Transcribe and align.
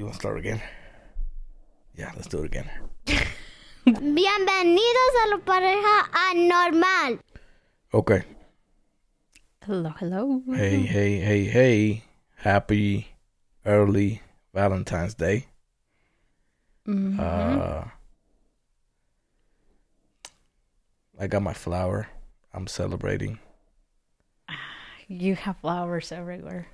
You 0.00 0.06
want 0.06 0.14
to 0.14 0.20
start 0.20 0.38
again? 0.38 0.62
Yeah, 1.94 2.10
let's 2.16 2.26
do 2.26 2.38
it 2.38 2.46
again. 2.46 2.70
Bienvenidos 3.84 5.14
a 5.20 5.28
la 5.28 5.38
pareja 5.44 6.08
anormal. 6.30 7.18
Okay. 7.92 8.22
Hello, 9.62 9.90
hello. 9.98 10.42
Hey, 10.54 10.78
hey, 10.86 11.20
hey, 11.20 11.44
hey. 11.44 12.04
Happy 12.36 13.08
early 13.66 14.22
Valentine's 14.54 15.12
Day. 15.12 15.48
Mhm. 16.88 17.20
Uh, 17.20 17.84
I 21.20 21.26
got 21.26 21.42
my 21.42 21.52
flower. 21.52 22.08
I'm 22.54 22.66
celebrating. 22.66 23.38
you 25.08 25.34
have 25.34 25.58
flowers 25.58 26.10
everywhere. 26.10 26.68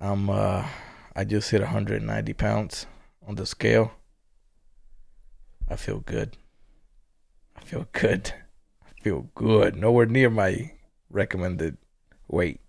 I'm 0.00 0.28
uh 0.28 0.66
I 1.14 1.24
just 1.24 1.50
hit 1.50 1.60
190 1.60 2.32
pounds 2.34 2.86
on 3.26 3.34
the 3.34 3.46
scale. 3.46 3.92
I 5.68 5.76
feel 5.76 6.00
good. 6.00 6.36
I 7.56 7.60
feel 7.60 7.86
good. 7.92 8.32
I 8.84 9.02
feel 9.02 9.28
good. 9.34 9.76
Nowhere 9.76 10.06
near 10.06 10.30
my 10.30 10.72
recommended 11.10 11.76
weight 12.28 12.60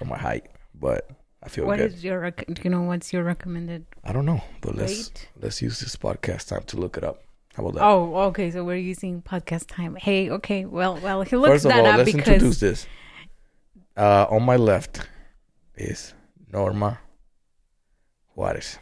or 0.00 0.06
my 0.06 0.18
height, 0.18 0.46
but 0.74 1.08
I 1.42 1.48
feel 1.48 1.66
What 1.66 1.78
good. 1.78 1.92
is 1.92 2.02
your 2.04 2.20
rec- 2.20 2.46
do 2.46 2.62
you 2.62 2.70
know 2.70 2.82
what's 2.82 3.12
your 3.12 3.22
recommended 3.24 3.84
I 4.04 4.12
don't 4.12 4.26
know, 4.26 4.42
but 4.60 4.74
let's 4.74 5.08
weight? 5.10 5.28
let's 5.40 5.60
use 5.62 5.80
this 5.80 5.96
podcast 5.96 6.48
time 6.48 6.62
to 6.68 6.76
look 6.78 6.96
it 6.96 7.04
up. 7.04 7.22
How 7.54 7.62
about 7.64 7.74
that? 7.74 7.84
Oh, 7.84 8.14
okay. 8.28 8.50
So 8.50 8.64
we're 8.64 8.76
using 8.76 9.20
podcast 9.22 9.66
time. 9.66 9.96
Hey, 9.96 10.30
okay. 10.30 10.64
Well, 10.64 10.98
well, 11.02 11.22
he 11.22 11.36
looked 11.36 11.52
First 11.54 11.64
of 11.66 11.70
that 11.72 11.80
all, 11.80 11.86
up 11.86 11.98
let's 11.98 12.12
because 12.12 12.28
introduce 12.28 12.60
this. 12.60 12.86
Uh, 13.96 14.26
on 14.30 14.44
my 14.44 14.56
left 14.56 15.08
is 15.76 16.14
Norma 16.52 17.00
Juarez. 18.38 18.78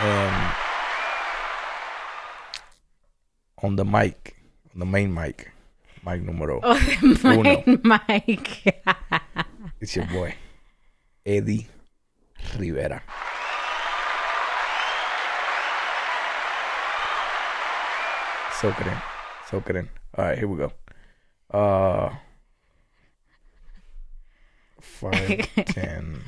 And 0.00 0.54
on 3.62 3.76
the 3.76 3.84
mic, 3.84 4.36
on 4.72 4.80
the 4.80 4.86
main 4.86 5.12
mic, 5.12 5.52
mic 6.02 6.22
numero, 6.22 6.60
oh, 6.62 6.80
my 7.22 7.62
mic. 8.08 8.82
it's 9.82 9.96
your 9.96 10.06
boy, 10.06 10.34
Eddie 11.26 11.66
Rivera. 12.58 13.02
Soak 18.60 18.80
it 18.80 18.86
in. 18.86 18.96
Soak 19.50 19.68
it 19.68 19.76
in. 19.76 19.88
All 20.16 20.24
right, 20.24 20.38
here 20.38 20.48
we 20.48 20.56
go. 20.56 20.72
Uh, 21.50 22.16
five 24.80 25.48
ten 25.66 26.22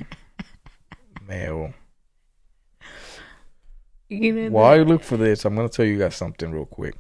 male. 1.27 1.72
While 4.10 4.77
you 4.78 4.84
look 4.84 5.02
for 5.02 5.16
this, 5.16 5.44
I'm 5.44 5.54
gonna 5.54 5.68
tell 5.68 5.84
you 5.84 5.98
guys 5.98 6.16
something 6.16 6.50
real 6.50 6.64
quick 6.64 6.96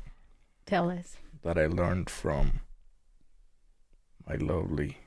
tell 0.66 0.90
us. 0.90 1.16
that 1.42 1.56
I 1.58 1.66
learned 1.66 2.10
from 2.10 2.60
my 4.28 4.34
lovely 4.34 4.98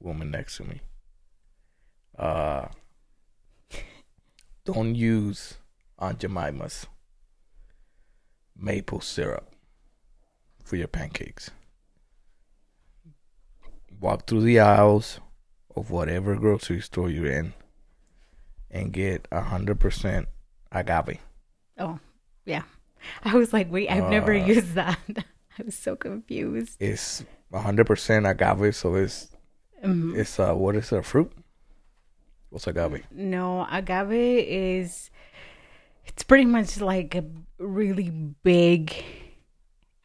woman 0.00 0.30
next 0.32 0.56
to 0.56 0.64
me. 0.64 0.80
Uh, 2.18 2.66
don't 4.64 4.94
use 4.96 5.54
Aunt 5.98 6.18
Jemima's 6.18 6.86
maple 8.56 9.00
syrup 9.00 9.54
for 10.64 10.76
your 10.76 10.88
pancakes. 10.88 11.50
Walk 14.00 14.26
through 14.26 14.42
the 14.42 14.58
aisles 14.58 15.20
of 15.76 15.90
whatever 15.90 16.36
grocery 16.36 16.80
store 16.80 17.08
you're 17.10 17.30
in 17.30 17.54
and 18.70 18.92
get 18.92 19.26
a 19.30 19.40
hundred 19.42 19.80
percent 19.80 20.28
agave. 20.70 21.18
Oh, 21.78 21.98
yeah. 22.44 22.62
I 23.24 23.34
was 23.34 23.52
like, 23.52 23.70
wait, 23.70 23.90
I've 23.90 24.08
never 24.10 24.32
Uh, 24.32 24.46
used 24.46 24.74
that. 24.74 24.98
I 25.58 25.62
was 25.64 25.74
so 25.74 25.96
confused. 25.96 26.76
It's 26.80 27.24
a 27.52 27.60
hundred 27.60 27.86
percent 27.86 28.26
agave, 28.26 28.74
so 28.76 28.94
it's 28.94 29.28
Um, 29.82 30.14
it's 30.16 30.38
uh 30.38 30.54
what 30.54 30.76
is 30.76 30.92
it, 30.92 30.98
a 30.98 31.02
fruit? 31.02 31.32
What's 32.50 32.66
agave? 32.66 33.02
No, 33.10 33.66
agave 33.70 34.12
is 34.48 35.10
it's 36.06 36.22
pretty 36.22 36.44
much 36.44 36.80
like 36.80 37.14
a 37.14 37.24
really 37.58 38.10
big 38.10 38.94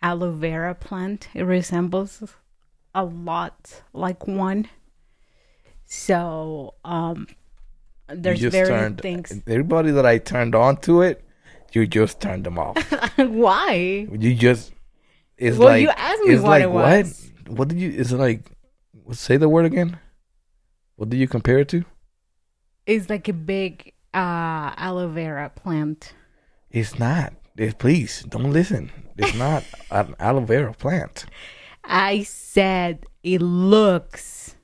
aloe 0.02 0.32
vera 0.32 0.74
plant. 0.76 1.28
It 1.34 1.44
resembles 1.44 2.24
a 2.96 3.04
lot 3.04 3.84
like 3.94 4.28
one. 4.28 4.68
So, 5.88 6.76
um 6.86 7.28
there's 8.10 8.42
very 8.42 8.68
turned 8.68 9.02
things. 9.02 9.32
everybody 9.48 9.92
that 9.92 10.06
I 10.06 10.18
turned 10.18 10.56
on 10.56 10.78
to 10.82 11.02
it, 11.02 11.24
you 11.74 11.88
just 11.88 12.22
turned 12.22 12.44
them 12.46 12.58
off. 12.60 12.78
Why? 13.18 14.08
you 14.12 14.36
just 14.36 14.74
it's 15.38 15.58
Well, 15.58 15.70
like 15.70 15.82
you 15.82 15.90
asked 15.90 16.22
me 16.24 16.34
it's 16.34 16.44
what 16.44 16.50
like 16.50 16.64
it 16.64 16.72
was. 16.72 17.32
What 17.48 17.68
did 17.70 17.80
you? 17.80 17.90
Is 17.90 18.12
it 18.12 18.18
like? 18.18 18.52
Say 19.14 19.38
the 19.38 19.48
word 19.48 19.66
again. 19.66 19.98
What 20.98 21.10
do 21.10 21.16
you 21.18 21.28
compare 21.28 21.60
it 21.60 21.70
to? 21.70 21.86
It's 22.86 23.10
like 23.10 23.28
a 23.30 23.34
big 23.34 23.94
uh 24.14 24.74
aloe 24.76 25.08
vera 25.08 25.50
plant. 25.50 26.14
It's 26.70 27.00
not. 27.00 27.34
It's, 27.56 27.74
please 27.74 28.24
don't 28.28 28.52
listen. 28.52 28.92
It's 29.18 29.36
not 29.36 29.64
an 29.92 30.16
aloe 30.20 30.42
vera 30.42 30.74
plant. 30.74 31.26
I 31.86 32.24
said 32.24 33.06
it 33.24 33.42
looks 33.42 34.57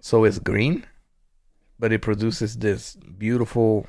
So 0.00 0.24
it's 0.24 0.38
green, 0.38 0.86
but 1.78 1.92
it 1.92 2.00
produces 2.00 2.56
this 2.56 2.96
beautiful 2.96 3.86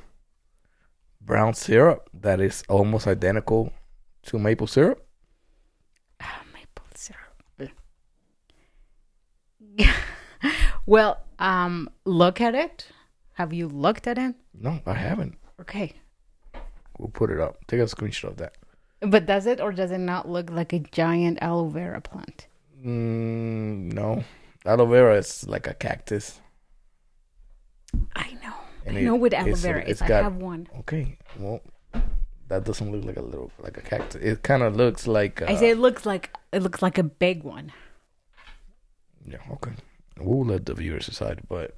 brown 1.20 1.54
syrup 1.54 2.10
that 2.12 2.40
is 2.40 2.62
almost 2.68 3.06
identical 3.06 3.72
to 4.24 4.38
maple 4.38 4.66
syrup. 4.66 5.06
Ah, 6.20 6.42
maple 6.52 6.84
syrup. 6.94 7.70
well, 10.86 11.22
um, 11.38 11.88
look 12.04 12.40
at 12.40 12.54
it. 12.54 12.86
Have 13.34 13.52
you 13.52 13.68
looked 13.68 14.06
at 14.06 14.18
it? 14.18 14.34
No, 14.52 14.80
I 14.84 14.94
haven't. 14.94 15.36
Okay. 15.60 15.94
We'll 16.98 17.08
put 17.08 17.30
it 17.30 17.40
up. 17.40 17.66
Take 17.66 17.80
a 17.80 17.84
screenshot 17.84 18.24
of 18.24 18.36
that. 18.36 18.56
But 19.00 19.26
does 19.26 19.46
it 19.46 19.60
or 19.60 19.72
does 19.72 19.90
it 19.90 19.98
not 19.98 20.28
look 20.28 20.50
like 20.50 20.72
a 20.72 20.78
giant 20.78 21.38
aloe 21.40 21.68
vera 21.68 22.00
plant? 22.00 22.46
Mm, 22.84 23.92
no, 23.92 24.24
aloe 24.64 24.86
vera 24.86 25.16
is 25.16 25.46
like 25.48 25.66
a 25.66 25.74
cactus. 25.74 26.40
I 28.16 28.32
know. 28.42 28.54
And 28.86 28.96
I 28.96 29.00
it- 29.00 29.04
know 29.04 29.16
with 29.16 29.34
aloe 29.34 29.54
vera. 29.54 29.80
it's 29.86 30.00
If 30.00 30.02
I 30.02 30.08
got- 30.08 30.22
have 30.24 30.36
one. 30.36 30.68
Okay, 30.80 31.18
well, 31.38 31.60
that 32.48 32.64
doesn't 32.64 32.90
look 32.92 33.04
like 33.04 33.16
a 33.16 33.22
little 33.22 33.50
like 33.58 33.76
a 33.76 33.80
cactus. 33.82 34.20
It 34.22 34.42
kind 34.42 34.62
of 34.62 34.76
looks 34.76 35.06
like. 35.06 35.42
Uh, 35.42 35.46
I 35.48 35.56
say 35.56 35.70
it 35.70 35.78
looks 35.78 36.04
like 36.06 36.30
it 36.52 36.62
looks 36.62 36.82
like 36.82 36.98
a 36.98 37.02
big 37.04 37.42
one. 37.42 37.72
Yeah, 39.24 39.38
okay. 39.52 39.72
We'll 40.18 40.44
let 40.44 40.66
the 40.66 40.74
viewers 40.74 41.06
decide, 41.06 41.42
but 41.48 41.76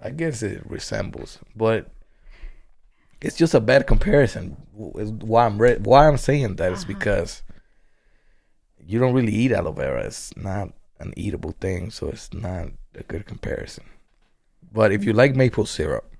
I 0.00 0.10
guess 0.10 0.42
it 0.42 0.62
resembles, 0.68 1.38
but 1.56 1.90
it's 3.20 3.36
just 3.36 3.54
a 3.54 3.60
bad 3.60 3.86
comparison. 3.86 4.56
Why 4.72 5.46
I'm 5.46 5.60
re- 5.60 5.78
why 5.78 6.06
I'm 6.06 6.18
saying 6.18 6.56
that 6.56 6.72
is 6.72 6.80
Uh-huh. 6.84 6.88
because 6.88 7.42
you 8.78 8.98
don't 9.00 9.14
really 9.14 9.32
eat 9.34 9.52
aloe 9.52 9.72
vera. 9.72 10.04
It's 10.04 10.36
not 10.36 10.72
an 10.98 11.12
eatable 11.16 11.52
thing, 11.52 11.90
so 11.90 12.08
it's 12.08 12.32
not 12.32 12.68
a 12.94 13.02
good 13.02 13.26
comparison. 13.26 13.84
But 14.72 14.92
if 14.92 15.04
you 15.04 15.12
like 15.12 15.34
maple 15.34 15.66
syrup, 15.66 16.10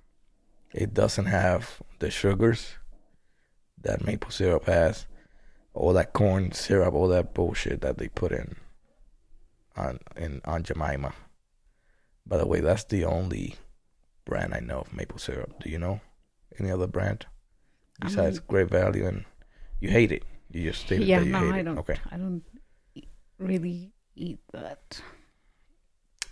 it 0.72 0.94
doesn't 0.94 1.26
have 1.26 1.82
the 1.98 2.10
sugars 2.10 2.74
that 3.82 4.04
maple 4.04 4.30
syrup 4.30 4.66
has, 4.66 5.06
all 5.74 5.92
that 5.94 6.12
corn 6.12 6.52
syrup, 6.52 6.94
all 6.94 7.08
that 7.08 7.34
bullshit 7.34 7.80
that 7.80 7.98
they 7.98 8.08
put 8.08 8.32
in 8.32 8.56
on 9.76 9.98
in 10.16 10.40
Aunt 10.44 10.66
Jemima. 10.66 11.12
By 12.26 12.38
the 12.38 12.46
way, 12.46 12.60
that's 12.60 12.84
the 12.84 13.04
only 13.04 13.56
brand 14.24 14.54
I 14.54 14.60
know 14.60 14.80
of 14.80 14.92
maple 14.92 15.18
syrup. 15.18 15.62
Do 15.62 15.70
you 15.70 15.78
know 15.78 16.00
any 16.58 16.70
other 16.70 16.86
brand 16.86 17.26
besides 18.00 18.38
um, 18.38 18.44
Great 18.48 18.68
Value? 18.68 19.06
And 19.06 19.24
you 19.80 19.90
hate 19.90 20.12
it. 20.12 20.24
You 20.50 20.70
just 20.70 20.82
stated 20.82 21.06
yeah, 21.06 21.20
that 21.20 21.26
you 21.26 21.32
no, 21.32 21.40
hate 21.40 21.54
I 21.54 21.58
it. 21.58 21.62
don't. 21.64 21.78
Okay. 21.78 21.96
I 22.10 22.16
don't 22.16 22.42
really 23.38 23.92
eat 24.16 24.38
that. 24.52 25.00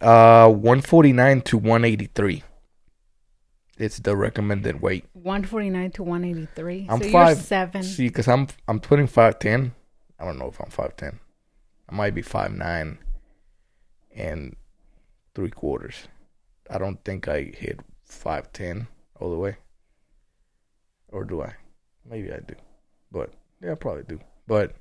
Uh, 0.00 0.48
one 0.50 0.80
forty 0.80 1.12
nine 1.12 1.40
to 1.42 1.56
one 1.58 1.84
eighty 1.84 2.08
three. 2.14 2.42
It's 3.78 3.98
the 3.98 4.16
recommended 4.16 4.80
weight. 4.80 5.04
One 5.12 5.44
forty 5.44 5.70
nine 5.70 5.90
to 5.92 6.02
one 6.02 6.24
eighty 6.24 6.46
three. 6.54 6.86
I'm 6.88 7.02
so 7.02 7.10
five- 7.10 7.38
seven. 7.38 7.82
See, 7.82 8.08
because 8.08 8.28
I'm 8.28 8.48
I'm 8.68 8.80
putting 8.80 9.06
five 9.06 9.38
ten. 9.38 9.74
I 10.18 10.24
don't 10.24 10.38
know 10.38 10.48
if 10.48 10.60
I'm 10.60 10.70
five 10.70 10.96
ten. 10.96 11.20
I 11.88 11.94
might 11.94 12.14
be 12.14 12.22
five 12.22 12.52
nine 12.52 12.98
and 14.14 14.56
three 15.34 15.50
quarters. 15.50 16.08
I 16.70 16.78
don't 16.78 17.02
think 17.04 17.28
I 17.28 17.42
hit 17.42 17.80
five 18.04 18.52
ten 18.52 18.86
all 19.20 19.30
the 19.30 19.36
way. 19.38 19.56
Or 21.08 21.24
do 21.24 21.42
I? 21.42 21.54
Maybe 22.08 22.32
I 22.32 22.38
do. 22.38 22.54
But 23.12 23.32
yeah, 23.62 23.72
I 23.72 23.74
probably 23.74 24.04
do. 24.04 24.20
But 24.46 24.74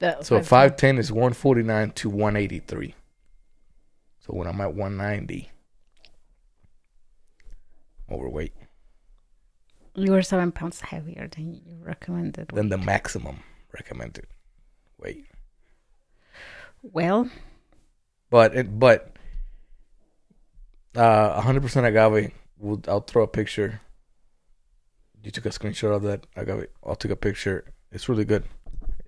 The 0.00 0.22
so 0.22 0.42
five 0.42 0.76
ten 0.76 0.98
is 0.98 1.12
one 1.12 1.32
forty 1.32 1.62
nine 1.62 1.90
to 1.92 2.10
one 2.10 2.34
eighty 2.36 2.58
three. 2.58 2.94
So 4.20 4.32
So 4.32 4.38
when 4.38 4.46
I'm 4.46 4.60
at 4.60 4.74
190, 4.74 5.50
overweight, 8.10 8.52
You 9.94 10.12
were 10.12 10.22
seven 10.22 10.52
pounds 10.52 10.80
heavier 10.80 11.28
than 11.28 11.54
you 11.54 11.78
recommended. 11.82 12.48
Than 12.52 12.68
the 12.68 12.78
maximum 12.78 13.40
recommended 13.72 14.26
weight. 14.98 15.24
well, 16.82 17.28
But 18.30 18.54
it, 18.54 18.78
but 18.78 19.16
uh, 20.94 21.40
100% 21.42 21.84
agave. 21.86 22.32
We'll, 22.58 22.80
I'll 22.88 23.00
throw 23.00 23.22
a 23.22 23.28
picture. 23.28 23.80
You 25.22 25.30
took 25.30 25.46
a 25.46 25.50
screenshot 25.50 25.94
of 25.94 26.02
that 26.02 26.26
agave. 26.36 26.66
I'll 26.84 26.96
take 26.96 27.12
a 27.12 27.16
picture. 27.16 27.64
It's 27.92 28.08
really 28.08 28.24
good, 28.24 28.44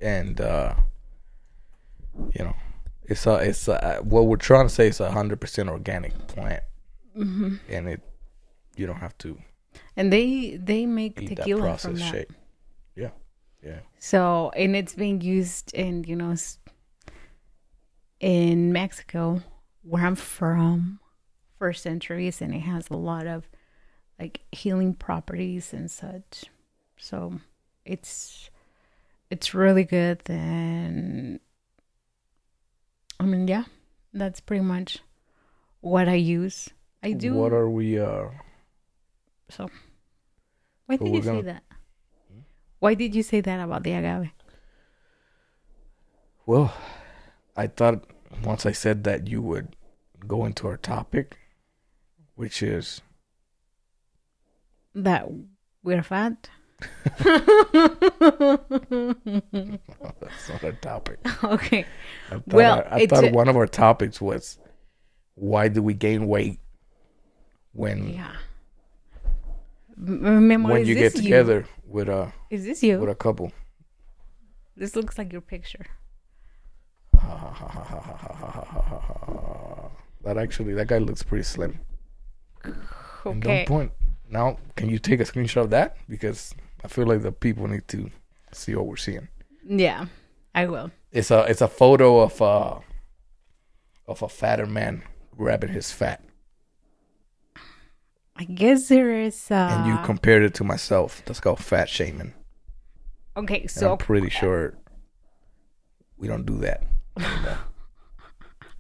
and 0.03 0.41
uh, 0.41 0.75
you 2.35 2.45
know, 2.45 2.57
it's 3.05 3.27
a 3.27 3.35
it's 3.37 3.69
a, 3.69 4.01
what 4.03 4.27
we're 4.27 4.37
trying 4.37 4.67
to 4.67 4.75
say 4.75 4.89
is 4.89 5.01
a 5.01 5.09
100% 5.09 5.69
organic 5.69 6.27
plant, 6.27 6.63
hmm 7.15 7.55
and 7.69 7.89
it 7.89 8.01
you 8.77 8.87
don't 8.87 9.01
have 9.01 9.17
to 9.19 9.39
and 9.97 10.13
they 10.13 10.57
they 10.63 10.87
make 10.87 11.21
eat 11.21 11.29
that 11.29 11.37
tequila 11.37 11.77
from 11.79 11.97
that. 11.97 12.27
Yeah, 12.97 13.11
yeah. 13.63 13.81
So, 13.99 14.51
and 14.57 14.75
it's 14.75 14.95
being 14.95 15.21
used 15.21 15.73
in, 15.75 16.05
you 16.05 16.17
know, 16.17 16.35
in 18.21 18.73
Mexico, 18.73 19.43
where 19.83 20.07
I'm 20.07 20.15
from, 20.15 21.01
for 21.59 21.73
centuries, 21.73 22.41
and 22.41 22.55
it 22.55 22.61
has 22.61 22.89
a 22.91 22.97
lot 22.97 23.27
of 23.27 23.49
like 24.19 24.41
healing 24.53 24.95
properties 24.95 25.73
and 25.73 25.91
such. 25.91 26.45
So, 26.97 27.41
it's 27.85 28.51
it's 29.33 29.55
really 29.55 29.85
good. 29.85 30.21
And 30.29 31.41
I 33.19 33.25
mean, 33.25 33.49
yeah, 33.49 33.65
that's 34.13 34.41
pretty 34.41 34.63
much 34.65 34.99
what 35.81 36.07
I 36.09 36.15
use. 36.21 36.69
I 37.03 37.13
do. 37.13 37.33
What 37.35 37.53
are 37.53 37.69
we? 37.71 37.99
uh 37.99 38.29
so, 39.49 39.69
why 40.87 40.97
So 40.97 41.05
did 41.05 41.15
you 41.15 41.23
say 41.23 41.27
gonna- 41.29 41.43
that? 41.43 41.63
Why 42.79 42.95
did 42.95 43.15
you 43.15 43.23
say 43.23 43.41
that 43.41 43.61
about 43.61 43.85
the 43.85 43.93
agave? 43.93 44.31
Well, 46.47 46.75
I 47.57 47.69
thought 47.69 48.05
once 48.43 48.67
I 48.67 48.73
said 48.73 49.05
that 49.05 49.29
you 49.29 49.41
would 49.41 49.77
go 50.27 50.45
into 50.45 50.67
our 50.67 50.77
topic, 50.77 51.39
which 52.35 52.63
is 52.63 53.01
that 54.95 55.29
we're 55.85 56.03
fat. 56.03 56.51
that's 60.21 60.49
not 60.49 60.63
a 60.65 60.73
topic. 60.81 61.19
okay. 61.45 61.85
I 62.31 62.35
thought, 62.35 62.47
Well, 62.47 62.85
I, 62.91 62.97
I 62.97 63.07
thought 63.07 63.31
one 63.33 63.49
of 63.49 63.57
our 63.57 63.67
topics 63.67 64.21
was 64.21 64.59
why 65.35 65.69
do 65.69 65.83
we 65.83 65.95
gain 65.95 66.27
weight 66.29 66.61
when 67.73 68.09
Yeah. 68.15 68.33
Memo, 69.97 70.69
when 70.71 70.87
you 70.87 70.95
get 70.95 71.15
together 71.15 71.67
with 71.87 72.09
a 72.09 72.33
Is 72.51 72.65
this 72.65 72.83
you? 72.83 72.99
with 72.99 73.09
a 73.11 73.15
couple. 73.15 73.53
This 74.77 74.97
looks 74.97 75.19
like 75.19 75.33
your 75.33 75.41
picture. 75.43 75.87
That 80.25 80.39
actually, 80.39 80.73
that 80.75 80.87
guy 80.87 80.99
looks 80.99 81.25
pretty 81.25 81.43
slim. 81.43 81.81
And 82.65 82.77
Okay. 83.27 83.41
don't 83.41 83.67
point. 83.67 83.93
Now, 84.31 84.57
can 84.77 84.89
you 84.89 85.01
take 85.01 85.19
a 85.19 85.25
screenshot 85.25 85.63
of 85.63 85.71
that? 85.71 85.97
Because 86.09 86.55
I 86.85 86.89
feel 86.89 87.07
like 87.07 87.23
the 87.23 87.33
people 87.33 87.69
need 87.69 87.87
to 87.89 88.11
see 88.53 88.75
what 88.75 88.87
we're 88.87 88.97
seeing. 88.97 89.29
Yeah, 89.65 90.07
I 90.55 90.67
will. 90.67 90.91
It's 91.13 91.31
a 91.31 91.45
it's 91.45 91.61
a 91.61 91.69
photo 91.69 92.21
of 92.21 92.41
a 92.41 92.81
of 94.09 94.23
a 94.23 94.29
fatter 94.29 94.67
man 94.67 95.03
grabbing 95.37 95.71
his 95.71 95.93
fat, 95.93 96.23
I 98.37 98.45
guess 98.45 98.89
there 98.89 99.11
is. 99.13 99.51
Uh, 99.51 99.69
and 99.71 99.87
you 99.87 99.99
compared 100.05 100.43
it 100.43 100.55
to 100.55 100.65
myself. 100.65 101.23
That's 101.25 101.41
called 101.41 101.61
fat 101.61 101.89
shaming. 101.89 102.35
okay, 103.37 103.61
And 103.63 103.71
so 103.71 103.93
I'm 103.93 103.99
pretty 103.99 104.31
sure 104.31 104.75
we 106.17 106.27
don't 106.29 106.45
do 106.47 106.59
that. 106.59 106.83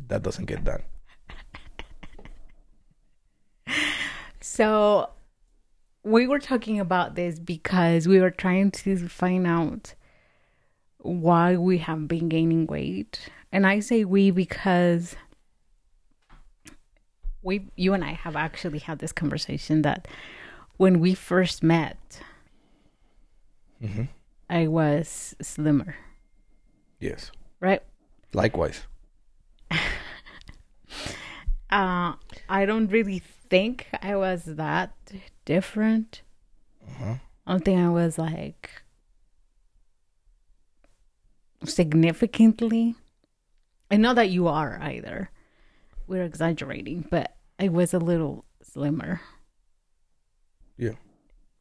that 0.09 0.23
doesn't 0.23 0.47
get 0.47 0.65
done. 0.65 0.83
so 4.41 5.11
we 6.05 6.27
were 6.27 6.39
talking 6.39 6.81
about 6.81 7.15
this 7.15 7.39
because 7.39 8.09
we 8.09 8.21
were 8.21 8.31
trying 8.31 8.71
to 8.73 9.09
find 9.09 9.47
out 9.47 9.95
why 10.99 11.57
we 11.57 11.79
have 11.79 12.09
been 12.09 12.29
gaining 12.29 12.67
weight, 12.67 13.29
and 13.51 13.67
I 13.67 13.81
say 13.81 14.05
we 14.05 14.31
because 14.31 15.17
we, 17.43 17.67
you 17.77 17.93
and 17.93 18.05
I, 18.05 18.13
have 18.13 18.37
actually 18.37 18.79
had 18.79 19.01
this 19.01 19.13
conversation 19.13 19.83
that 19.83 20.07
when 20.77 21.01
we 21.01 21.15
first 21.15 21.63
met, 21.63 22.21
hmm 23.81 24.05
I 24.49 24.67
was 24.67 25.35
slimmer, 25.41 25.97
Yes. 27.01 27.31
right? 27.61 27.83
Likewise. 28.33 28.83
Uh, 31.71 32.13
I 32.51 32.67
don't 32.67 32.89
really 32.89 33.23
think 33.53 33.87
I 34.01 34.17
was 34.17 34.45
that 34.47 34.95
different. 35.45 36.23
Uh-huh. 36.89 37.17
I 37.47 37.51
don't 37.53 37.63
think 37.63 37.79
I 37.79 37.91
was 37.91 38.17
like 38.17 38.71
significantly. 41.65 42.95
I 43.91 43.97
know 43.99 44.15
that 44.15 44.31
you 44.31 44.49
are 44.49 44.79
either. 44.81 45.29
We're 46.07 46.25
exaggerating, 46.25 47.07
but 47.11 47.37
I 47.59 47.69
was 47.69 47.93
a 47.93 47.99
little 47.99 48.47
slimmer. 48.63 49.21
Yeah. 50.79 50.93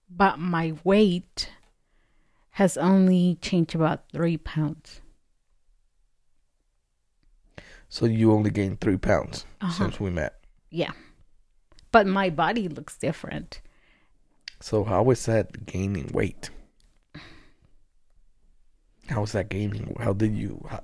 But 0.09 0.39
my 0.39 0.73
weight 0.85 1.51
has 2.51 2.77
only 2.77 3.37
changed 3.41 3.75
about 3.75 4.09
three 4.13 4.37
pounds. 4.37 5.01
So 7.89 8.05
you 8.05 8.31
only 8.31 8.49
gained 8.49 8.79
three 8.79 8.97
pounds 8.97 9.45
Uh-huh. 9.59 9.71
since 9.73 9.99
we 9.99 10.09
met. 10.09 10.39
Yeah. 10.69 10.91
But 11.91 12.07
my 12.07 12.29
body 12.29 12.67
looks 12.67 12.97
different. 12.97 13.61
So 14.59 14.83
how 14.83 15.09
is 15.11 15.25
that 15.25 15.65
gaining 15.65 16.07
weight? 16.13 16.49
How 19.09 19.23
is 19.23 19.31
that 19.33 19.49
gaining? 19.49 19.95
How 19.99 20.13
did 20.13 20.35
you? 20.35 20.65
How, 20.69 20.79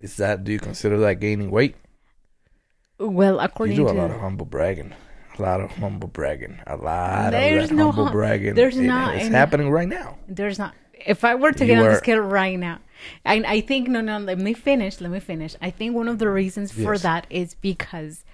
is 0.00 0.16
that? 0.16 0.44
Do 0.44 0.52
you 0.52 0.58
consider 0.58 0.98
that 0.98 1.20
gaining 1.20 1.50
weight? 1.50 1.76
Well, 2.98 3.40
according 3.40 3.76
You 3.76 3.82
do 3.84 3.88
a 3.90 3.92
to 3.92 3.98
lot 4.00 4.10
of 4.10 4.20
humble 4.20 4.46
bragging. 4.46 4.92
A 5.38 5.42
lot 5.42 5.60
of 5.60 5.70
humble 5.72 6.08
bragging. 6.08 6.58
A 6.66 6.76
lot 6.76 7.30
There's 7.32 7.70
of 7.70 7.76
no 7.76 7.86
humble 7.86 8.04
hum- 8.06 8.12
bragging. 8.12 8.54
there's 8.54 8.76
It- 8.76 8.82
not 8.84 9.16
It's 9.16 9.28
happening 9.28 9.70
right 9.70 9.88
now. 9.88 10.16
There's 10.28 10.58
not. 10.58 10.74
If 11.06 11.24
I 11.24 11.34
were 11.34 11.52
to 11.52 11.64
You 11.66 11.74
get 11.74 11.82
on 11.84 11.90
the 11.90 11.96
scale 11.96 12.20
right 12.20 12.58
now, 12.58 12.78
I 13.26 13.42
I 13.46 13.60
think 13.60 13.88
no 13.88 14.00
no. 14.00 14.18
Let 14.18 14.38
me 14.38 14.54
finish. 14.54 15.00
Let 15.00 15.10
me 15.10 15.20
finish. 15.20 15.54
I 15.60 15.70
think 15.70 15.94
one 15.94 16.08
of 16.08 16.18
the 16.18 16.30
reasons 16.30 16.72
for 16.72 16.94
Yes. 16.94 17.02
that 17.02 17.26
is 17.30 17.54
because 17.54 18.24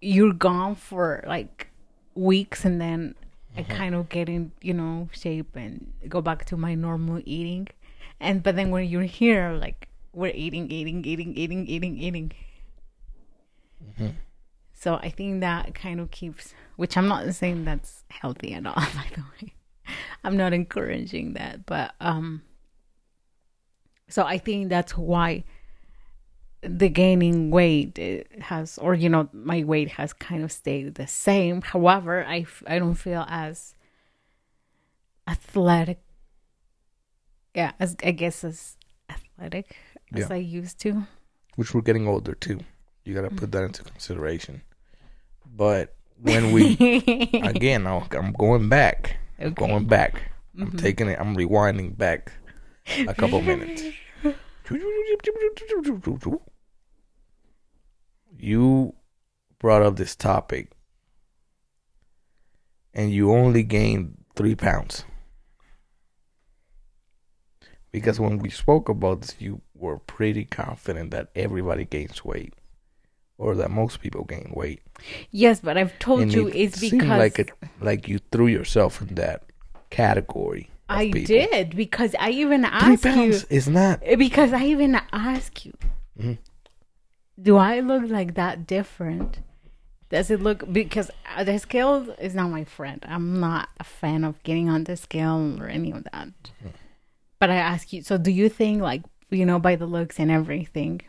you're 0.00 0.32
gone 0.32 0.74
for 0.74 1.24
like 1.26 1.68
weeks, 2.14 2.64
and 2.64 2.80
then 2.80 3.14
I 3.56 3.62
Mm-hmm. 3.62 3.72
kind 3.72 3.94
of 3.94 4.08
get 4.08 4.28
in 4.28 4.52
you 4.62 4.74
know 4.74 5.08
shape 5.12 5.56
and 5.56 5.92
go 6.08 6.20
back 6.20 6.44
to 6.46 6.56
my 6.56 6.74
normal 6.74 7.20
eating, 7.24 7.68
and 8.20 8.42
but 8.42 8.56
then 8.56 8.70
when 8.70 8.86
you're 8.88 9.02
here, 9.02 9.52
like 9.52 9.88
we're 10.12 10.32
eating, 10.34 10.70
eating, 10.70 11.04
eating, 11.04 11.34
eating, 11.36 11.66
eating, 11.66 11.98
eating. 11.98 12.32
Mm-hmm. 13.84 14.08
So 14.72 14.94
I 14.96 15.10
think 15.10 15.40
that 15.40 15.74
kind 15.74 16.00
of 16.00 16.10
keeps, 16.10 16.54
which 16.76 16.96
I'm 16.96 17.08
not 17.08 17.32
saying 17.34 17.64
that's 17.64 18.04
healthy 18.10 18.54
at 18.54 18.66
all, 18.66 18.74
by 18.94 19.06
the 19.14 19.22
way. 19.40 19.54
I'm 20.24 20.36
not 20.36 20.52
encouraging 20.52 21.34
that, 21.34 21.66
but 21.66 21.94
um 22.00 22.42
so 24.08 24.24
I 24.24 24.38
think 24.38 24.68
that's 24.68 24.96
why 24.96 25.44
the 26.62 26.88
gaining 26.88 27.50
weight 27.50 27.98
eh, 27.98 28.22
has 28.40 28.78
or 28.78 28.94
you 28.94 29.08
know 29.08 29.28
my 29.32 29.64
weight 29.64 29.92
has 29.92 30.12
kind 30.12 30.42
of 30.42 30.52
stayed 30.52 30.96
the 30.96 31.06
same. 31.06 31.62
However, 31.62 32.24
I 32.24 32.40
f- 32.40 32.62
I 32.66 32.78
don't 32.78 32.94
feel 32.94 33.24
as 33.28 33.74
athletic 35.26 36.00
yeah, 37.54 37.72
as 37.80 37.96
I 38.04 38.12
guess 38.12 38.44
as 38.44 38.76
athletic 39.10 39.76
as 40.14 40.20
Yeah. 40.20 40.36
I 40.36 40.36
used 40.36 40.78
to. 40.80 41.06
Which 41.56 41.74
we're 41.74 41.82
getting 41.82 42.06
older 42.06 42.34
too. 42.34 42.60
You 43.04 43.14
got 43.14 43.22
to 43.22 43.34
put 43.34 43.52
that 43.52 43.64
into 43.64 43.82
consideration. 43.82 44.62
But 45.44 45.94
when 46.20 46.52
we 46.52 46.74
again, 47.42 47.86
I'll, 47.86 48.06
I'm 48.12 48.32
going 48.32 48.68
back. 48.68 49.16
Okay. 49.40 49.50
going 49.50 49.86
back. 49.86 50.30
I'm 50.56 50.68
mm-hmm. 50.68 50.76
taking 50.76 51.08
it. 51.08 51.18
I'm 51.18 51.36
rewinding 51.36 51.96
back 51.96 52.32
a 53.06 53.14
couple 53.14 53.40
minutes. 53.42 53.82
You 58.38 58.94
brought 59.58 59.82
up 59.82 59.96
this 59.96 60.14
topic, 60.14 60.70
and 62.94 63.10
you 63.12 63.32
only 63.32 63.62
gained 63.64 64.24
three 64.36 64.54
pounds. 64.54 65.04
Because 67.90 68.20
when 68.20 68.38
we 68.38 68.50
spoke 68.50 68.88
about 68.88 69.22
this, 69.22 69.34
you 69.38 69.62
were 69.74 69.98
pretty 69.98 70.44
confident 70.44 71.10
that 71.10 71.30
everybody 71.34 71.84
gains 71.84 72.24
weight. 72.24 72.54
or 73.40 73.54
that 73.54 73.70
most 73.70 74.00
people 74.00 74.24
gain 74.24 74.50
weight. 74.52 74.80
Yes, 75.30 75.60
but 75.60 75.76
I've 75.78 75.96
told 76.00 76.22
And 76.22 76.32
you 76.32 76.48
it 76.48 76.56
it's 76.56 76.80
because 76.80 77.06
like 77.08 77.38
it, 77.38 77.52
like 77.80 78.08
you 78.08 78.18
threw 78.32 78.48
yourself 78.48 79.00
in 79.00 79.14
that 79.14 79.44
category. 79.90 80.70
of 80.88 80.96
I 80.98 81.04
people. 81.12 81.22
did 81.36 81.76
because 81.76 82.16
I 82.18 82.30
even 82.30 82.62
Three 82.62 82.70
asked 82.94 83.04
you 83.04 83.10
pounds 83.12 83.44
is 83.44 83.68
not. 83.68 84.00
because 84.18 84.52
I 84.52 84.64
even 84.64 85.00
asked 85.12 85.64
you, 85.64 85.72
Mhm. 86.18 86.38
Do 87.40 87.56
I 87.56 87.80
look 87.80 88.08
like 88.08 88.34
that 88.34 88.66
different? 88.66 89.40
Does 90.10 90.30
it 90.30 90.40
look 90.40 90.70
because 90.72 91.10
the 91.44 91.58
scale 91.58 92.14
is 92.18 92.34
not 92.34 92.50
my 92.50 92.64
friend. 92.64 93.04
I'm 93.06 93.40
not 93.40 93.68
a 93.78 93.84
fan 93.84 94.24
of 94.24 94.42
getting 94.42 94.68
on 94.68 94.84
the 94.84 94.96
scale 94.96 95.56
or 95.60 95.68
any 95.68 95.92
of 95.92 96.04
that. 96.04 96.28
But 97.38 97.50
I 97.50 97.56
ask 97.56 97.92
you, 97.92 98.02
so 98.02 98.18
do 98.18 98.30
you 98.30 98.48
think 98.48 98.80
like 98.80 99.02
you 99.30 99.44
know 99.44 99.58
by 99.58 99.76
the 99.76 99.86
looks 99.86 100.18
and 100.18 100.30
everything, 100.30 101.02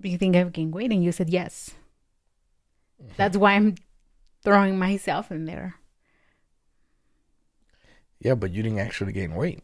do 0.00 0.08
you 0.08 0.18
think 0.18 0.36
I've 0.36 0.52
gained 0.52 0.74
weight? 0.74 0.92
And 0.92 1.02
you 1.02 1.10
said 1.10 1.30
yes. 1.30 1.70
That's 3.16 3.36
why 3.36 3.54
I'm 3.54 3.76
throwing 4.44 4.78
myself 4.78 5.30
in 5.30 5.46
there. 5.46 5.76
Yeah, 8.20 8.34
but 8.34 8.50
you 8.50 8.62
didn't 8.62 8.80
actually 8.80 9.12
gain 9.12 9.34
weight. 9.34 9.62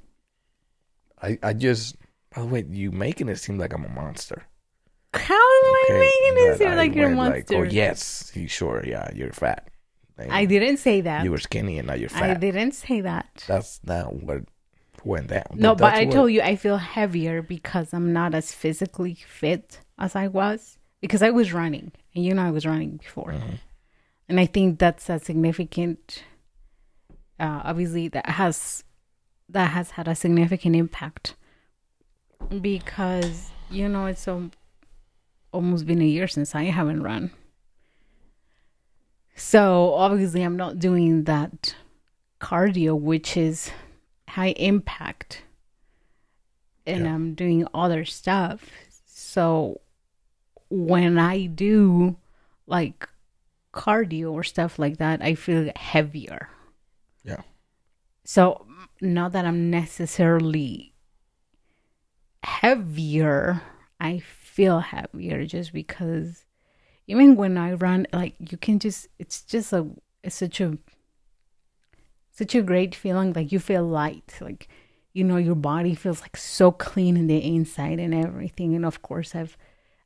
I 1.21 1.39
I 1.43 1.53
just. 1.53 1.97
By 2.35 2.41
the 2.43 2.49
way, 2.49 2.65
you 2.69 2.91
making 2.91 3.29
it 3.29 3.37
seem 3.37 3.59
like 3.59 3.73
I'm 3.73 3.85
a 3.85 3.89
monster. 3.89 4.43
How 5.17 5.35
am 5.35 5.41
I 5.75 5.85
Okay, 5.91 5.99
making 5.99 6.47
it 6.53 6.59
seem 6.59 6.75
like 6.77 6.95
you're 6.95 7.11
a 7.13 7.15
monster? 7.15 7.55
Like, 7.59 7.69
oh 7.69 7.73
yes, 7.73 8.33
you 8.35 8.49
sure? 8.49 8.83
Yeah, 8.87 9.11
you're 9.15 9.33
fat. 9.33 9.69
And 10.19 10.33
I 10.33 10.45
didn't 10.45 10.77
say 10.79 11.01
that. 11.03 11.25
You 11.25 11.31
were 11.33 11.39
skinny 11.39 11.79
and 11.79 11.89
now 11.89 11.95
you're 11.95 12.09
fat. 12.09 12.31
I 12.31 12.35
didn't 12.35 12.73
say 12.73 13.01
that. 13.01 13.45
That's 13.49 13.81
not 13.85 14.15
what 14.23 14.43
went 15.05 15.27
down. 15.29 15.45
No, 15.55 15.75
but 15.75 15.87
that's 15.91 15.99
I 16.01 16.05
what- 16.05 16.15
told 16.15 16.33
you 16.33 16.41
I 16.43 16.57
feel 16.57 16.77
heavier 16.79 17.43
because 17.43 17.93
I'm 17.93 18.13
not 18.13 18.35
as 18.35 18.53
physically 18.53 19.15
fit 19.15 19.81
as 19.99 20.15
I 20.17 20.29
was 20.29 20.79
because 21.01 21.23
I 21.23 21.31
was 21.31 21.53
running, 21.53 21.93
and 22.15 22.25
you 22.25 22.33
know 22.35 22.43
I 22.43 22.51
was 22.51 22.65
running 22.65 22.97
before, 22.97 23.33
Mm-hmm. 23.33 23.57
and 24.29 24.41
I 24.41 24.47
think 24.47 24.79
that's 24.79 25.09
a 25.11 25.19
significant. 25.19 26.25
Uh, 27.39 27.61
obviously, 27.65 28.09
that 28.09 28.27
has 28.31 28.85
that 29.49 29.71
has 29.73 29.91
had 29.93 30.09
a 30.09 30.15
significant 30.15 30.75
impact 30.77 31.35
because 32.61 33.51
you 33.71 33.89
know 33.89 34.07
it's 34.07 34.23
so 34.23 34.51
almost 35.55 35.87
been 35.87 36.03
a 36.03 36.07
year 36.07 36.29
since 36.29 36.55
I 36.55 36.65
haven't 36.65 37.03
run. 37.03 37.31
So 39.37 39.95
obviously, 39.95 40.43
I'm 40.43 40.57
not 40.57 40.79
doing 40.79 41.25
that 41.25 41.75
cardio, 42.41 42.99
which 42.99 43.37
is 43.37 43.71
high 44.29 44.55
impact, 44.57 45.43
and 46.87 47.05
Yeah. 47.05 47.15
I'm 47.15 47.35
doing 47.35 47.67
other 47.73 48.05
stuff. 48.05 48.69
So 49.07 49.81
when 50.71 51.19
I 51.19 51.47
do 51.47 52.17
like 52.67 53.09
cardio 53.73 54.33
or 54.33 54.45
stuff 54.45 54.79
like 54.79 54.99
that, 54.99 55.23
I 55.23 55.35
feel 55.35 55.71
heavier. 55.77 56.49
Yeah. 57.25 57.43
So 58.25 58.67
not 59.01 59.33
that 59.33 59.45
I'm 59.45 59.71
necessarily 59.71 60.95
heavier, 62.43 63.63
I 64.01 64.19
feel 64.55 64.79
heavier 64.79 65.45
just 65.45 65.73
because 65.73 66.45
even 67.09 67.35
when 67.35 67.59
I 67.59 67.73
run, 67.73 68.07
like 68.13 68.35
you 68.39 68.57
can 68.57 68.79
just 68.79 69.09
it's 69.19 69.43
just 69.43 69.73
a 69.73 69.87
it's 70.23 70.37
such 70.37 70.61
a 70.61 70.79
such 72.31 72.55
a 72.55 72.63
great 72.63 72.95
feeling. 72.95 73.33
Like 73.33 73.51
you 73.51 73.59
feel 73.59 73.85
light. 73.85 74.39
Like 74.41 74.69
you 75.13 75.25
know 75.25 75.39
your 75.39 75.57
body 75.57 75.95
feels 75.97 76.21
like 76.21 76.37
so 76.37 76.71
clean 76.71 77.17
in 77.17 77.27
the 77.27 77.45
inside 77.45 77.99
and 77.99 78.15
everything. 78.15 78.77
And 78.77 78.87
of 78.87 79.03
course 79.03 79.35
I've 79.35 79.57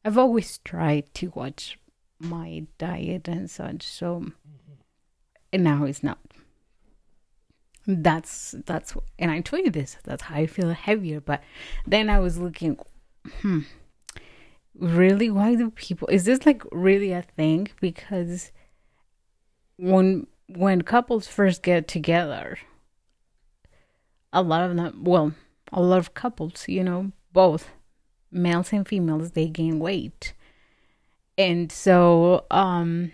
I've 0.02 0.16
always 0.16 0.58
tried 0.58 1.12
to 1.14 1.30
watch 1.34 1.78
my 2.18 2.64
diet 2.78 3.28
and 3.28 3.50
such. 3.50 3.82
So 3.82 4.32
and 5.52 5.62
now 5.62 5.84
it's 5.84 6.02
not 6.02 6.18
that's 7.86 8.54
that's 8.66 8.94
and 9.18 9.30
i 9.30 9.40
told 9.40 9.64
you 9.64 9.70
this 9.70 9.96
that's 10.04 10.24
how 10.24 10.34
i 10.34 10.46
feel 10.46 10.72
heavier 10.72 11.20
but 11.20 11.42
then 11.86 12.10
i 12.10 12.18
was 12.18 12.36
looking 12.36 12.76
hmm 13.40 13.60
really? 14.78 15.30
Why 15.30 15.54
do 15.54 15.70
people 15.70 16.08
is 16.08 16.24
this 16.24 16.46
like 16.46 16.62
really 16.72 17.12
a 17.12 17.22
thing? 17.22 17.68
Because 17.80 18.52
when 19.76 20.26
when 20.48 20.82
couples 20.82 21.26
first 21.28 21.62
get 21.62 21.86
together 21.86 22.58
a 24.32 24.42
lot 24.42 24.62
of 24.68 24.74
them 24.74 25.04
well 25.04 25.32
a 25.72 25.80
lot 25.80 25.98
of 25.98 26.14
couples 26.14 26.64
you 26.66 26.82
know 26.82 27.12
both 27.32 27.68
males 28.32 28.72
and 28.72 28.86
females 28.86 29.32
they 29.32 29.48
gain 29.48 29.78
weight. 29.78 30.34
And 31.36 31.70
so 31.70 32.44
um 32.50 33.12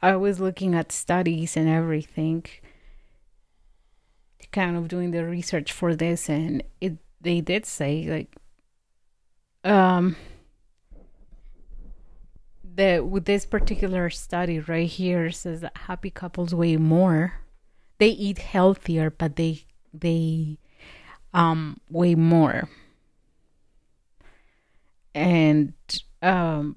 I 0.00 0.16
was 0.16 0.40
looking 0.40 0.74
at 0.74 0.90
studies 0.90 1.56
and 1.56 1.68
everything, 1.68 2.44
kind 4.50 4.76
of 4.76 4.88
doing 4.88 5.12
the 5.12 5.24
research 5.24 5.70
for 5.70 5.94
this, 5.94 6.28
and 6.28 6.64
it 6.80 6.98
they 7.20 7.40
did 7.40 7.64
say 7.64 8.04
like, 8.10 8.34
um, 9.64 10.16
that 12.74 13.06
with 13.06 13.24
this 13.26 13.44
particular 13.46 14.08
study 14.10 14.58
right 14.60 14.88
here 14.88 15.30
says 15.30 15.60
that 15.60 15.76
happy 15.76 16.10
couples 16.10 16.54
weigh 16.54 16.76
more, 16.76 17.34
they 17.98 18.08
eat 18.08 18.38
healthier, 18.38 19.10
but 19.10 19.36
they 19.36 19.64
they 19.92 20.58
um 21.34 21.78
weigh 21.90 22.14
more, 22.14 22.68
and 25.14 25.72
um 26.22 26.76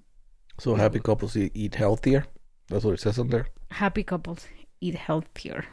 So 0.59 0.75
happy 0.75 0.99
couples 0.99 1.35
eat, 1.37 1.75
healthier. 1.75 2.25
That's 2.69 2.83
what 2.83 2.93
it 2.95 2.99
says 2.99 3.19
on 3.19 3.29
there. 3.29 3.47
happy 3.71 4.03
couples 4.03 4.47
eat 4.81 4.95
healthier. 4.95 5.65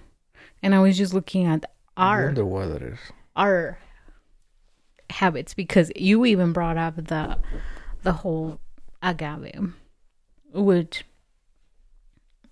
And 0.62 0.75
I 0.75 0.81
was 0.81 0.97
just 0.97 1.14
looking 1.14 1.47
at 1.47 1.64
I 1.97 2.02
our 2.14 2.25
wonder 2.26 2.45
why 2.45 2.66
that 2.66 2.83
is. 2.83 2.99
our 3.37 3.78
habits 5.12 5.54
because 5.54 5.90
you 5.97 6.25
even 6.25 6.52
brought 6.52 6.76
up 6.76 6.97
the 6.97 7.38
the 8.02 8.12
whole 8.12 8.59
agave, 9.02 9.75
which 10.52 11.04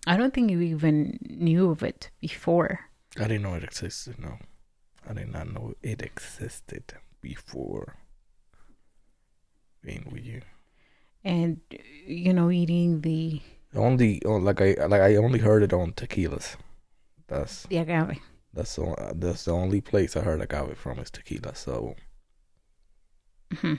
I 0.07 0.17
don't 0.17 0.33
think 0.33 0.51
you 0.51 0.61
even 0.61 1.19
knew 1.29 1.71
of 1.71 1.83
it 1.83 2.11
before. 2.21 2.81
I 3.19 3.23
didn't 3.25 3.43
know 3.43 3.55
it 3.55 3.65
existed. 3.65 4.19
No, 4.19 4.39
I 5.09 5.13
did 5.15 5.33
not 5.33 5.53
know 5.53 5.75
it 5.83 6.03
existed 6.03 6.95
before 7.21 7.97
being 9.83 10.09
with 10.11 10.25
you. 10.25 10.43
And 11.25 11.61
you 12.07 12.33
know, 12.33 12.51
eating 12.51 13.03
the 13.03 13.43
Only 13.75 14.23
oh, 14.25 14.37
like 14.37 14.61
I 14.61 14.87
like 14.87 15.03
I 15.03 15.17
only 15.17 15.39
heard 15.39 15.63
it 15.63 15.73
on 15.73 15.93
tequilas. 15.93 16.57
That's 17.29 17.65
the 17.65 17.79
agave. 17.79 18.19
that's 18.55 18.75
the 18.77 19.13
that's 19.15 19.45
the 19.45 19.53
only 19.53 19.81
place 19.81 20.17
I 20.17 20.21
heard 20.21 20.41
agave 20.41 20.79
from 20.79 20.99
is 20.99 21.11
tequila. 21.11 21.55
So 21.55 21.95
Mm-hmm. 23.55 23.75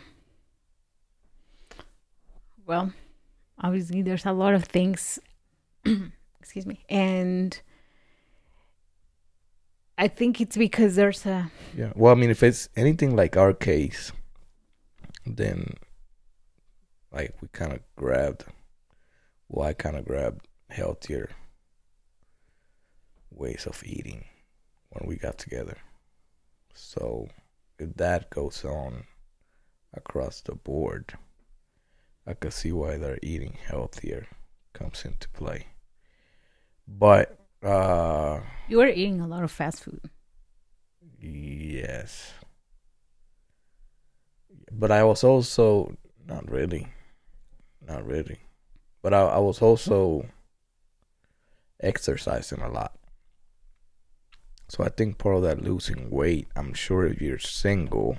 Well, 2.65 2.93
obviously 3.59 4.01
there's 4.01 4.25
a 4.25 4.31
lot 4.31 4.53
of 4.53 4.65
things 4.65 5.19
excuse 6.41 6.65
me. 6.65 6.83
And 6.89 7.59
I 9.97 10.07
think 10.07 10.41
it's 10.41 10.57
because 10.57 10.95
there's 10.95 11.25
a 11.25 11.51
yeah. 11.75 11.93
Well, 11.95 12.11
I 12.11 12.15
mean, 12.15 12.29
if 12.29 12.43
it's 12.43 12.67
anything 12.75 13.15
like 13.15 13.37
our 13.37 13.53
case, 13.53 14.11
then 15.25 15.75
like 17.11 17.35
we 17.41 17.47
kind 17.53 17.73
of 17.73 17.79
grabbed. 17.95 18.45
Well, 19.47 19.67
I 19.67 19.73
kind 19.73 19.95
of 19.95 20.05
grabbed 20.05 20.47
healthier 20.69 21.29
ways 23.29 23.65
of 23.65 23.83
eating 23.85 24.25
when 24.89 25.07
we 25.07 25.15
got 25.15 25.37
together. 25.37 25.77
So 26.73 27.27
if 27.79 27.95
that 27.95 28.29
goes 28.29 28.65
on 28.65 29.05
across 29.93 30.41
the 30.41 30.55
board, 30.55 31.13
I 32.25 32.33
could 32.33 32.53
see 32.53 32.71
why 32.71 32.97
they're 32.97 33.19
eating 33.21 33.57
healthier 33.65 34.27
comes 34.73 35.03
into 35.05 35.29
play. 35.29 35.67
But 36.87 37.37
uh 37.63 38.39
you 38.67 38.77
were 38.77 38.87
eating 38.87 39.21
a 39.21 39.27
lot 39.27 39.43
of 39.43 39.51
fast 39.51 39.83
food. 39.83 40.09
Yes. 41.19 42.33
But 44.71 44.91
I 44.91 45.03
was 45.03 45.23
also 45.23 45.95
not 46.25 46.49
really. 46.49 46.87
Not 47.85 48.05
really. 48.05 48.39
But 49.01 49.13
I, 49.13 49.21
I 49.21 49.39
was 49.39 49.61
also 49.61 50.25
exercising 51.81 52.61
a 52.61 52.69
lot. 52.69 52.95
So 54.69 54.83
I 54.83 54.89
think 54.89 55.17
part 55.17 55.35
of 55.35 55.41
that 55.43 55.61
losing 55.61 56.09
weight, 56.09 56.47
I'm 56.55 56.73
sure 56.73 57.05
if 57.05 57.21
you're 57.21 57.39
single, 57.39 58.17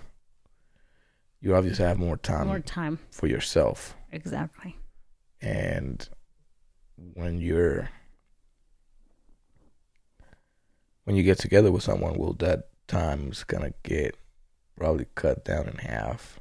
you 1.43 1.55
obviously 1.55 1.85
have 1.85 1.99
more 1.99 2.17
time 2.17 2.47
More 2.47 2.61
time. 2.61 2.99
for 3.11 3.27
yourself. 3.27 3.95
Exactly. 4.13 4.77
And 5.41 6.09
when 6.97 7.41
you're 7.41 7.91
when 11.05 11.17
you 11.17 11.23
get 11.25 11.39
together 11.39 11.73
with 11.73 11.83
someone, 11.83 12.17
well, 12.17 12.35
that 12.35 12.69
time 12.87 13.31
is 13.33 13.43
gonna 13.45 13.73
get 13.83 14.17
probably 14.77 15.07
cut 15.15 15.45
down 15.45 15.69
in 15.69 15.77
half, 15.79 16.39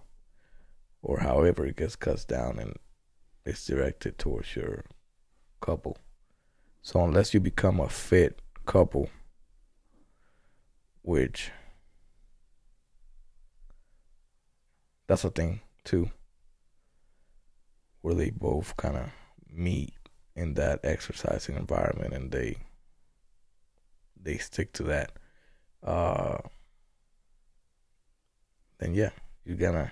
or 1.01 1.20
however 1.22 1.65
it 1.65 1.75
gets 1.77 1.96
cut 1.96 2.25
down 2.27 2.60
and 2.60 2.75
it's 3.43 3.65
directed 3.65 4.17
towards 4.20 4.55
your 4.55 4.86
couple. 5.62 5.98
So 6.84 7.03
unless 7.03 7.34
you 7.34 7.39
become 7.39 7.79
a 7.79 7.89
fit 7.89 8.39
couple, 8.65 9.10
which 11.01 11.51
that's 15.12 15.25
a 15.25 15.30
thing 15.30 15.60
too, 15.84 16.10
where 18.01 18.15
they 18.15 18.30
both 18.30 18.77
kind 18.77 18.96
of 18.96 19.10
meet 19.50 19.94
in 20.38 20.53
that 20.53 20.80
exercising 20.86 21.58
environment 21.58 22.13
and 22.13 22.32
they 22.32 22.56
they 24.15 24.38
stick 24.38 24.72
to 24.72 24.84
that. 24.84 25.12
Uh, 25.84 26.38
then 28.80 28.94
yeah, 28.94 29.10
you're 29.44 29.58
gonna 29.58 29.91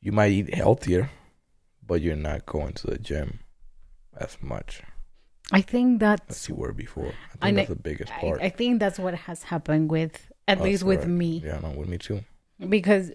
you 0.00 0.10
might 0.10 0.32
eat 0.32 0.52
healthier, 0.52 1.08
but 1.86 2.00
you're 2.00 2.16
not 2.16 2.46
going 2.46 2.72
to 2.72 2.88
the 2.88 2.98
gym 2.98 3.38
as 4.16 4.38
much 4.42 4.82
I 5.52 5.60
think 5.60 6.02
as 6.02 6.18
that's 6.26 6.48
you 6.48 6.56
were 6.56 6.72
before. 6.72 7.12
I 7.32 7.36
think 7.36 7.42
I 7.42 7.50
that's 7.52 7.68
the 7.68 7.76
biggest 7.76 8.12
part. 8.12 8.40
I 8.42 8.48
think 8.48 8.80
that's 8.80 8.98
what 8.98 9.14
has 9.14 9.44
happened 9.44 9.88
with 9.88 10.32
at 10.48 10.58
Us, 10.58 10.64
least 10.64 10.82
with 10.82 11.00
right. 11.02 11.08
me 11.08 11.42
Yeah, 11.46 11.60
no, 11.60 11.70
with 11.70 11.88
me 11.88 11.98
too. 11.98 12.24
because 12.68 13.12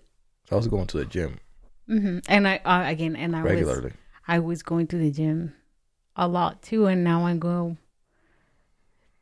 I 0.54 0.56
was 0.56 0.68
going 0.68 0.88
to 0.88 0.98
the 0.98 1.06
gym 1.06 1.40
hmm 1.88 2.20
and 2.30 2.48
I 2.48 2.58
uh, 2.64 2.84
again 2.90 3.16
and 3.16 3.36
I 3.36 3.42
was 3.44 3.52
regularly. 3.52 3.92
I 4.28 4.40
was 4.40 4.64
going 4.64 4.88
to 4.88 4.98
the 4.98 5.12
gym 5.12 5.54
a 6.16 6.28
lot 6.28 6.62
too, 6.62 6.86
and 6.86 7.04
now 7.04 7.26
I 7.26 7.36
go 7.36 7.76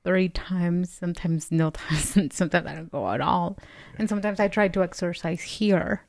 three 0.04 0.30
times, 0.30 0.92
sometimes 0.92 1.52
no 1.52 1.70
times, 1.84 2.16
and 2.18 2.32
sometimes 2.34 2.68
I 2.68 2.76
don't 2.76 2.92
go 2.92 3.10
at 3.10 3.22
all. 3.22 3.58
And 3.98 4.08
sometimes 4.10 4.40
I 4.40 4.48
try 4.48 4.68
to 4.68 4.84
exercise 4.84 5.42
here. 5.42 6.02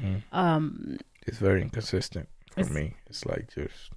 Mhm. 0.00 0.22
Um, 0.32 0.98
It's 1.26 1.38
very 1.38 1.62
inconsistent 1.62 2.28
for 2.52 2.60
It's- 2.60 2.74
me. 2.74 2.94
It's 3.08 3.24
like 3.26 3.52
just 3.54 3.90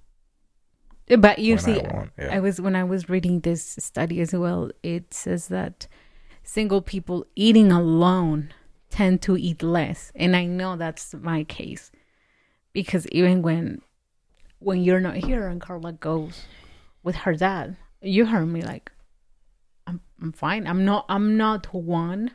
but 1.18 1.38
you 1.40 1.58
see, 1.58 1.80
I 1.80 1.94
want. 1.94 2.10
Yeah. 2.18 2.36
I 2.36 2.40
was 2.40 2.60
when 2.60 2.76
I 2.76 2.84
was 2.84 3.08
reading 3.08 3.40
this 3.40 3.62
study 3.80 4.20
as 4.20 4.32
well. 4.32 4.70
It 4.82 5.12
says 5.12 5.48
that 5.48 5.86
single 6.44 6.80
people 6.82 7.26
eating 7.34 7.70
alone 7.72 8.52
tend 8.90 9.22
to 9.22 9.36
eat 9.36 9.62
less, 9.62 10.12
and 10.14 10.36
I 10.36 10.44
know 10.44 10.76
that's 10.76 11.14
my 11.14 11.44
case 11.44 11.90
because 12.72 13.06
even 13.08 13.42
when 13.42 13.80
when 14.58 14.82
you're 14.82 15.00
not 15.00 15.16
here 15.16 15.48
and 15.48 15.60
Carla 15.60 15.92
goes 15.92 16.44
with 17.02 17.16
her 17.16 17.34
dad, 17.34 17.76
you 18.02 18.26
heard 18.26 18.46
me 18.46 18.62
like, 18.62 18.92
I'm 19.86 20.00
I'm 20.20 20.32
fine. 20.32 20.66
I'm 20.66 20.84
not 20.84 21.06
I'm 21.08 21.36
not 21.36 21.72
one 21.72 22.32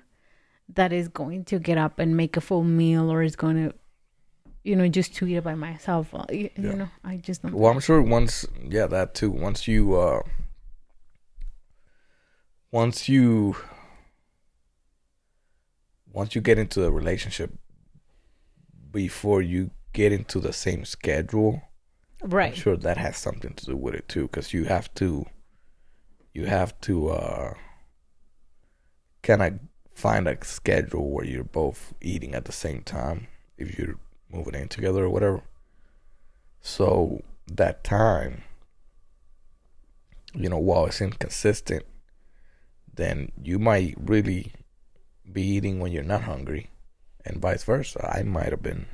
that 0.73 0.91
is 0.91 1.07
going 1.07 1.45
to 1.45 1.59
get 1.59 1.77
up 1.77 1.99
and 1.99 2.17
make 2.17 2.35
a 2.35 2.41
full 2.41 2.63
meal 2.63 3.11
or 3.11 3.21
is 3.21 3.35
going 3.35 3.55
to, 3.69 3.75
you 4.63 4.75
know, 4.75 4.87
just 4.87 5.13
to 5.15 5.27
eat 5.27 5.35
it 5.35 5.43
by 5.43 5.53
myself. 5.53 6.13
Uh, 6.13 6.25
You, 6.31 6.49
you 6.57 6.73
know, 6.73 6.89
I 7.03 7.17
just 7.17 7.43
don't. 7.43 7.53
Well, 7.53 7.71
I'm 7.71 7.79
sure 7.79 8.01
once, 8.01 8.47
yeah, 8.67 8.87
that 8.87 9.13
too. 9.13 9.29
Once 9.29 9.67
you, 9.67 9.95
uh, 9.95 10.21
once 12.71 13.07
you, 13.07 13.55
once 16.15 16.33
you 16.33 16.39
get 16.39 16.57
into 16.57 16.85
a 16.85 16.89
relationship, 16.89 17.51
before 18.89 19.41
you 19.41 19.69
get 19.91 20.13
into 20.13 20.39
the 20.39 20.53
same 20.53 20.85
schedule, 20.85 21.61
I'm 22.23 22.29
right. 22.29 22.55
sure 22.55 22.77
that 22.77 22.95
has 22.95 23.17
something 23.17 23.53
to 23.53 23.65
do 23.65 23.75
with 23.75 23.95
it 23.95 24.07
too, 24.07 24.23
because 24.23 24.53
you 24.53 24.63
have 24.63 24.91
to, 24.95 25.25
you 26.33 26.45
have 26.45 26.79
to, 26.81 27.09
uh, 27.09 27.53
kind 29.23 29.41
of 29.41 29.59
find 29.93 30.25
a 30.29 30.37
schedule 30.45 31.09
where 31.09 31.25
you're 31.25 31.43
both 31.43 31.93
eating 31.99 32.33
at 32.33 32.45
the 32.45 32.53
same 32.53 32.81
time 32.83 33.27
if 33.57 33.77
you're 33.77 33.99
moving 34.31 34.55
in 34.55 34.69
together 34.69 35.03
or 35.03 35.09
whatever. 35.09 35.43
So 36.61 37.21
that 37.47 37.83
time, 37.83 38.43
you 40.33 40.47
know, 40.47 40.59
while 40.59 40.85
it's 40.85 41.01
inconsistent, 41.01 41.83
then 42.93 43.33
you 43.43 43.59
might 43.59 43.95
really 43.97 44.53
be 45.31 45.41
eating 45.41 45.79
when 45.79 45.91
you're 45.91 46.03
not 46.03 46.23
hungry, 46.23 46.69
and 47.25 47.41
vice 47.41 47.63
versa. 47.63 48.13
I 48.15 48.23
might 48.23 48.51
have 48.51 48.63
been 48.63 48.85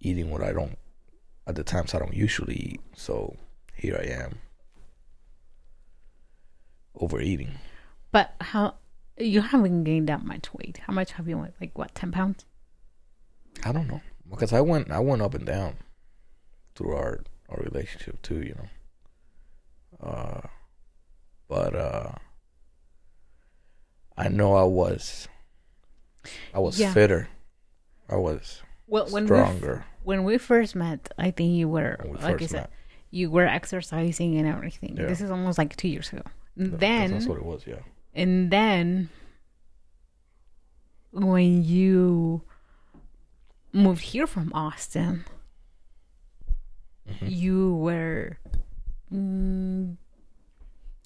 eating 0.00 0.30
what 0.30 0.42
I 0.42 0.52
don't 0.52 0.78
at 1.46 1.54
the 1.54 1.64
times 1.64 1.94
I 1.94 1.98
don't 1.98 2.14
usually 2.14 2.54
eat. 2.54 2.80
So 2.96 3.36
here 3.74 3.98
I 4.00 4.06
am 4.24 4.38
overeating. 6.94 7.52
But 8.10 8.34
how 8.40 8.74
you 9.16 9.40
haven't 9.40 9.84
gained 9.84 10.08
that 10.08 10.24
much 10.24 10.52
weight? 10.54 10.80
How 10.86 10.92
much 10.92 11.12
have 11.12 11.28
you 11.28 11.38
went? 11.38 11.54
Like 11.60 11.76
what, 11.76 11.94
ten 11.94 12.12
pounds? 12.12 12.44
I 13.64 13.72
don't 13.72 13.88
know 13.88 14.00
because 14.30 14.52
I 14.52 14.60
went 14.60 14.90
I 14.90 14.98
went 14.98 15.22
up 15.22 15.34
and 15.34 15.46
down 15.46 15.76
through 16.74 16.94
our 16.94 17.20
our 17.48 17.62
relationship 17.62 18.20
too, 18.22 18.42
you 18.42 18.54
know. 18.54 20.08
Uh, 20.08 20.40
but 21.48 21.76
uh, 21.76 22.12
I 24.16 24.28
know 24.28 24.54
I 24.54 24.64
was 24.64 25.28
I 26.54 26.58
was 26.58 26.78
Yeah. 26.78 26.92
fitter. 26.92 27.28
I 28.08 28.16
was 28.16 28.62
Well, 28.86 29.06
when 29.10 29.24
we 29.24 29.28
stronger 29.28 29.84
when 30.04 30.24
we 30.24 30.38
first 30.38 30.74
met, 30.74 31.12
I 31.18 31.30
think 31.30 31.54
you 31.54 31.68
were 31.68 31.98
we 32.04 32.10
like 32.18 32.42
I 32.42 32.46
said, 32.46 32.60
met. 32.62 32.70
you 33.10 33.30
were 33.30 33.46
exercising 33.46 34.36
and 34.38 34.46
everything. 34.48 34.96
Yeah. 34.96 35.06
This 35.06 35.20
is 35.20 35.30
almost 35.30 35.58
like 35.58 35.76
two 35.76 35.88
years 35.88 36.12
ago. 36.12 36.22
No, 36.56 36.76
then 36.76 37.10
that's 37.12 37.26
what 37.26 37.38
it 37.38 37.44
was. 37.44 37.66
Yeah, 37.66 37.80
and 38.14 38.50
then 38.50 39.08
when 41.10 41.62
you 41.64 42.42
moved 43.72 44.02
here 44.02 44.26
from 44.26 44.50
Austin, 44.54 45.24
Mhm. 47.08 47.30
you 47.30 47.74
were, 47.74 48.38
mm, 49.12 49.96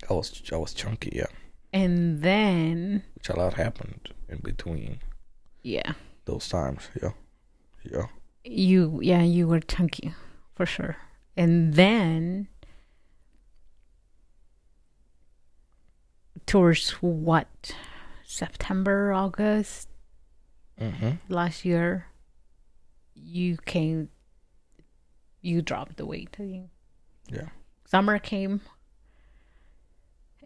I 0.09 0.13
was 0.13 0.43
I 0.53 0.57
was 0.57 0.75
chunky. 0.75 1.11
Yeah, 1.15 1.27
and 1.77 2.23
then 2.23 3.03
which 3.15 3.29
a 3.29 3.37
lot 3.37 3.55
happened 3.55 4.09
in 4.31 4.39
between 4.39 5.01
yeah, 5.63 5.93
those 6.25 6.49
times. 6.49 6.89
Yeah, 7.03 7.13
yeah. 7.85 8.07
you 8.45 8.99
yeah 9.03 9.23
you 9.23 9.47
were 9.47 9.61
chunky 9.61 10.15
for 10.55 10.65
sure, 10.65 10.97
and 11.37 11.75
then 11.75 12.49
towards 16.47 16.91
what 17.03 17.75
September 18.25 19.13
August 19.13 19.89
hmm 20.79 21.13
last 21.29 21.65
year 21.65 22.07
you 23.15 23.57
came 23.67 24.09
you 25.43 25.61
dropped 25.61 25.97
the 25.97 26.07
weight. 26.07 26.37
Yeah. 27.29 27.49
summer 27.87 28.19
came 28.19 28.61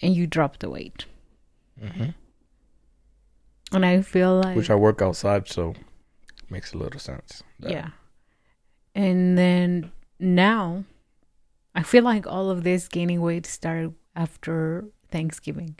and 0.03 0.17
you 0.17 0.27
dropped 0.27 0.61
the 0.61 0.71
weight 0.71 1.05
hmm 1.81 2.11
and 3.73 3.87
i 3.87 4.01
feel 4.03 4.41
like 4.41 4.57
Which 4.57 4.71
I 4.71 4.75
work 4.75 5.01
outside, 5.03 5.49
so 5.49 5.75
makes 6.51 6.73
a 6.75 6.79
little 6.79 7.01
sense. 7.01 7.43
that- 7.61 7.71
yeah 7.71 7.91
and 8.95 9.39
then 9.39 9.93
now 10.19 10.85
i 11.75 11.83
feel 11.83 12.03
like 12.05 12.27
all 12.27 12.51
of 12.51 12.65
this 12.65 12.89
gaining 12.89 13.21
weight 13.21 13.47
started 13.47 13.95
after 14.17 14.85
thanksgiving 15.11 15.77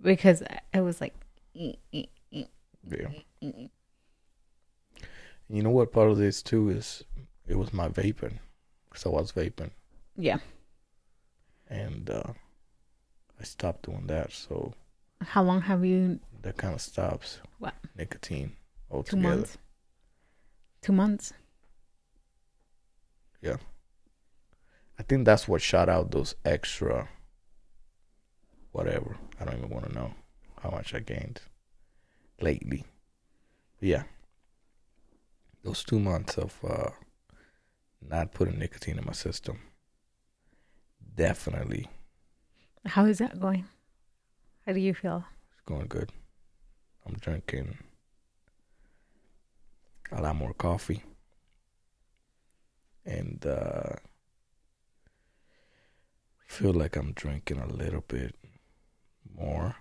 because 0.00 0.42
I- 0.74 0.80
was 0.80 1.00
like 1.00 1.14
"Eh, 1.56 1.72
eh, 1.92 2.04
eh, 2.32 2.44
Yeah. 2.88 3.08
eh, 3.42 3.52
eh." 3.62 3.68
You 5.48 5.62
know 5.62 5.70
what 5.70 5.92
part 5.92 6.10
of 6.10 6.18
this 6.18 6.42
too 6.42 6.68
is? 6.70 7.04
It 7.46 7.56
was 7.56 7.72
my 7.72 7.88
vaping, 7.88 8.38
so 8.94 9.14
I 9.16 9.20
was 9.20 9.32
vaping, 9.32 9.70
yeah 10.16 10.38
and 11.68 12.08
uh, 12.10 12.32
I 13.40 13.44
stopped 13.44 13.86
doing 13.86 14.06
that. 14.06 14.32
So 14.32 14.72
how 15.20 15.42
long 15.42 15.60
have 15.62 15.84
you 15.84 16.20
that 16.42 16.56
kind 16.56 16.74
of 16.74 16.80
stops 16.80 17.38
What? 17.58 17.74
nicotine 17.96 18.52
two 19.06 19.16
months 19.16 19.56
two 20.82 20.92
months 20.92 21.32
Yeah. 23.40 23.56
I 24.98 25.02
think 25.02 25.24
that's 25.24 25.48
what 25.48 25.60
shot 25.60 25.88
out 25.88 26.10
those 26.12 26.34
extra. 26.44 27.08
Whatever. 28.72 29.16
I 29.40 29.44
don't 29.44 29.58
even 29.58 29.70
want 29.70 29.86
to 29.86 29.92
know 29.92 30.14
how 30.62 30.70
much 30.70 30.94
I 30.94 31.00
gained 31.00 31.40
lately. 32.40 32.84
Yeah. 33.80 34.04
Those 35.62 35.82
two 35.84 35.98
months 35.98 36.38
of 36.38 36.56
uh, 36.64 36.90
not 38.00 38.32
putting 38.32 38.58
nicotine 38.58 38.98
in 38.98 39.04
my 39.04 39.12
system 39.12 39.58
definitely 41.16 41.88
how 42.86 43.04
is 43.06 43.18
that 43.18 43.40
going 43.40 43.64
how 44.66 44.72
do 44.72 44.80
you 44.80 44.94
feel 44.94 45.24
It's 45.52 45.62
going 45.66 45.86
good. 45.86 46.10
I'm 47.06 47.14
drinking 47.14 47.78
a 50.10 50.22
lot 50.22 50.36
more 50.36 50.54
coffee. 50.54 51.02
And 53.04 53.44
uh 53.46 53.96
feel 56.46 56.72
like 56.72 56.96
I'm 56.96 57.12
drinking 57.12 57.58
a 57.58 57.66
little 57.66 58.04
bit 58.06 58.34
more 59.36 59.76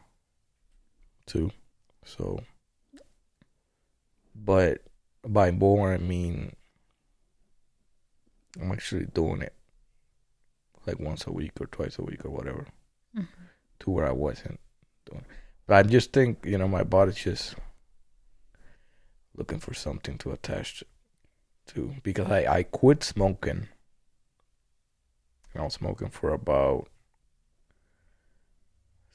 too. 1.26 1.52
So 2.04 2.40
but 4.36 4.82
by 5.26 5.52
more, 5.52 5.94
I 5.94 5.98
mean 5.98 6.56
I'm 8.60 8.72
actually 8.72 9.06
doing 9.06 9.42
it 9.42 9.54
like 10.86 11.00
once 11.00 11.26
a 11.26 11.32
week 11.32 11.54
or 11.62 11.68
twice 11.68 11.98
a 11.98 12.04
week 12.04 12.26
or 12.26 12.30
whatever, 12.30 12.68
Mhm. 13.16 13.28
to 13.80 13.92
where 13.92 14.08
I 14.08 14.12
wasn't 14.12 14.60
doing. 15.06 15.26
But 15.68 15.76
I 15.78 15.84
just 15.84 16.14
think 16.14 16.46
you 16.46 16.58
know 16.58 16.68
my 16.68 16.84
body's 16.84 17.16
just 17.16 17.56
looking 19.36 19.60
for 19.60 19.74
something 19.74 20.18
to 20.20 20.32
attach 20.32 20.84
to 21.68 21.96
because 22.04 22.32
I 22.32 22.46
I 22.60 22.64
quit 22.64 23.04
smoking. 23.04 23.70
I 25.56 25.62
was 25.64 25.74
smoking 25.76 26.10
for 26.10 26.32
about 26.34 26.90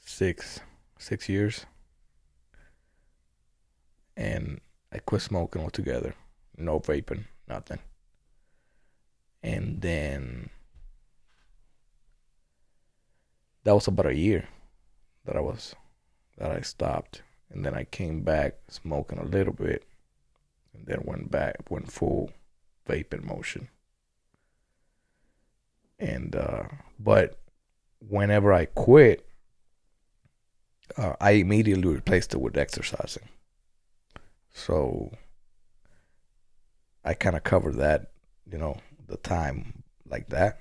six 0.04 0.60
six 0.98 1.28
years, 1.28 1.66
and 4.16 4.60
I 4.92 4.98
quit 4.98 5.22
smoking 5.22 5.62
altogether. 5.62 6.14
No 6.56 6.80
vaping, 6.80 7.24
nothing. 7.46 7.78
And 9.42 9.80
then 9.80 10.50
that 13.68 13.74
was 13.74 13.86
about 13.86 14.06
a 14.06 14.16
year 14.16 14.48
that 15.26 15.36
I 15.36 15.40
was 15.40 15.74
that 16.38 16.50
I 16.50 16.62
stopped, 16.62 17.20
and 17.50 17.66
then 17.66 17.74
I 17.74 17.84
came 17.84 18.22
back 18.22 18.54
smoking 18.68 19.18
a 19.18 19.26
little 19.26 19.52
bit, 19.52 19.84
and 20.72 20.86
then 20.86 21.02
went 21.04 21.30
back 21.30 21.56
went 21.68 21.92
full 21.92 22.30
vaping 22.88 23.24
motion. 23.24 23.68
And 25.98 26.34
uh, 26.34 26.62
but 26.98 27.38
whenever 27.98 28.54
I 28.54 28.64
quit, 28.64 29.28
uh, 30.96 31.16
I 31.20 31.32
immediately 31.32 31.92
replaced 31.92 32.32
it 32.32 32.40
with 32.40 32.56
exercising. 32.56 33.28
So 34.54 35.12
I 37.04 37.12
kind 37.12 37.36
of 37.36 37.44
covered 37.44 37.76
that, 37.76 38.12
you 38.50 38.56
know, 38.56 38.78
the 39.06 39.18
time 39.18 39.82
like 40.08 40.30
that, 40.30 40.58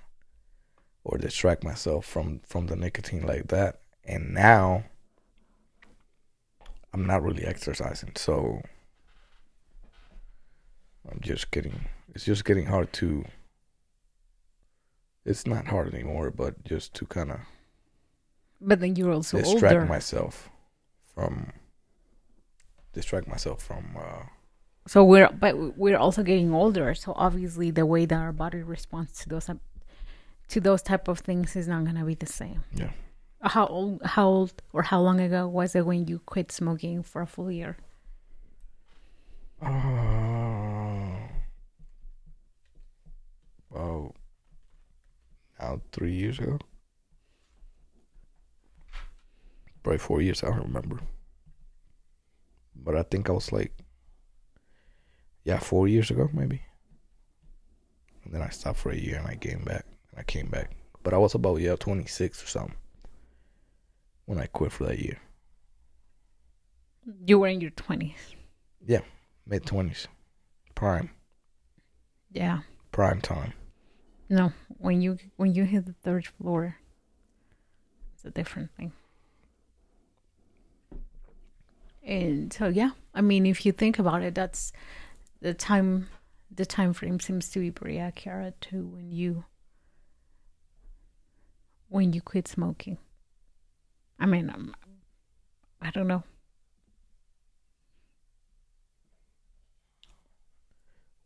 or 1.08 1.18
distract 1.18 1.64
myself 1.64 2.06
from 2.06 2.42
from 2.46 2.68
the 2.68 2.76
nicotine 2.76 3.26
like 3.26 3.48
that. 3.48 3.80
And 4.04 4.34
now 4.34 4.84
I'm 6.94 7.06
not 7.08 7.24
really 7.24 7.46
exercising, 7.46 8.12
so 8.16 8.62
I'm 11.10 11.20
just 11.22 11.52
getting. 11.52 11.86
It's 12.14 12.26
just 12.26 12.44
getting 12.46 12.66
hard 12.68 12.92
to. 12.94 13.26
It's 15.26 15.46
not 15.48 15.68
hard 15.68 15.94
anymore, 15.94 16.30
but 16.32 16.64
just 16.64 16.94
to 16.96 17.06
kind 17.06 17.32
of 17.32 17.40
But 18.60 18.80
then 18.80 18.96
you're 18.96 19.14
also 19.14 19.38
distract 19.38 19.74
older. 19.76 19.86
myself 19.86 20.50
from 21.14 21.54
distract 22.94 23.28
myself 23.28 23.62
from 23.64 23.96
uh 23.98 24.24
So 24.88 25.04
we're 25.04 25.30
but 25.32 25.78
we're 25.78 25.98
also 25.98 26.24
getting 26.24 26.54
older. 26.54 26.94
So 26.96 27.14
obviously 27.16 27.72
the 27.72 27.86
way 27.86 28.06
that 28.06 28.20
our 28.20 28.32
body 28.34 28.62
responds 28.64 29.20
to 29.20 29.30
those 29.30 29.50
to 30.50 30.62
those 30.62 30.82
type 30.82 31.08
of 31.08 31.20
things 31.20 31.56
is 31.56 31.68
not 31.68 31.86
gonna 31.86 32.06
be 32.06 32.16
the 32.16 32.26
same. 32.26 32.64
yeah. 32.74 32.92
How 33.42 33.66
old 33.68 34.02
how 34.04 34.28
old 34.28 34.54
or 34.74 34.82
how 34.84 35.00
long 35.02 35.20
ago 35.20 35.48
was 35.48 35.76
it 35.76 35.86
when 35.86 36.08
you 36.08 36.20
quit 36.26 36.52
smoking 36.52 37.04
for 37.04 37.22
a 37.22 37.28
full 37.28 37.52
year? 37.52 37.78
uh, 39.62 39.68
about 43.72 44.16
now 45.60 45.82
three 45.92 46.14
years 46.14 46.38
ago. 46.40 46.60
Probably 49.84 49.98
four 49.98 50.22
years 50.22 50.44
i 50.44 50.48
don't 50.48 50.62
remember. 50.64 51.00
But 52.76 52.96
i 52.96 53.04
think 53.04 53.30
i 53.30 53.34
was 53.34 53.52
like 53.52 53.74
yeah 55.44 55.60
four 55.60 55.88
years 55.88 56.12
ago 56.12 56.30
maybe. 56.34 56.62
And 58.24 58.34
then 58.34 58.42
i 58.42 58.50
stopped 58.50 58.80
for 58.80 58.92
a 58.92 58.98
year 58.98 59.18
and 59.18 59.28
i 59.28 59.36
came 59.36 59.64
back 59.64 59.86
i 60.18 60.24
came 60.24 60.48
back 60.48 60.72
but 61.04 61.14
i 61.14 61.18
was 61.18 61.36
about 61.36 61.62
yeah 61.62 61.76
26 61.76 62.44
or 62.44 62.48
something 62.48 62.76
when 64.26 64.40
i 64.40 64.46
quit 64.48 64.72
for 64.72 64.86
that 64.86 65.00
year 65.00 65.18
You 67.26 67.40
were 67.40 67.48
in 67.48 67.62
your 67.62 67.72
twenties. 67.72 68.36
Yeah, 68.86 69.02
mid 69.46 69.64
20s 69.64 70.08
prime 70.76 71.10
Yeah. 72.32 72.60
prime 72.92 73.22
time 73.22 73.54
No. 74.30 74.52
When 74.80 75.02
you 75.02 75.18
when 75.38 75.54
you 75.56 75.64
hit 75.64 75.86
the 75.86 75.94
third 76.04 76.28
floor 76.28 76.76
it's 78.14 78.26
a 78.26 78.32
different 78.32 78.72
thing. 78.76 78.92
And 82.04 82.52
so 82.54 82.68
yeah, 82.68 82.92
I 83.14 83.22
mean 83.22 83.46
if 83.46 83.66
you 83.66 83.72
think 83.72 84.00
about 84.00 84.22
it, 84.24 84.36
that's 84.36 84.72
the 85.42 85.54
time 85.54 86.08
the 86.52 86.66
time 86.66 86.94
frame 86.94 87.20
seems 87.20 87.50
to 87.52 87.60
be 87.60 87.72
pretty 87.72 88.00
accurate 88.00 88.60
to 88.70 88.86
when 88.88 89.12
you 89.12 89.44
when 91.90 92.14
you 92.14 92.22
quit 92.22 92.48
smoking. 92.48 92.98
I 94.20 94.26
mean, 94.26 94.50
um, 94.50 94.74
I 95.82 95.92
don't 95.92 96.08
know. 96.08 96.24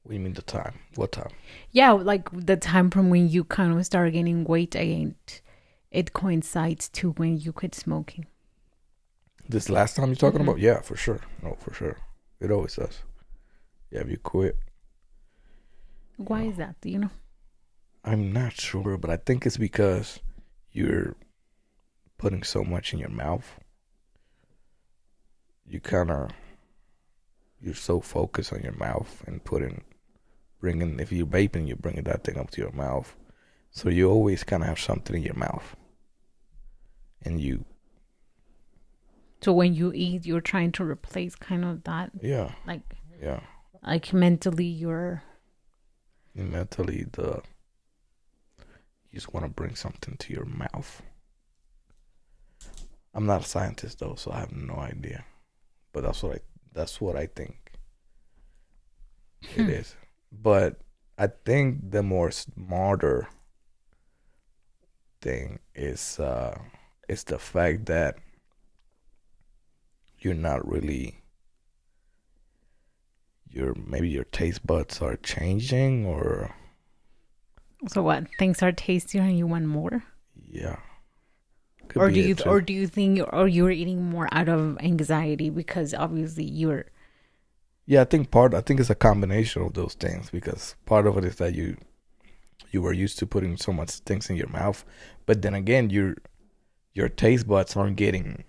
what 0.03 0.09
do 0.09 0.15
you 0.15 0.19
mean 0.23 0.33
the 0.33 0.41
time 0.41 0.79
what 0.95 1.11
time 1.11 1.29
Yeah, 1.71 1.91
like 1.91 2.29
the 2.33 2.57
time 2.57 2.89
from 2.89 3.09
when 3.11 3.29
you 3.29 3.43
kind 3.43 3.77
of 3.77 3.85
start 3.85 4.13
gaining 4.13 4.43
weight 4.45 4.75
and 4.75 5.13
it 5.91 6.11
coincides 6.13 6.89
to 6.89 7.11
when 7.11 7.37
you 7.37 7.51
quit 7.53 7.75
smoking. 7.75 8.25
This 9.47 9.69
last 9.69 9.95
time 9.97 10.07
you're 10.07 10.15
talking 10.15 10.39
Mhm. 10.39 10.43
about? 10.43 10.59
Yeah, 10.59 10.81
for 10.81 10.95
sure. 10.95 11.19
No, 11.43 11.55
for 11.59 11.73
sure. 11.73 11.97
It 12.39 12.49
always 12.49 12.75
does. 12.77 13.03
Yeah, 13.91 13.99
if 14.01 14.09
you 14.09 14.17
quit. 14.17 14.57
Why 16.17 16.43
is 16.43 16.57
that? 16.57 16.79
Do 16.81 16.89
you 16.89 16.97
know? 16.99 17.09
I'm 18.03 18.31
not 18.31 18.53
sure, 18.53 18.97
but 18.97 19.09
I 19.11 19.17
think 19.17 19.45
it's 19.45 19.57
because 19.57 20.19
you're 20.71 21.15
putting 22.17 22.43
so 22.43 22.63
much 22.63 22.93
in 22.93 22.99
your 22.99 23.09
mouth. 23.09 23.59
You 25.65 25.79
kind 25.79 26.11
of, 26.11 26.31
you're 27.61 27.75
so 27.75 28.01
focused 28.01 28.51
on 28.53 28.61
your 28.61 28.73
mouth 28.73 29.23
and 29.27 29.43
putting, 29.43 29.83
bringing, 30.59 30.99
if 30.99 31.11
you're 31.11 31.25
vaping, 31.27 31.67
you're 31.67 31.77
bringing 31.77 32.03
that 32.03 32.23
thing 32.23 32.37
up 32.37 32.51
to 32.51 32.61
your 32.61 32.71
mouth. 32.71 33.15
So 33.71 33.89
you 33.89 34.09
always 34.09 34.43
kind 34.43 34.63
of 34.63 34.69
have 34.69 34.79
something 34.79 35.15
in 35.15 35.23
your 35.23 35.35
mouth. 35.35 35.75
And 37.23 37.39
you, 37.39 37.65
So 39.41 39.53
when 39.53 39.73
you 39.73 39.91
eat, 39.93 40.25
you're 40.25 40.41
trying 40.41 40.71
to 40.73 40.83
replace 40.83 41.35
kind 41.35 41.63
of 41.65 41.83
that, 41.83 42.11
yeah, 42.21 42.51
like 42.65 42.81
yeah. 43.21 43.39
like 43.83 44.11
mentally, 44.13 44.65
you're 44.65 45.23
mentally 46.35 47.05
the 47.11 47.41
you 49.11 49.19
just 49.19 49.33
want 49.33 49.45
to 49.45 49.51
bring 49.51 49.75
something 49.75 50.15
to 50.17 50.33
your 50.33 50.45
mouth. 50.45 51.01
I'm 53.13 53.25
not 53.25 53.41
a 53.41 53.45
scientist 53.45 53.99
though 53.99 54.15
so 54.15 54.31
i 54.31 54.39
have 54.39 54.53
no 54.53 54.75
idea. 54.75 55.25
But 55.91 56.03
that's 56.03 56.23
what 56.23 56.35
i 56.37 56.39
that's 56.73 57.01
what 57.01 57.15
i 57.15 57.25
think. 57.25 57.73
It 59.55 59.65
Hmm. 59.65 59.69
is. 59.69 59.95
But 60.31 60.79
i 61.17 61.27
think 61.27 61.91
the 61.91 62.03
more 62.03 62.31
smarter 62.31 63.27
thing 65.21 65.59
is 65.75 66.19
uh 66.19 66.57
is 67.09 67.25
the 67.25 67.37
fact 67.37 67.85
that 67.87 68.17
you're 70.19 70.33
not 70.33 70.65
really 70.67 71.17
your 73.49 73.73
maybe 73.75 74.07
your 74.09 74.23
taste 74.23 74.65
buds 74.65 75.01
are 75.01 75.17
changing 75.17 76.05
or 76.05 76.55
so 77.87 78.03
what 78.03 78.25
things 78.37 78.61
are 78.61 78.71
tastier 78.71 79.21
and 79.21 79.37
you 79.37 79.47
want 79.47 79.65
more, 79.65 80.03
yeah. 80.49 80.77
Could 81.87 82.01
or 82.01 82.09
do 82.09 82.21
you 82.21 82.35
or 82.45 82.61
do 82.61 82.73
you 82.73 82.87
think 82.87 83.17
you're, 83.17 83.35
or 83.35 83.47
you're 83.47 83.71
eating 83.71 84.03
more 84.03 84.29
out 84.31 84.47
of 84.47 84.77
anxiety 84.79 85.49
because 85.49 85.93
obviously 85.93 86.45
you're 86.45 86.85
yeah 87.85 87.99
i 87.99 88.05
think 88.05 88.31
part 88.31 88.53
i 88.53 88.61
think 88.61 88.79
it's 88.79 88.89
a 88.89 88.95
combination 88.95 89.61
of 89.61 89.73
those 89.73 89.95
things 89.95 90.29
because 90.29 90.75
part 90.85 91.05
of 91.05 91.17
it 91.17 91.25
is 91.25 91.35
that 91.35 91.53
you 91.53 91.75
you 92.71 92.81
were 92.81 92.93
used 92.93 93.19
to 93.19 93.27
putting 93.27 93.57
so 93.57 93.73
much 93.73 93.91
things 93.91 94.29
in 94.29 94.37
your 94.37 94.47
mouth 94.47 94.85
but 95.25 95.41
then 95.41 95.53
again 95.53 95.89
your 95.89 96.15
your 96.93 97.09
taste 97.09 97.45
buds 97.45 97.75
aren't 97.75 97.97
getting 97.97 98.45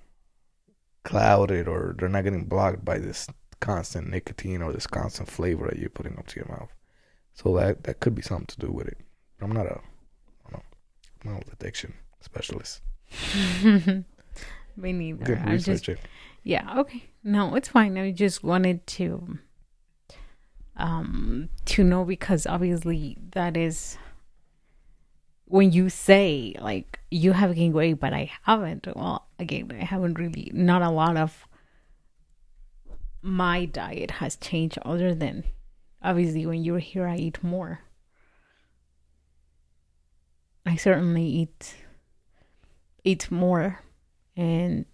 clouded 1.05 1.69
or 1.69 1.95
they're 1.99 2.09
not 2.09 2.25
getting 2.25 2.45
blocked 2.45 2.85
by 2.85 2.99
this 2.99 3.27
constant 3.61 4.09
nicotine 4.09 4.63
or 4.63 4.73
this 4.73 4.87
constant 4.87 5.29
flavor 5.29 5.69
that 5.69 5.79
you're 5.79 5.91
putting 5.91 6.19
up 6.19 6.27
to 6.27 6.41
your 6.41 6.49
mouth. 6.49 6.71
So 7.35 7.57
that 7.57 7.85
that 7.85 8.01
could 8.01 8.15
be 8.15 8.23
something 8.23 8.47
to 8.47 8.67
do 8.67 8.73
with 8.73 8.89
it 8.89 8.99
i'm 9.43 9.53
not 9.53 9.67
a 9.67 9.81
I 10.53 10.57
I'm 11.25 11.33
not 11.33 11.45
an 11.45 11.53
addiction 11.53 11.95
specialist 12.21 12.81
me 14.77 14.93
neither. 14.93 15.25
Good 15.25 15.39
I 15.39 15.57
just 15.57 15.89
it. 15.89 15.99
Yeah, 16.43 16.79
okay. 16.81 17.05
No, 17.23 17.55
it's 17.55 17.69
fine. 17.69 17.97
I 17.97 18.11
just 18.11 18.43
wanted 18.43 18.87
to 18.89 19.39
um 20.77 21.51
to 21.67 21.85
know 21.85 22.05
because 22.05 22.47
obviously 22.47 23.19
that 23.33 23.57
is 23.57 23.99
when 25.45 25.71
you 25.71 25.91
say 25.91 26.55
like 26.61 26.99
you 27.11 27.33
have 27.33 27.55
gained 27.55 27.75
weight 27.75 28.01
but 28.01 28.13
I 28.13 28.31
haven't. 28.45 28.87
Well, 28.95 29.27
again, 29.39 29.71
I 29.79 29.85
haven't 29.85 30.19
really 30.19 30.51
not 30.55 30.83
a 30.83 30.91
lot 30.91 31.17
of 31.17 31.47
my 33.21 33.67
diet 33.67 34.13
has 34.13 34.37
changed 34.37 34.79
other 34.85 35.15
than 35.15 35.45
obviously 36.03 36.45
when 36.47 36.65
you're 36.65 36.79
here 36.79 37.07
I 37.07 37.17
eat 37.17 37.43
more. 37.45 37.81
I 40.65 40.77
certainly 40.77 41.25
eat 41.25 41.75
eat 43.05 43.31
more 43.31 43.81
and 44.37 44.87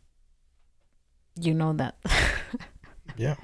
you 1.40 1.54
know 1.54 1.72
that. 1.74 1.96
Yeah. 3.16 3.34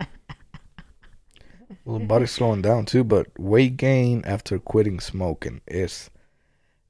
Well, 1.85 1.99
the 1.99 2.05
body's 2.07 2.31
slowing 2.31 2.63
down 2.63 2.85
too, 2.87 3.03
but 3.03 3.27
weight 3.39 3.77
gain 3.77 4.23
after 4.25 4.59
quitting 4.61 5.01
smoking 5.01 5.61
is 5.67 6.11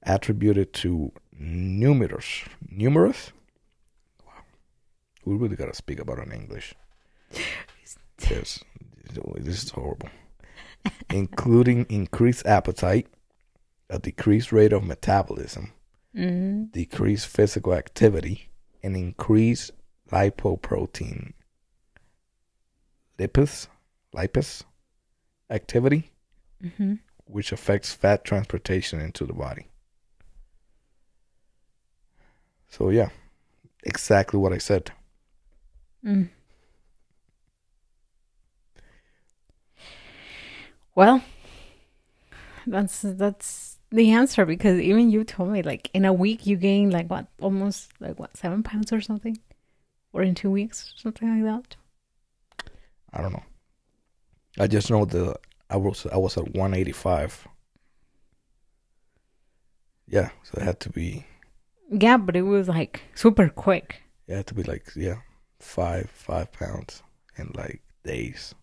attributed 0.03 0.75
to 0.75 1.11
numerous, 1.33 2.43
numerous. 2.69 3.33
Wow, 4.27 4.43
we 5.25 5.35
really 5.35 5.57
gotta 5.57 5.75
speak 5.75 5.99
about 5.99 6.19
it 6.19 6.27
in 6.27 6.33
English. 6.33 6.75
Yes, 8.31 8.63
this 9.37 9.65
is 9.65 9.71
horrible. 9.71 10.09
Including 11.11 11.85
increased 11.89 12.47
appetite, 12.47 13.09
a 13.91 13.99
decreased 13.99 14.53
rate 14.53 14.73
of 14.73 14.85
metabolism, 14.85 15.73
mm 16.17 16.71
decreased 16.73 17.27
physical 17.27 17.75
activity, 17.75 18.49
and 18.83 18.97
increased 18.97 19.71
lipoprotein 20.11 21.33
lipase, 23.19 23.69
lipase 24.15 24.63
activity, 25.51 26.11
hmm 26.61 26.95
which 27.27 27.53
affects 27.53 27.93
fat 27.95 28.23
transportation 28.23 29.01
into 29.01 29.25
the 29.25 29.33
body. 29.33 29.67
So 32.69 32.91
yeah, 32.91 33.09
exactly 33.85 34.39
what 34.39 34.53
I 34.53 34.59
said. 34.59 34.91
Mm. 36.05 36.29
Well, 40.95 41.23
that's 42.67 43.03
that's 43.03 43.79
the 43.91 44.11
answer 44.11 44.45
because 44.45 44.81
even 44.81 45.11
you 45.11 45.23
told 45.25 45.51
me 45.51 45.63
like 45.63 45.91
in 45.95 46.05
a 46.05 46.13
week 46.13 46.47
you 46.47 46.57
gain 46.57 46.91
like 46.91 47.09
what 47.09 47.27
almost 47.41 47.93
like 48.01 48.19
what 48.19 48.37
seven 48.37 48.63
pounds 48.63 48.93
or 48.93 49.01
something, 49.01 49.39
or 50.13 50.23
in 50.23 50.35
two 50.35 50.51
weeks 50.51 50.93
something 50.97 51.29
like 51.45 51.63
that. 51.63 51.77
I 53.13 53.23
don't 53.23 53.33
know. 53.33 53.45
I 54.59 54.67
just 54.67 54.91
know 54.91 55.05
the 55.05 55.37
I 55.71 55.77
was 55.77 56.07
I 56.13 56.17
was 56.17 56.37
at 56.37 56.45
185. 56.55 57.47
Yeah, 60.07 60.31
so 60.43 60.59
it 60.61 60.65
had 60.65 60.81
to 60.81 60.91
be 60.91 61.25
Yeah, 61.91 62.17
but 62.19 62.37
it 62.37 62.43
was 62.43 62.69
like 62.69 63.03
super 63.15 63.49
quick. 63.49 64.03
it 64.27 64.35
had 64.37 64.47
to 64.49 64.55
be 64.55 64.63
like 64.63 64.87
yeah 64.97 65.17
five 65.61 66.11
five 66.11 66.53
pounds 66.53 67.03
in 67.37 67.51
like 67.55 67.83
days. 68.05 68.55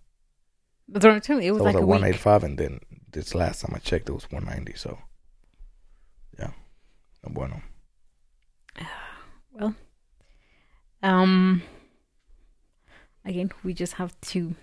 That's 0.88 1.06
what 1.06 1.16
I'm 1.16 1.22
telling 1.22 1.44
you. 1.44 1.52
It 1.52 1.54
was 1.54 1.60
So 1.62 1.66
was 1.66 1.74
like 1.74 1.82
at 1.82 1.84
a 1.84 1.86
week. 1.86 2.02
185, 2.02 2.44
and 2.44 2.58
then 2.58 2.80
this 3.12 3.36
last 3.36 3.62
time 3.62 3.74
I 3.76 3.80
checked, 3.80 4.10
it 4.10 4.13
was 4.13 4.32
190. 4.32 4.78
So, 4.78 4.97
yeah, 6.39 6.52
no 7.24 7.34
bueno. 7.34 7.62
Well, 9.54 9.76
um, 11.04 11.62
again, 13.26 13.52
we 13.63 13.74
just 13.74 13.93
have 13.93 14.19
to. 14.21 14.56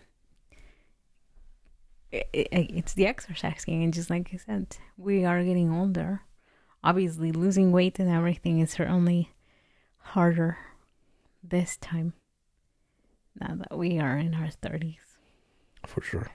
i 2.12 2.24
i 2.34 2.68
it's 2.70 2.94
the 2.94 3.06
exercising, 3.06 3.82
and 3.82 3.92
just 3.92 4.10
like 4.10 4.30
I 4.32 4.38
said, 4.38 4.78
we 4.96 5.24
are 5.24 5.44
getting 5.44 5.72
older. 5.72 6.22
Obviously, 6.82 7.32
losing 7.32 7.70
weight 7.72 7.98
and 7.98 8.08
everything 8.08 8.60
is 8.60 8.70
certainly 8.70 9.30
harder 9.98 10.56
this 11.42 11.76
time. 11.76 12.14
Now 13.38 13.56
that 13.56 13.76
we 13.76 13.98
are 14.00 14.16
in 14.16 14.34
our 14.34 14.50
thirties, 14.50 15.18
for 15.86 16.00
sure. 16.00 16.28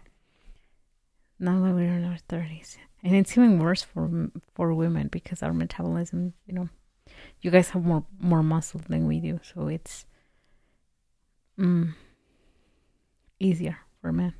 Now 1.39 1.61
that 1.63 1.73
we're 1.73 1.93
in 1.93 2.05
our 2.05 2.17
thirties, 2.29 2.77
and 3.03 3.15
it's 3.15 3.31
even 3.37 3.59
worse 3.59 3.81
for 3.83 4.29
for 4.53 4.73
women 4.73 5.07
because 5.07 5.43
our 5.43 5.53
metabolism, 5.53 6.33
you 6.45 6.53
know, 6.53 6.69
you 7.41 7.51
guys 7.51 7.69
have 7.71 7.83
more 7.85 8.05
more 8.19 8.43
muscle 8.43 8.81
than 8.87 9.07
we 9.07 9.19
do, 9.19 9.39
so 9.43 9.67
it's 9.67 10.05
mm, 11.59 11.93
easier 13.39 13.79
for 14.01 14.11
men 14.11 14.33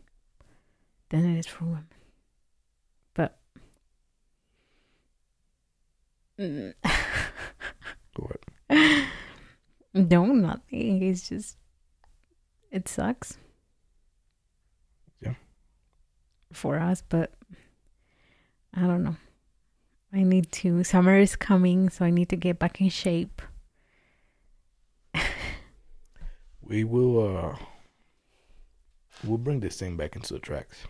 than 1.09 1.25
it 1.25 1.39
is 1.39 1.47
for 1.47 1.65
women. 1.65 1.87
But 3.13 3.37
Mm, 6.39 6.73
Go 8.15 8.29
ahead. 8.69 9.07
no, 9.93 10.25
nothing. 10.25 11.03
It's 11.03 11.29
just 11.29 11.57
it 12.71 12.87
sucks. 12.87 13.37
Yeah. 15.21 15.35
For 16.53 16.79
us, 16.79 17.03
but 17.07 17.33
I 18.73 18.81
don't 18.81 19.03
know. 19.03 19.15
I 20.13 20.23
need 20.23 20.51
to. 20.53 20.83
Summer 20.83 21.17
is 21.17 21.35
coming, 21.35 21.89
so 21.89 22.05
I 22.05 22.11
need 22.11 22.29
to 22.29 22.35
get 22.35 22.59
back 22.59 22.79
in 22.81 22.89
shape. 22.89 23.41
We 26.61 26.83
will. 26.83 27.19
uh 27.19 27.55
We'll 29.23 29.37
bring 29.37 29.61
this 29.61 29.77
thing 29.77 29.95
back 29.95 30.15
into 30.15 30.33
the 30.33 30.39
tracks. 30.39 30.85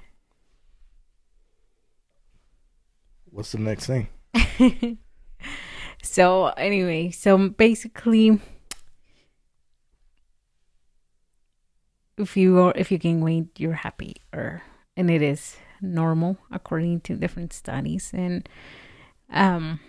What's 3.26 3.52
the 3.52 3.60
next 3.60 3.86
thing? 3.86 4.08
so 6.04 6.47
anyway, 6.58 7.12
so 7.12 7.49
basically, 7.49 8.39
if 12.17 12.38
you 12.38 12.60
are 12.60 12.73
if 12.76 12.91
you 12.91 12.97
gain 12.97 13.21
weight, 13.21 13.49
you're 13.58 13.73
happy, 13.73 14.15
or 14.34 14.62
and 14.96 15.10
it 15.10 15.22
is 15.22 15.58
normal 15.82 16.38
according 16.52 17.02
to 17.02 17.16
different 17.16 17.54
studies, 17.54 18.12
and 18.14 18.48
um, 19.32 19.80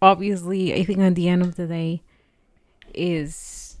obviously, 0.00 0.74
I 0.74 0.84
think 0.84 1.00
at 1.00 1.14
the 1.14 1.28
end 1.28 1.42
of 1.42 1.56
the 1.56 1.66
day, 1.66 2.02
is 2.94 3.78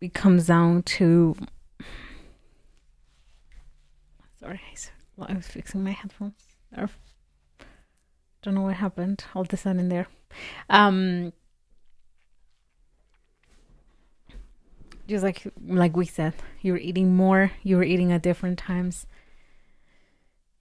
it 0.00 0.14
comes 0.14 0.46
down 0.46 0.82
to. 0.82 1.36
Sorry, 4.40 4.60
i 5.28 5.32
was 5.34 5.46
fixing 5.46 5.84
my 5.84 5.92
headphones. 5.92 6.34
They're 6.72 6.88
don't 8.42 8.54
know 8.54 8.62
what 8.62 8.74
happened 8.74 9.24
all 9.34 9.42
of 9.42 9.52
a 9.52 9.56
sudden 9.56 9.88
there 9.88 10.08
um 10.68 11.32
just 15.06 15.24
like 15.24 15.42
like 15.66 15.96
we 15.96 16.06
said 16.06 16.34
you're 16.60 16.76
eating 16.76 17.14
more 17.14 17.52
you're 17.62 17.82
eating 17.82 18.12
at 18.12 18.22
different 18.22 18.58
times. 18.58 19.06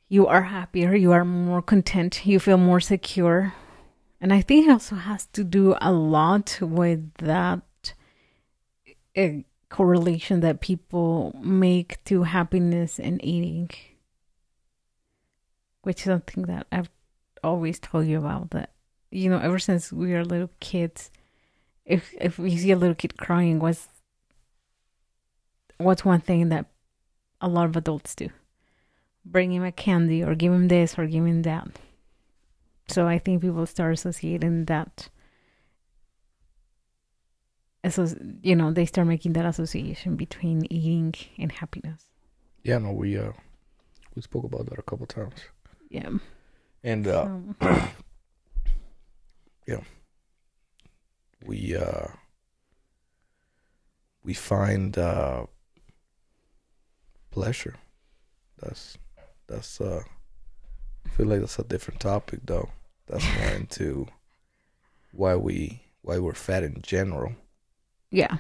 You 0.10 0.28
are 0.28 0.44
happier 0.44 0.96
you 0.96 1.12
are 1.12 1.26
more 1.26 1.62
content 1.62 2.26
you 2.26 2.40
feel 2.40 2.58
more 2.58 2.80
secure. 2.80 3.54
And 4.20 4.32
i 4.32 4.42
think 4.42 4.68
it 4.68 4.72
also 4.72 4.96
has 4.96 5.26
to 5.34 5.44
do 5.44 5.76
a 5.82 5.92
lot 5.92 6.60
with 6.62 7.14
that 7.16 7.94
uh, 9.18 9.28
correlation 9.70 10.42
that 10.42 10.62
people 10.62 11.34
make 11.42 12.04
to 12.04 12.24
happiness 12.24 13.00
and 13.00 13.24
eating 13.24 13.70
which 15.82 16.02
is 16.02 16.06
something 16.06 16.44
that 16.44 16.68
i've 16.72 16.90
always 17.44 17.80
told 17.80 18.06
you 18.06 18.18
about 18.18 18.52
that 18.52 18.72
you 19.12 19.30
know 19.30 19.40
ever 19.40 19.58
since 19.58 19.92
we 19.92 20.12
were 20.12 20.26
little 20.26 20.50
kids 20.60 21.10
if 21.86 22.14
if 22.20 22.38
we 22.38 22.56
see 22.58 22.72
a 22.72 22.78
little 22.78 22.96
kid 22.96 23.18
crying 23.18 23.60
what's 23.60 23.88
what's 25.84 26.06
one 26.06 26.22
thing 26.22 26.50
that 26.50 26.66
a 27.40 27.48
lot 27.48 27.66
of 27.66 27.76
adults 27.76 28.16
do? 28.16 28.30
Bring 29.26 29.52
him 29.52 29.64
a 29.64 29.72
candy 29.72 30.24
or 30.24 30.36
give 30.36 30.54
him 30.54 30.68
this 30.68 30.98
or 30.98 31.06
give 31.06 31.26
him 31.26 31.44
that. 31.44 31.68
So 32.88 33.08
i 33.08 33.20
think 33.20 33.42
people 33.42 33.66
start 33.66 33.94
associating 33.94 34.66
that 34.66 35.10
so 37.90 38.08
you 38.44 38.56
know 38.56 38.72
they 38.72 38.86
start 38.86 39.08
making 39.08 39.34
that 39.34 39.46
association 39.46 40.16
between 40.16 40.66
eating 40.72 41.14
and 41.38 41.52
happiness. 41.52 42.06
Yeah, 42.64 42.78
no, 42.78 42.92
we 42.92 43.18
uh 43.18 43.32
we 44.16 44.22
spoke 44.22 44.44
about 44.44 44.68
that 44.70 44.78
a 44.78 44.84
couple 44.84 45.08
times, 45.08 45.34
yeah. 45.90 46.10
And 46.84 47.08
uh 47.08 47.40
so, 49.68 49.82
we 51.46 51.76
uh 51.76 52.08
we 54.24 54.34
find 54.34 54.98
uh 54.98 55.46
pleasure. 57.32 57.76
That's 58.60 58.98
that's 59.48 59.82
uh 59.82 60.04
I 61.06 61.10
feel 61.10 61.26
like 61.28 61.40
that's 61.40 61.60
a 61.60 61.64
different 61.64 62.00
topic 62.00 62.42
though. 62.46 62.70
That's 63.08 63.26
more 63.40 63.50
into 63.56 64.08
why 65.12 65.36
we 65.36 65.82
why 66.02 66.18
we're 66.20 66.34
fat 66.34 66.64
in 66.64 66.82
general 66.82 67.34
yeah 68.12 68.38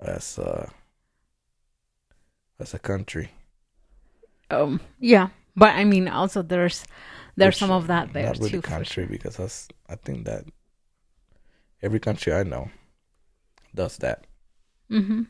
as 0.00 0.38
uh 0.38 0.68
as 2.58 2.74
a 2.74 2.78
country. 2.78 3.30
um 4.50 4.80
yeah 5.00 5.28
but 5.56 5.74
i 5.74 5.84
mean 5.84 6.08
also 6.08 6.42
there's 6.42 6.84
there's 7.36 7.54
Which, 7.54 7.58
some 7.58 7.70
of 7.70 7.86
that 7.86 8.12
there 8.12 8.26
Not 8.26 8.38
really 8.38 8.50
too 8.50 8.62
country 8.62 9.04
sure. 9.04 9.06
because 9.06 9.36
that's 9.36 9.68
I 9.88 9.96
think 9.96 10.26
that 10.26 10.44
every 11.82 11.98
country 12.00 12.32
I 12.32 12.42
know 12.42 12.70
does 13.74 13.96
that. 13.98 14.26
mm-hmm. 14.90 15.22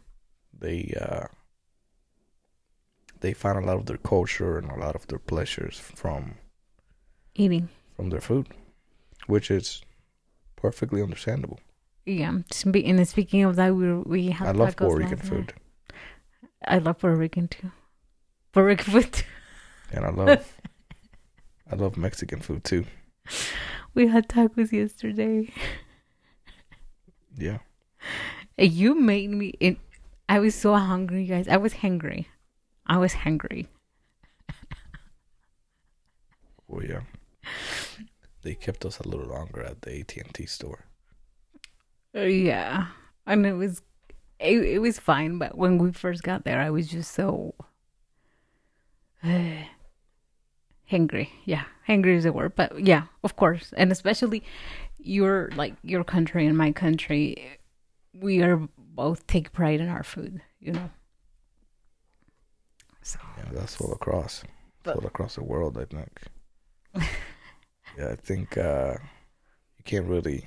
They 0.52 0.94
uh 1.00 1.26
they 3.22 3.32
find 3.32 3.56
a 3.56 3.66
lot 3.66 3.76
of 3.78 3.86
their 3.86 3.96
culture 3.96 4.58
and 4.58 4.70
a 4.70 4.76
lot 4.76 4.94
of 4.94 5.06
their 5.06 5.18
pleasures 5.18 5.78
from 5.78 6.34
Eating. 7.34 7.68
from 7.96 8.10
their 8.10 8.20
food, 8.20 8.48
which 9.26 9.50
is 9.50 9.82
perfectly 10.56 11.00
understandable. 11.02 11.58
Yeah. 12.04 12.30
And 12.30 12.44
speaking 13.08 13.44
of 13.44 13.56
that, 13.56 13.74
we 13.74 13.92
we 13.94 14.30
had 14.30 14.48
I 14.48 14.52
love 14.52 14.76
Puerto 14.76 14.96
Rican 14.96 15.18
food. 15.18 15.54
I 16.66 16.78
love 16.78 16.98
Puerto 16.98 17.16
Rican 17.16 17.48
too. 17.48 17.70
Puerto 18.52 18.66
Rican 18.66 18.92
food. 18.92 19.12
Too. 19.12 19.24
and 19.92 20.04
I 20.04 20.10
love 20.10 20.54
I 21.72 21.74
love 21.76 21.96
Mexican 21.96 22.40
food 22.40 22.64
too. 22.64 22.84
We 23.94 24.08
had 24.08 24.28
tacos 24.28 24.72
yesterday. 24.72 25.52
Yeah, 27.36 27.58
You 28.58 28.94
made 28.94 29.30
me. 29.30 29.54
It, 29.60 29.78
I 30.28 30.38
was 30.38 30.54
so 30.54 30.74
hungry, 30.74 31.24
guys. 31.24 31.48
I 31.48 31.56
was 31.56 31.72
hungry. 31.74 32.28
I 32.86 32.98
was 32.98 33.12
hungry. 33.12 33.68
well, 36.68 36.84
yeah. 36.84 37.00
They 38.42 38.54
kept 38.54 38.84
us 38.84 38.98
a 38.98 39.08
little 39.08 39.26
longer 39.26 39.62
at 39.62 39.82
the 39.82 40.00
AT 40.00 40.16
and 40.16 40.34
T 40.34 40.46
store. 40.46 40.86
Uh, 42.14 42.20
Yeah, 42.22 42.88
and 43.26 43.46
it 43.46 43.54
was 43.54 43.82
it, 44.40 44.58
it 44.64 44.78
was 44.80 44.98
fine. 44.98 45.38
But 45.38 45.56
when 45.56 45.78
we 45.78 45.92
first 45.92 46.22
got 46.22 46.44
there, 46.44 46.60
I 46.60 46.70
was 46.70 46.88
just 46.88 47.12
so 47.12 47.54
hungry. 50.90 51.30
Yeah, 51.44 51.64
hungry 51.86 52.16
is 52.16 52.24
the 52.24 52.32
word. 52.32 52.54
But 52.56 52.84
yeah, 52.84 53.04
of 53.22 53.36
course, 53.36 53.72
and 53.76 53.92
especially 53.92 54.42
your 54.98 55.50
like 55.54 55.74
your 55.82 56.02
country 56.04 56.46
and 56.46 56.58
my 56.58 56.72
country, 56.72 57.58
we 58.12 58.42
are 58.42 58.68
both 58.76 59.26
take 59.26 59.52
pride 59.52 59.80
in 59.80 59.88
our 59.88 60.02
food. 60.02 60.42
You 60.60 60.72
know. 60.72 60.90
So 63.02 63.18
Yeah, 63.38 63.50
that's 63.52 63.80
all 63.80 63.92
across. 63.92 64.44
But- 64.82 64.96
all 64.96 65.06
across 65.06 65.34
the 65.36 65.44
world, 65.44 65.78
I 65.78 65.84
think. 65.84 66.20
yeah, 67.98 68.08
I 68.10 68.16
think 68.16 68.58
uh, 68.58 68.94
you 69.78 69.84
can't 69.84 70.06
really, 70.06 70.46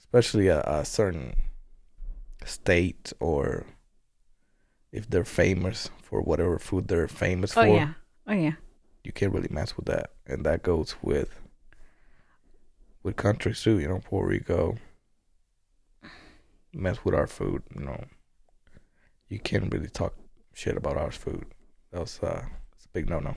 especially 0.00 0.48
a, 0.48 0.60
a 0.62 0.84
certain 0.84 1.34
state 2.44 3.12
or 3.20 3.64
if 4.92 5.08
they're 5.08 5.24
famous 5.24 5.88
for 6.02 6.20
whatever 6.20 6.58
food 6.58 6.88
they're 6.88 7.08
famous 7.08 7.56
oh 7.56 7.62
for, 7.62 7.68
yeah, 7.68 7.92
oh 8.26 8.32
yeah. 8.34 8.52
you 9.04 9.12
can't 9.12 9.32
really 9.32 9.48
mess 9.50 9.76
with 9.76 9.86
that, 9.86 10.10
and 10.26 10.44
that 10.44 10.62
goes 10.62 10.96
with 11.02 11.40
with 13.02 13.16
countries 13.16 13.62
too. 13.62 13.78
You 13.78 13.88
know, 13.88 14.00
Puerto 14.04 14.28
Rico 14.28 14.76
mess 16.74 17.04
with 17.04 17.14
our 17.14 17.26
food. 17.26 17.62
You 17.74 17.84
know, 17.86 18.04
you 19.32 19.38
can't 19.38 19.72
really 19.72 19.88
talk 19.88 20.14
shit 20.52 20.76
about 20.76 20.98
our 20.98 21.10
food. 21.10 21.46
That's 21.90 22.22
uh, 22.22 22.44
it's 22.74 22.84
a 22.84 22.88
big 22.88 23.08
no 23.08 23.18
no. 23.18 23.34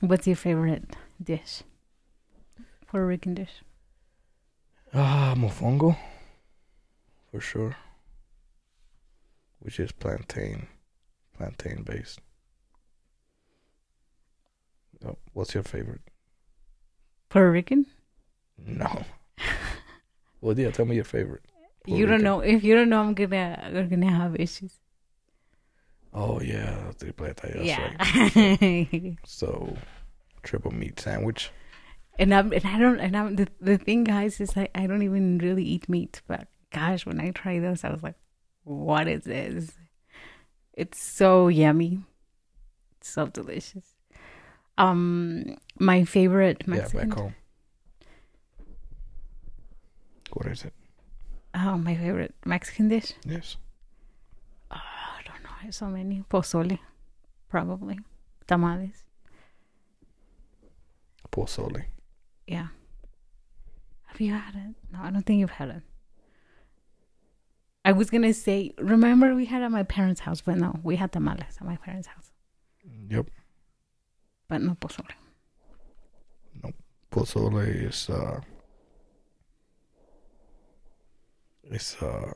What's 0.00 0.26
your 0.26 0.36
favorite 0.36 0.96
dish? 1.22 1.62
Puerto 2.88 3.06
Rican 3.06 3.34
dish. 3.34 3.62
Ah, 4.92 5.34
mofongo, 5.36 5.96
for 7.30 7.40
sure. 7.40 7.76
Which 9.60 9.78
is 9.78 9.92
plantain, 9.92 10.66
plantain 11.36 11.82
based. 11.82 12.20
Oh, 15.04 15.16
what's 15.32 15.54
your 15.54 15.62
favorite? 15.62 16.02
Puerto 17.28 17.50
Rican. 17.50 17.86
No. 18.58 19.04
well, 20.40 20.58
yeah. 20.58 20.70
Tell 20.70 20.86
me 20.86 20.96
your 20.96 21.04
favorite. 21.04 21.44
Puerto 21.86 22.00
you 22.00 22.06
don't 22.06 22.22
Rican. 22.22 22.24
know. 22.24 22.40
If 22.40 22.64
you 22.64 22.74
don't 22.74 22.88
know, 22.88 23.00
I'm 23.02 23.14
gonna 23.14 23.70
we're 23.72 23.86
gonna 23.86 24.10
have 24.10 24.36
issues. 24.36 24.78
Oh 26.12 26.40
yeah, 26.40 26.92
tripleta. 26.98 27.52
That's 27.54 27.64
yeah. 27.64 27.94
right. 28.00 29.16
So, 29.24 29.76
triple 30.42 30.72
meat 30.72 30.98
sandwich. 31.00 31.52
and 32.18 32.34
I'm 32.34 32.52
and 32.52 32.64
I 32.66 32.78
don't 32.78 33.00
and 33.00 33.16
I'm 33.16 33.36
the 33.36 33.48
the 33.60 33.78
thing, 33.78 34.04
guys, 34.04 34.40
is 34.40 34.56
like 34.56 34.70
I 34.74 34.86
don't 34.86 35.02
even 35.02 35.38
really 35.38 35.64
eat 35.64 35.88
meat, 35.88 36.22
but 36.26 36.48
gosh, 36.72 37.06
when 37.06 37.20
I 37.20 37.30
tried 37.30 37.60
those, 37.62 37.84
I 37.84 37.90
was 37.90 38.02
like, 38.02 38.16
what 38.64 39.08
is 39.08 39.24
this? 39.24 39.72
It's 40.72 40.98
so 41.00 41.48
yummy. 41.48 42.00
It's 42.98 43.08
so 43.10 43.26
delicious. 43.26 43.94
Um, 44.78 45.56
my 45.78 46.04
favorite 46.04 46.66
Mexican. 46.66 46.98
Yeah, 47.00 47.14
back 47.14 47.18
home. 47.18 47.34
What 50.32 50.46
is 50.46 50.64
it? 50.64 50.74
Oh, 51.58 51.78
my 51.78 51.94
favorite 51.96 52.34
Mexican 52.44 52.88
dish. 52.88 53.12
Yes. 53.24 53.56
Ah, 54.70 55.16
I 55.18 55.22
don't 55.22 55.42
know. 55.42 55.70
So 55.70 55.86
many. 55.86 56.22
Pozole, 56.28 56.78
probably. 57.48 57.98
Tamales. 58.46 59.04
Pozole. 61.32 61.84
Yeah. 62.46 62.68
Have 64.06 64.20
you 64.20 64.32
had 64.34 64.54
it? 64.54 64.74
No, 64.92 65.00
I 65.02 65.10
don't 65.10 65.24
think 65.24 65.40
you've 65.40 65.50
had 65.50 65.70
it. 65.70 65.82
I 67.84 67.92
was 67.92 68.10
gonna 68.10 68.34
say, 68.34 68.72
remember 68.78 69.34
we 69.34 69.46
had 69.46 69.62
it 69.62 69.66
at 69.66 69.70
my 69.70 69.84
parents' 69.84 70.20
house, 70.20 70.40
but 70.40 70.56
no, 70.56 70.78
we 70.82 70.96
had 70.96 71.12
tamales 71.12 71.56
at 71.60 71.64
my 71.64 71.76
parents' 71.76 72.08
house, 72.08 72.32
mm, 72.86 73.12
Yep. 73.12 73.26
but 74.48 74.60
no 74.60 74.74
pozole. 74.74 75.08
No, 76.62 76.70
pozole 77.12 77.64
is 77.88 78.10
uh. 78.10 78.40
It's 81.70 82.00
uh. 82.02 82.32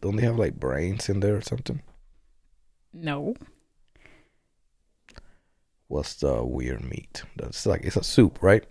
Don't 0.00 0.16
they 0.16 0.22
have 0.24 0.38
like 0.38 0.54
brains 0.60 1.08
in 1.08 1.20
there 1.20 1.36
or 1.36 1.40
something? 1.42 1.82
No, 2.92 3.34
What's 5.88 6.14
the 6.14 6.44
weird 6.44 6.82
meat? 6.82 7.22
That's 7.36 7.64
like 7.66 7.82
it's 7.84 7.96
a 7.96 8.02
soup, 8.02 8.42
right? 8.42 8.64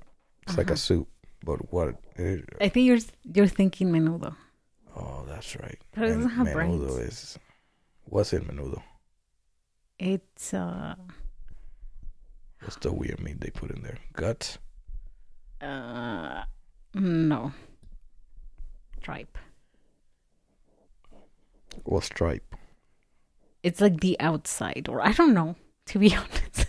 It's 0.47 0.58
like 0.58 0.67
Uh-huh. 0.67 0.73
a 0.73 0.77
soup, 0.77 1.08
but 1.43 1.71
what? 1.71 1.95
It, 2.15 2.43
I 2.62 2.69
think 2.69 2.86
you're 2.88 2.99
you're 3.23 3.47
thinking 3.47 3.89
menudo. 3.91 4.36
oh, 4.95 5.25
that's 5.27 5.55
right. 5.55 5.79
But 5.93 6.03
it 6.05 6.13
doesn't 6.15 6.29
have 6.31 6.47
menudo 6.47 6.88
brains. 6.97 7.13
is 7.13 7.39
what's 8.05 8.34
in 8.34 8.43
menudo? 8.45 8.81
It's 9.99 10.53
uh 10.53 10.95
What's 12.62 12.77
the 12.77 12.91
weird 12.91 13.19
meat 13.21 13.39
they 13.41 13.49
put 13.51 13.71
in 13.71 13.81
there? 13.84 13.97
Guts. 14.13 14.58
uh 15.62 16.43
no 16.93 17.51
tripe. 19.05 19.37
What's 21.83 22.09
tripe? 22.09 22.55
It's 23.61 23.79
like 23.79 23.99
the 24.01 24.19
outside, 24.19 24.87
or 24.89 24.99
I 24.99 25.11
don't 25.11 25.35
know. 25.35 25.55
To 25.87 25.99
be 25.99 26.15
honest. 26.21 26.65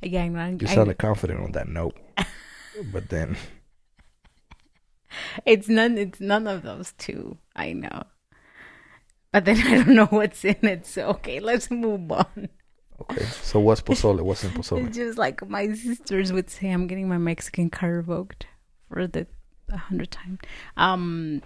yeah, 0.00 0.22
I. 0.22 0.56
You 0.58 0.66
sounded 0.66 0.96
confident 0.96 1.40
on 1.40 1.52
that 1.52 1.68
note, 1.68 1.96
but 2.90 3.10
then 3.10 3.36
It's 5.44 5.68
none. 5.68 5.98
It's 5.98 6.20
none 6.20 6.46
of 6.46 6.62
those 6.62 6.92
two. 6.96 7.36
I 7.54 7.74
know, 7.74 8.04
but 9.32 9.44
then 9.44 9.58
I 9.66 9.84
don't 9.84 9.94
know 9.94 10.06
what's 10.06 10.42
in 10.46 10.56
it. 10.62 10.86
So 10.86 11.08
okay, 11.08 11.40
let's 11.40 11.70
move 11.70 12.10
on. 12.10 12.48
okay. 13.02 13.24
So 13.42 13.60
what's 13.60 13.82
pozole? 13.82 14.22
What's 14.22 14.44
in 14.44 14.50
pozole? 14.52 14.86
It's 14.86 14.96
just 14.96 15.18
like 15.18 15.46
my 15.46 15.74
sisters 15.74 16.32
would 16.32 16.48
say, 16.48 16.70
I'm 16.70 16.86
getting 16.86 17.06
my 17.08 17.18
Mexican 17.18 17.68
car 17.68 17.92
revoked 17.92 18.46
for 18.90 19.00
it 19.00 19.28
a 19.68 19.76
hundred 19.76 20.10
times. 20.10 20.38
Um, 20.76 21.42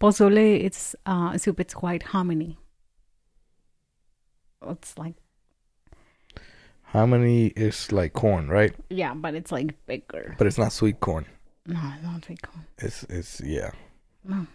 pozole. 0.00 0.64
It's 0.64 0.94
uh 1.06 1.38
soup. 1.38 1.60
It's 1.60 1.74
white 1.74 2.02
hominy. 2.02 2.58
It's 4.68 4.98
like 4.98 5.14
How 6.82 7.06
many 7.06 7.46
is 7.48 7.92
like 7.92 8.12
corn, 8.12 8.48
right? 8.48 8.74
yeah, 8.90 9.14
but 9.14 9.34
it's 9.34 9.52
like 9.52 9.74
bigger. 9.86 10.34
But 10.38 10.46
it's 10.46 10.58
not 10.58 10.72
sweet 10.72 11.00
corn. 11.00 11.26
No, 11.66 11.78
I 11.78 11.98
don't 12.02 12.24
think. 12.24 12.40
It's 12.78 13.04
it's 13.04 13.40
yeah 13.40 13.70
No. 14.24 14.46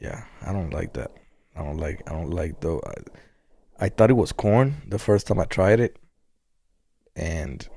yeah. 0.00 0.24
I 0.44 0.52
don't 0.52 0.72
like 0.72 0.94
that. 0.94 1.12
I 1.54 1.62
don't 1.62 1.76
like 1.76 2.02
I 2.10 2.12
don't 2.14 2.30
like 2.30 2.60
though. 2.60 2.80
I, 2.84 2.94
I 3.86 3.88
thought 3.90 4.10
it 4.10 4.14
was 4.16 4.32
corn 4.32 4.82
the 4.88 4.98
first 4.98 5.26
time 5.28 5.38
I 5.38 5.44
tried 5.44 5.78
it, 5.78 5.96
and 7.14 7.68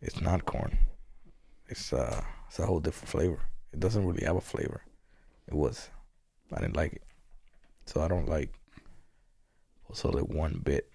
it's 0.00 0.20
not 0.20 0.44
corn. 0.46 0.78
It's 1.68 1.92
uh 1.92 2.22
it's 2.48 2.58
a 2.58 2.66
whole 2.66 2.80
different 2.80 3.08
flavor. 3.08 3.40
It 3.72 3.80
doesn't 3.80 4.06
really 4.06 4.24
have 4.24 4.36
a 4.36 4.40
flavor. 4.40 4.82
It 5.48 5.54
was 5.54 5.88
I 6.52 6.60
didn't 6.60 6.76
like 6.76 6.94
it, 6.94 7.02
so 7.86 8.00
I 8.00 8.08
don't 8.08 8.28
like 8.28 8.52
pozole 9.88 10.28
one 10.28 10.60
bit. 10.62 10.88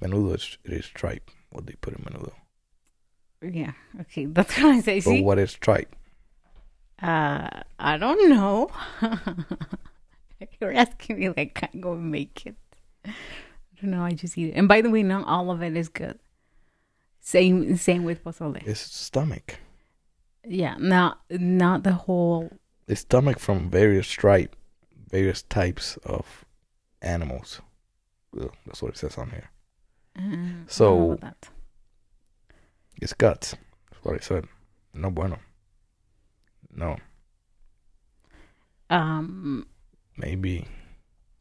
Menudo 0.00 0.34
is 0.34 0.58
it 0.64 0.72
is 0.72 0.86
tripe. 0.86 1.30
What 1.50 1.66
they 1.66 1.74
put 1.80 1.94
in 1.94 2.04
menudo. 2.04 2.32
Yeah. 3.42 3.72
Okay, 4.02 4.26
that's 4.26 4.56
what 4.58 4.74
I 4.74 4.80
say. 4.80 4.98
But 4.98 5.04
See, 5.04 5.22
what 5.22 5.38
is 5.38 5.54
tripe? 5.54 5.94
Uh, 7.00 7.48
I 7.78 7.96
don't 7.98 8.30
know. 8.30 8.70
You're 10.60 10.72
asking 10.72 11.18
me 11.18 11.28
like 11.28 11.58
I 11.62 11.76
go 11.78 11.94
make 11.94 12.46
it. 12.46 12.56
I 13.04 13.12
don't 13.80 13.90
know. 13.90 14.02
I 14.02 14.12
just 14.12 14.36
eat 14.38 14.48
it. 14.48 14.52
And 14.52 14.68
by 14.68 14.80
the 14.80 14.90
way, 14.90 15.02
not 15.02 15.26
all 15.26 15.50
of 15.50 15.62
it 15.62 15.76
is 15.76 15.88
good. 15.88 16.18
Same, 17.20 17.76
same 17.76 18.04
with 18.04 18.22
pozole. 18.24 18.66
It's 18.66 18.80
stomach. 18.80 19.58
Yeah, 20.48 20.76
not 20.78 21.20
not 21.30 21.82
the 21.82 21.92
whole. 21.92 22.50
It's 22.86 23.00
stomach 23.00 23.38
from 23.38 23.68
various 23.70 24.08
tripe 24.08 24.54
various 25.10 25.42
types 25.42 25.96
of 26.04 26.44
animals. 27.00 27.60
That's 28.66 28.82
what 28.82 28.92
it 28.92 28.98
says 28.98 29.16
on 29.18 29.30
here. 29.30 29.50
Uh, 30.18 30.22
I 30.22 30.64
So- 30.66 31.18
that. 31.20 31.48
It's 33.00 33.12
guts. 33.12 33.54
That's 33.90 34.04
what 34.04 34.16
it 34.16 34.24
said. 34.24 34.46
No 34.94 35.10
bueno. 35.10 35.38
No, 36.74 36.96
um, 38.90 39.66
maybe 40.16 40.66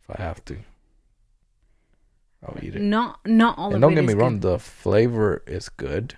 if 0.02 0.10
I 0.10 0.22
have 0.22 0.44
to, 0.46 0.58
I'll 2.42 2.58
eat 2.64 2.76
it. 2.76 2.82
not 2.82 3.20
not 3.26 3.58
all 3.58 3.74
and 3.74 3.82
don't 3.82 3.96
get 3.96 4.06
me 4.06 4.14
wrong, 4.14 4.40
good. 4.40 4.42
the 4.54 4.60
flavor 4.60 5.44
is 5.46 5.68
good, 5.68 6.16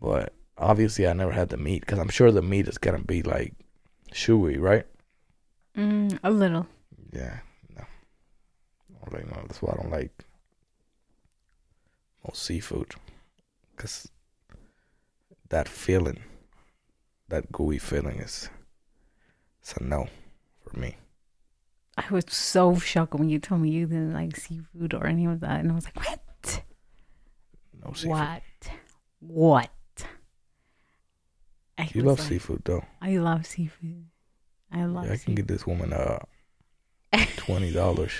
but 0.00 0.32
obviously 0.58 1.06
I 1.06 1.12
never 1.12 1.32
had 1.32 1.48
the 1.48 1.56
meat 1.56 1.80
because 1.80 1.98
I'm 1.98 2.08
sure 2.08 2.30
the 2.32 2.42
meat 2.42 2.68
is 2.68 2.78
gonna 2.78 2.98
be 2.98 3.22
like 3.22 3.54
chewy, 4.12 4.58
right? 4.60 4.86
Mm, 5.76 6.18
a 6.22 6.30
little. 6.30 6.66
Yeah, 7.12 7.38
no. 7.76 7.82
I 7.82 9.04
don't 9.04 9.12
like 9.12 9.26
no. 9.26 9.42
That's 9.42 9.62
why 9.62 9.72
I 9.72 9.76
don't 9.76 9.90
like 9.90 10.24
most 12.26 12.42
seafood, 12.42 12.94
cause 13.76 14.08
that 15.48 15.68
feeling, 15.68 16.20
that 17.28 17.52
gooey 17.52 17.78
feeling 17.78 18.18
is, 18.18 18.50
it's 19.60 19.74
a 19.74 19.82
no 19.82 20.08
for 20.64 20.78
me. 20.78 20.96
I 21.96 22.04
was 22.10 22.24
so 22.28 22.76
shocked 22.78 23.14
when 23.14 23.28
you 23.28 23.38
told 23.38 23.60
me 23.62 23.70
you 23.70 23.86
didn't 23.86 24.12
like 24.12 24.36
seafood 24.36 24.92
or 24.92 25.06
any 25.06 25.24
of 25.26 25.40
that, 25.40 25.60
and 25.60 25.72
I 25.72 25.74
was 25.74 25.84
like, 25.84 25.96
"What? 25.98 26.62
No 27.82 27.92
seafood. 27.92 28.10
What? 28.10 28.42
What?" 29.20 29.70
I 31.78 31.88
You 31.92 32.02
love 32.02 32.18
like, 32.18 32.28
seafood 32.28 32.62
though. 32.64 32.84
I 33.00 33.16
love 33.18 33.46
seafood. 33.46 34.06
I 34.72 34.84
love. 34.84 35.04
Yeah, 35.06 35.12
I 35.12 35.16
can 35.16 35.18
seafood. 35.18 35.36
get 35.36 35.48
this 35.48 35.66
woman 35.66 35.92
uh 35.92 36.18
twenty 37.36 37.72
dollars. 37.72 38.12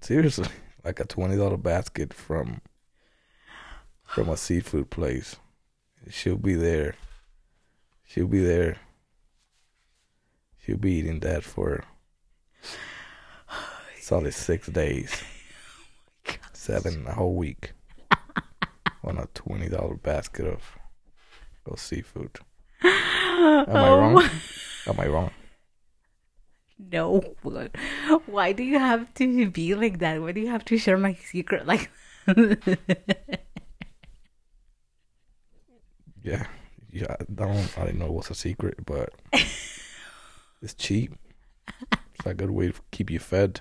Seriously, 0.00 0.48
like 0.84 1.00
a 1.00 1.04
twenty 1.04 1.36
dollar 1.36 1.56
basket 1.56 2.12
from 2.14 2.60
from 4.04 4.28
a 4.28 4.36
seafood 4.36 4.90
place. 4.90 5.36
She'll 6.08 6.36
be 6.36 6.54
there. 6.54 6.94
She'll 8.04 8.28
be 8.28 8.40
there. 8.44 8.76
She'll 10.58 10.76
be 10.76 10.92
eating 10.92 11.20
that 11.20 11.42
for 11.44 11.84
solid 14.00 14.32
six 14.34 14.68
days, 14.68 15.22
seven 16.52 17.04
a 17.08 17.12
whole 17.14 17.34
week 17.34 17.72
on 19.06 19.18
a 19.18 19.26
twenty 19.34 19.68
dollar 19.68 19.94
basket 19.96 20.46
of 20.46 20.76
of 21.66 21.78
seafood. 21.80 22.38
Am 22.82 22.90
I 23.68 23.88
oh 23.88 23.98
wrong? 23.98 24.30
Am 24.86 25.00
I 25.00 25.06
wrong? 25.06 25.30
No. 26.78 27.20
Why 28.26 28.52
do 28.52 28.62
you 28.62 28.78
have 28.78 29.12
to 29.14 29.50
be 29.50 29.74
like 29.74 29.98
that? 30.00 30.20
Why 30.20 30.32
do 30.32 30.40
you 30.40 30.48
have 30.48 30.64
to 30.66 30.76
share 30.76 30.98
my 30.98 31.14
secret? 31.14 31.66
Like, 31.66 31.90
Yeah, 36.22 36.46
yeah. 36.90 37.16
I 37.20 37.24
don't. 37.32 37.78
I 37.78 37.84
didn't 37.86 38.00
know 38.00 38.06
it 38.06 38.12
was 38.12 38.30
a 38.30 38.34
secret, 38.34 38.84
but 38.84 39.10
it's 39.32 40.74
cheap. 40.76 41.14
It's 41.92 42.26
a 42.26 42.34
good 42.34 42.50
way 42.50 42.72
to 42.72 42.80
keep 42.90 43.10
you 43.10 43.20
fed 43.20 43.60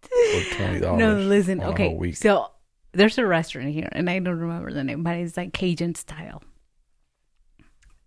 for 0.00 0.54
twenty 0.56 0.78
dollars. 0.80 1.00
no, 1.00 1.16
listen. 1.16 1.60
Okay, 1.62 2.12
so 2.12 2.51
there's 2.92 3.18
a 3.18 3.26
restaurant 3.26 3.70
here, 3.70 3.88
and 3.92 4.08
I 4.10 4.18
don't 4.18 4.38
remember 4.38 4.72
the 4.72 4.84
name, 4.84 5.02
but 5.02 5.16
it's 5.16 5.36
like 5.36 5.52
Cajun 5.52 5.94
style. 5.94 6.42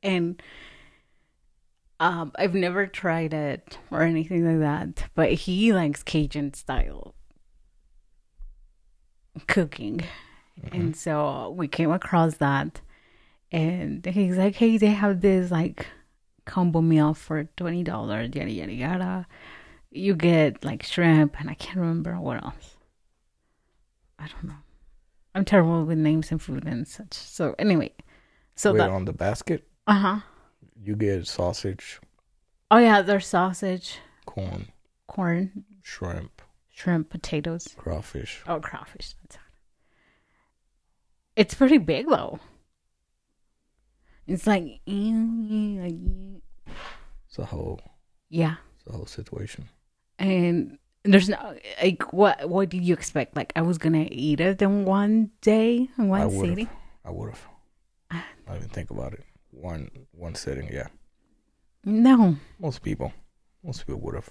And 0.03 0.41
um, 1.99 2.31
I've 2.38 2.53
never 2.53 2.86
tried 2.86 3.33
it 3.33 3.77
or 3.89 4.01
anything 4.03 4.45
like 4.45 4.59
that, 4.59 5.09
but 5.15 5.31
he 5.31 5.73
likes 5.73 6.03
Cajun 6.03 6.53
style 6.53 7.15
cooking, 9.47 10.01
Mm-hmm. 10.61 10.75
and 10.75 10.95
so 10.95 11.49
we 11.57 11.67
came 11.67 11.91
across 11.91 12.38
that, 12.38 12.79
and 13.51 14.05
he's 14.05 14.38
like, 14.38 14.55
"Hey, 14.55 14.77
they 14.77 14.88
have 14.91 15.19
this 15.19 15.51
like 15.51 15.86
combo 16.45 16.79
meal 16.79 17.13
for 17.13 17.43
twenty 17.57 17.83
dollars, 17.83 18.29
yada 18.33 18.49
yada 18.51 18.71
yada." 18.71 19.27
You 19.91 20.15
get 20.15 20.63
like 20.63 20.83
shrimp, 20.83 21.38
and 21.41 21.49
I 21.49 21.55
can't 21.55 21.75
remember 21.77 22.17
what 22.21 22.41
else. 22.41 22.77
I 24.17 24.27
don't 24.27 24.45
know. 24.45 24.55
I'm 25.36 25.45
terrible 25.45 25.83
with 25.86 25.97
names 25.97 26.31
and 26.31 26.41
food 26.41 26.65
and 26.65 26.88
such. 26.88 27.13
So 27.13 27.53
anyway, 27.59 27.91
so 28.55 28.71
Wait, 28.71 28.79
that 28.79 28.89
on 28.89 29.05
the 29.05 29.13
basket, 29.13 29.67
uh 29.86 29.93
huh. 29.93 30.19
you 30.81 30.95
get 30.95 31.27
sausage, 31.27 31.99
Oh 32.71 32.77
yeah, 32.77 33.01
there's 33.03 33.27
sausage, 33.27 33.99
corn, 34.25 34.69
corn, 35.07 35.65
shrimp, 35.83 36.41
shrimp, 36.71 37.09
potatoes. 37.09 37.75
crawfish. 37.77 38.41
Oh, 38.47 38.59
crawfish. 38.59 39.13
That's 39.21 39.36
it. 39.36 39.41
It's 41.36 41.53
pretty 41.53 41.77
big 41.79 42.07
though. 42.07 42.39
It's 44.25 44.47
like, 44.47 44.63
like 44.88 45.95
It's 47.27 47.38
a 47.38 47.45
whole, 47.45 47.79
yeah, 48.29 48.55
it's 48.77 48.88
a 48.88 48.93
whole 48.93 49.05
situation. 49.05 49.69
and 50.17 50.77
there's 51.05 51.29
no 51.29 51.55
like 51.81 52.11
what 52.13 52.49
what 52.49 52.69
did 52.69 52.83
you 52.83 52.93
expect? 52.93 53.35
Like 53.35 53.53
I 53.55 53.61
was 53.61 53.77
gonna 53.77 54.07
eat 54.11 54.39
it 54.39 54.61
in 54.61 54.85
one 54.85 55.31
day 55.41 55.89
in 55.97 56.09
I 56.15 56.25
one 56.25 56.35
would 56.35 56.49
sitting. 56.49 56.65
have. 56.67 56.75
I 57.05 57.11
would 57.11 57.29
have. 57.29 57.47
I 58.47 58.53
didn't 58.53 58.71
think 58.73 58.91
about 58.91 59.13
it. 59.13 59.23
One, 59.51 59.89
one 60.11 60.35
sitting. 60.35 60.67
Yeah, 60.71 60.87
No, 61.83 62.35
most 62.59 62.81
people, 62.81 63.13
most 63.63 63.85
people 63.87 64.01
would 64.01 64.15
have. 64.15 64.29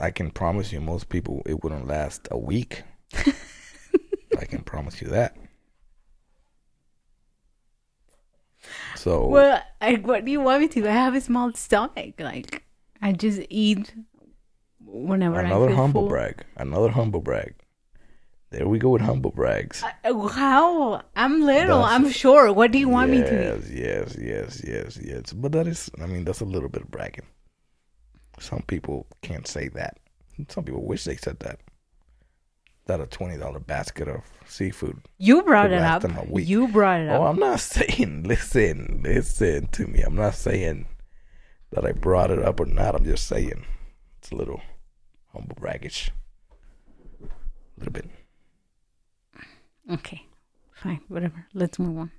I 0.00 0.10
can 0.10 0.30
promise 0.30 0.72
you, 0.72 0.80
most 0.80 1.08
people, 1.08 1.42
it 1.46 1.62
wouldn't 1.62 1.86
last 1.86 2.28
a 2.30 2.38
week. 2.38 2.82
I 4.38 4.44
can 4.46 4.62
promise 4.62 5.00
you 5.02 5.08
that. 5.08 5.36
So 8.96 9.26
well, 9.26 9.62
like 9.80 10.06
what 10.06 10.24
do 10.24 10.30
you 10.30 10.40
want 10.40 10.60
me 10.62 10.68
to? 10.68 10.88
I 10.88 10.92
have 10.92 11.14
a 11.14 11.20
small 11.20 11.52
stomach. 11.54 12.14
Like 12.18 12.64
I 13.00 13.12
just 13.12 13.40
eat 13.50 13.94
whenever 14.92 15.40
another 15.40 15.68
feel 15.68 15.76
humble 15.76 16.02
full. 16.02 16.08
brag. 16.10 16.44
Another 16.56 16.90
humble 16.90 17.20
brag. 17.20 17.54
There 18.50 18.68
we 18.68 18.78
go 18.78 18.90
with 18.90 19.00
humble 19.02 19.30
brags. 19.30 19.82
Uh, 20.04 20.28
How? 20.28 21.02
I'm 21.16 21.40
little. 21.40 21.78
That's- 21.82 21.92
I'm 21.94 22.10
sure. 22.10 22.52
What 22.52 22.70
do 22.70 22.78
you 22.78 22.88
want 22.88 23.10
me 23.10 23.22
to? 23.22 23.32
Yes, 23.32 23.70
yes, 23.70 24.16
yes, 24.20 24.62
yes, 24.66 24.98
yes. 25.02 25.32
But 25.32 25.52
that 25.52 25.66
is, 25.66 25.90
I 26.02 26.06
mean, 26.06 26.24
that's 26.24 26.40
a 26.42 26.44
little 26.44 26.68
bit 26.68 26.82
of 26.82 26.90
bragging. 26.90 27.24
Some 28.38 28.62
people 28.66 29.06
can't 29.22 29.46
say 29.46 29.68
that. 29.68 29.98
Some 30.48 30.64
people 30.64 30.84
wish 30.84 31.04
they 31.04 31.16
said 31.16 31.38
that. 31.40 31.60
That 32.86 33.00
a 33.00 33.06
twenty 33.06 33.38
dollar 33.38 33.60
basket 33.60 34.08
of 34.08 34.20
seafood. 34.46 35.00
You 35.16 35.42
brought 35.42 35.70
it 35.72 35.80
up. 35.80 36.02
them 36.02 36.18
a 36.18 36.24
week. 36.24 36.48
You 36.48 36.68
brought 36.68 37.00
it 37.00 37.08
Oh, 37.08 37.22
up. 37.22 37.30
I'm 37.34 37.38
not 37.38 37.60
saying. 37.60 38.22
Listen, 38.26 39.00
listen 39.04 39.68
to 39.68 39.86
me. 39.86 40.02
I'm 40.02 40.16
not 40.16 40.34
saying 40.34 40.86
that 41.70 41.86
I 41.86 41.92
brought 41.92 42.30
it 42.30 42.40
up 42.42 42.58
or 42.60 42.66
not. 42.66 42.94
I'm 42.96 43.04
just 43.04 43.26
saying 43.26 43.64
it's 44.18 44.30
a 44.32 44.34
little 44.34 44.60
humble 45.32 45.56
braggish. 45.58 46.10
A 47.22 47.28
little 47.78 47.92
bit. 47.92 48.06
Okay, 49.90 50.26
fine, 50.72 51.00
whatever. 51.08 51.46
Let's 51.54 51.78
move 51.78 51.98
on. 51.98 52.12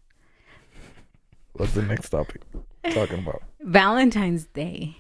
What's 1.53 1.73
the 1.73 1.83
next 1.83 2.09
topic? 2.09 2.41
Talking 2.91 3.19
about. 3.19 3.43
Valentine's 3.61 4.45
Day, 4.45 4.97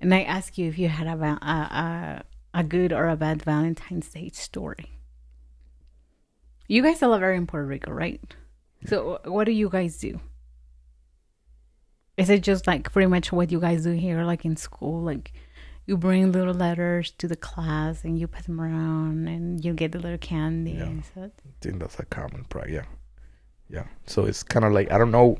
and 0.00 0.14
I 0.14 0.22
ask 0.22 0.56
you 0.58 0.68
if 0.68 0.78
you 0.78 0.88
had 0.88 1.06
a 1.06 1.22
a, 1.22 2.24
a 2.54 2.60
a 2.60 2.64
good 2.64 2.92
or 2.92 3.08
a 3.08 3.16
bad 3.16 3.42
Valentine's 3.42 4.08
Day 4.08 4.30
story. 4.32 4.98
You 6.66 6.82
guys 6.82 7.02
all 7.02 7.10
live 7.10 7.22
in 7.22 7.46
Puerto 7.46 7.66
Rico, 7.66 7.90
right? 7.90 8.20
So, 8.86 9.20
what 9.24 9.44
do 9.44 9.52
you 9.52 9.68
guys 9.68 9.96
do? 9.98 10.20
Is 12.16 12.30
it 12.30 12.42
just 12.42 12.66
like 12.66 12.92
pretty 12.92 13.06
much 13.06 13.32
what 13.32 13.50
you 13.50 13.60
guys 13.60 13.84
do 13.84 13.92
here, 13.92 14.24
like 14.24 14.44
in 14.44 14.56
school? 14.56 15.02
Like 15.02 15.32
you 15.88 15.96
bring 15.96 16.30
little 16.32 16.52
letters 16.52 17.12
to 17.12 17.26
the 17.26 17.34
class 17.34 18.04
and 18.04 18.18
you 18.18 18.28
pass 18.28 18.44
them 18.44 18.60
around, 18.60 19.26
and 19.26 19.64
you 19.64 19.72
get 19.72 19.92
the 19.92 19.98
little 19.98 20.18
candy. 20.18 20.72
Yeah. 20.72 20.84
And 20.84 21.02
such? 21.02 21.32
I 21.46 21.50
think 21.62 21.80
that's 21.80 21.98
a 21.98 22.04
common 22.04 22.44
practice. 22.44 22.74
Yeah, 22.74 22.84
yeah. 23.70 23.86
So 24.06 24.26
it's 24.26 24.42
kind 24.42 24.66
of 24.66 24.72
like 24.72 24.92
I 24.92 24.98
don't 24.98 25.10
know, 25.10 25.38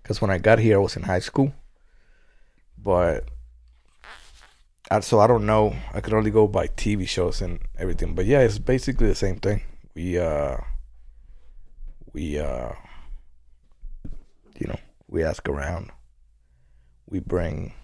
because 0.00 0.22
when 0.22 0.30
I 0.30 0.38
got 0.38 0.60
here, 0.60 0.76
I 0.76 0.78
was 0.78 0.96
in 0.96 1.02
high 1.02 1.18
school, 1.18 1.52
but 2.80 3.28
I, 4.88 5.00
so 5.00 5.18
I 5.18 5.26
don't 5.26 5.46
know. 5.46 5.74
I 5.92 6.00
could 6.00 6.14
only 6.14 6.30
go 6.30 6.46
by 6.46 6.68
TV 6.68 7.06
shows 7.08 7.42
and 7.42 7.58
everything. 7.76 8.14
But 8.14 8.26
yeah, 8.26 8.40
it's 8.40 8.60
basically 8.60 9.08
the 9.08 9.16
same 9.16 9.40
thing. 9.40 9.62
We 9.96 10.16
uh, 10.16 10.58
we 12.12 12.38
uh, 12.38 12.70
you 14.60 14.68
know, 14.68 14.78
we 15.08 15.24
ask 15.24 15.48
around. 15.48 15.90
We 17.10 17.18
bring. 17.18 17.74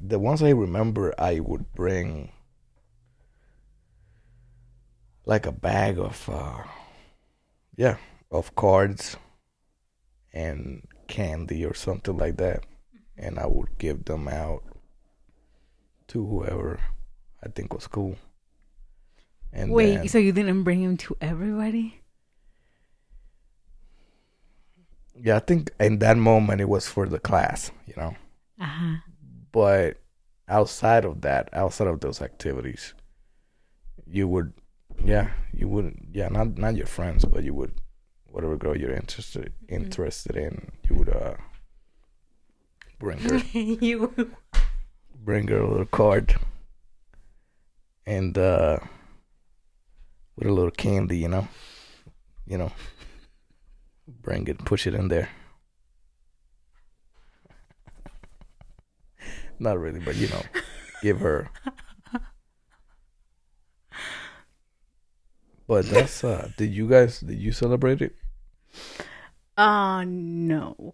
The 0.00 0.18
ones 0.18 0.42
I 0.42 0.50
remember, 0.50 1.14
I 1.18 1.40
would 1.40 1.72
bring 1.74 2.32
like 5.26 5.46
a 5.46 5.52
bag 5.52 5.98
of 5.98 6.28
uh 6.28 6.62
yeah 7.76 7.96
of 8.30 8.54
cards 8.54 9.16
and 10.32 10.86
candy 11.08 11.64
or 11.64 11.74
something 11.74 12.16
like 12.16 12.36
that, 12.38 12.64
and 13.16 13.38
I 13.38 13.46
would 13.46 13.78
give 13.78 14.04
them 14.04 14.28
out 14.28 14.62
to 16.08 16.24
whoever 16.26 16.80
I 17.42 17.48
think 17.48 17.72
was 17.72 17.86
cool. 17.86 18.16
And 19.52 19.70
Wait, 19.72 19.94
then- 19.96 20.08
so 20.08 20.18
you 20.18 20.32
didn't 20.32 20.64
bring 20.64 20.82
him 20.82 20.96
to 20.98 21.16
everybody? 21.20 22.00
yeah, 25.16 25.36
I 25.36 25.40
think 25.40 25.70
in 25.78 25.98
that 26.00 26.16
moment 26.16 26.60
it 26.60 26.68
was 26.68 26.88
for 26.88 27.08
the 27.08 27.20
class, 27.20 27.70
you 27.86 27.94
know. 27.96 28.16
Uh 28.60 28.64
huh. 28.66 28.96
But 29.54 29.98
outside 30.48 31.04
of 31.04 31.20
that, 31.20 31.48
outside 31.52 31.86
of 31.86 32.00
those 32.00 32.20
activities, 32.20 32.92
you 34.04 34.26
would, 34.26 34.52
yeah, 35.04 35.30
you 35.52 35.68
wouldn't, 35.68 36.08
yeah, 36.10 36.28
not 36.28 36.58
not 36.58 36.74
your 36.74 36.88
friends, 36.88 37.24
but 37.24 37.44
you 37.44 37.54
would, 37.54 37.70
whatever 38.26 38.56
girl 38.56 38.76
you're 38.76 38.90
interested 38.90 39.52
interested 39.68 40.34
in, 40.36 40.72
you 40.82 40.96
would 40.96 41.08
uh 41.08 41.34
bring 42.98 43.18
her 43.20 43.36
you. 43.52 44.34
bring 45.14 45.46
her 45.46 45.60
a 45.60 45.70
little 45.70 45.86
card 45.86 46.34
and 48.06 48.36
uh 48.36 48.78
with 50.34 50.48
a 50.48 50.52
little 50.52 50.72
candy, 50.72 51.18
you 51.18 51.28
know, 51.28 51.46
you 52.44 52.58
know, 52.58 52.72
bring 54.20 54.48
it, 54.48 54.64
push 54.64 54.84
it 54.84 54.94
in 54.94 55.06
there. 55.06 55.28
Not 59.58 59.78
really, 59.78 60.00
but 60.00 60.16
you 60.16 60.28
know, 60.28 60.42
give 61.02 61.20
her. 61.20 61.50
But 65.66 65.86
that's 65.86 66.22
uh 66.22 66.50
did 66.56 66.72
you 66.74 66.88
guys 66.88 67.20
did 67.20 67.38
you 67.38 67.52
celebrate 67.52 68.02
it? 68.02 68.14
Uh 69.56 70.04
no, 70.06 70.92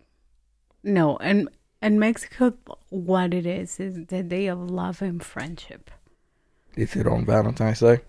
no. 0.85 1.17
And 1.17 1.49
in 1.83 1.99
Mexico, 1.99 2.55
what 2.91 3.35
it 3.35 3.47
is 3.47 3.81
is 3.81 4.07
the 4.07 4.23
day 4.23 4.47
of 4.47 4.71
love 4.71 5.03
and 5.03 5.23
friendship. 5.23 5.91
Is 6.77 6.95
it 6.95 7.07
on 7.07 7.25
Valentine's 7.27 7.81
Day? 7.81 8.01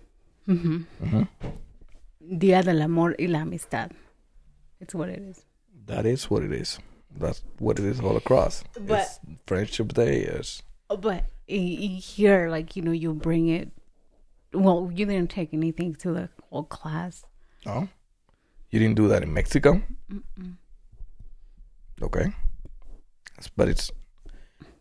Mm-hmm. 0.47 0.83
Mm-hmm. 1.03 2.37
Dia 2.37 2.61
del 2.61 2.81
amor 2.81 3.15
y 3.17 3.25
la 3.25 3.39
amistad. 3.39 3.91
It's 4.79 4.93
what 4.93 5.09
it 5.09 5.19
is. 5.19 5.45
That 5.87 6.05
is 6.05 6.29
what 6.29 6.43
it 6.43 6.51
is. 6.51 6.79
That's 7.17 7.43
what 7.59 7.77
it 7.79 7.85
is 7.85 7.99
all 7.99 8.17
across. 8.17 8.63
But- 8.79 8.99
it's 9.01 9.19
Friendship 9.45 9.93
Day 9.93 10.21
is 10.21 10.63
But 10.89 11.25
i- 11.49 11.53
i- 11.87 11.99
here, 12.01 12.49
like 12.49 12.75
you 12.75 12.81
know, 12.81 12.91
you 12.91 13.13
bring 13.13 13.47
it. 13.49 13.69
Well, 14.53 14.89
you 14.93 15.05
didn't 15.05 15.29
take 15.29 15.53
anything 15.53 15.95
to 15.95 16.11
the 16.13 16.29
whole 16.49 16.63
class. 16.63 17.23
Oh, 17.65 17.87
you 18.69 18.79
didn't 18.79 18.95
do 18.95 19.07
that 19.07 19.23
in 19.23 19.33
Mexico? 19.33 19.81
Mm-mm. 20.11 20.55
Okay, 22.01 22.33
but 23.55 23.67
it's 23.69 23.91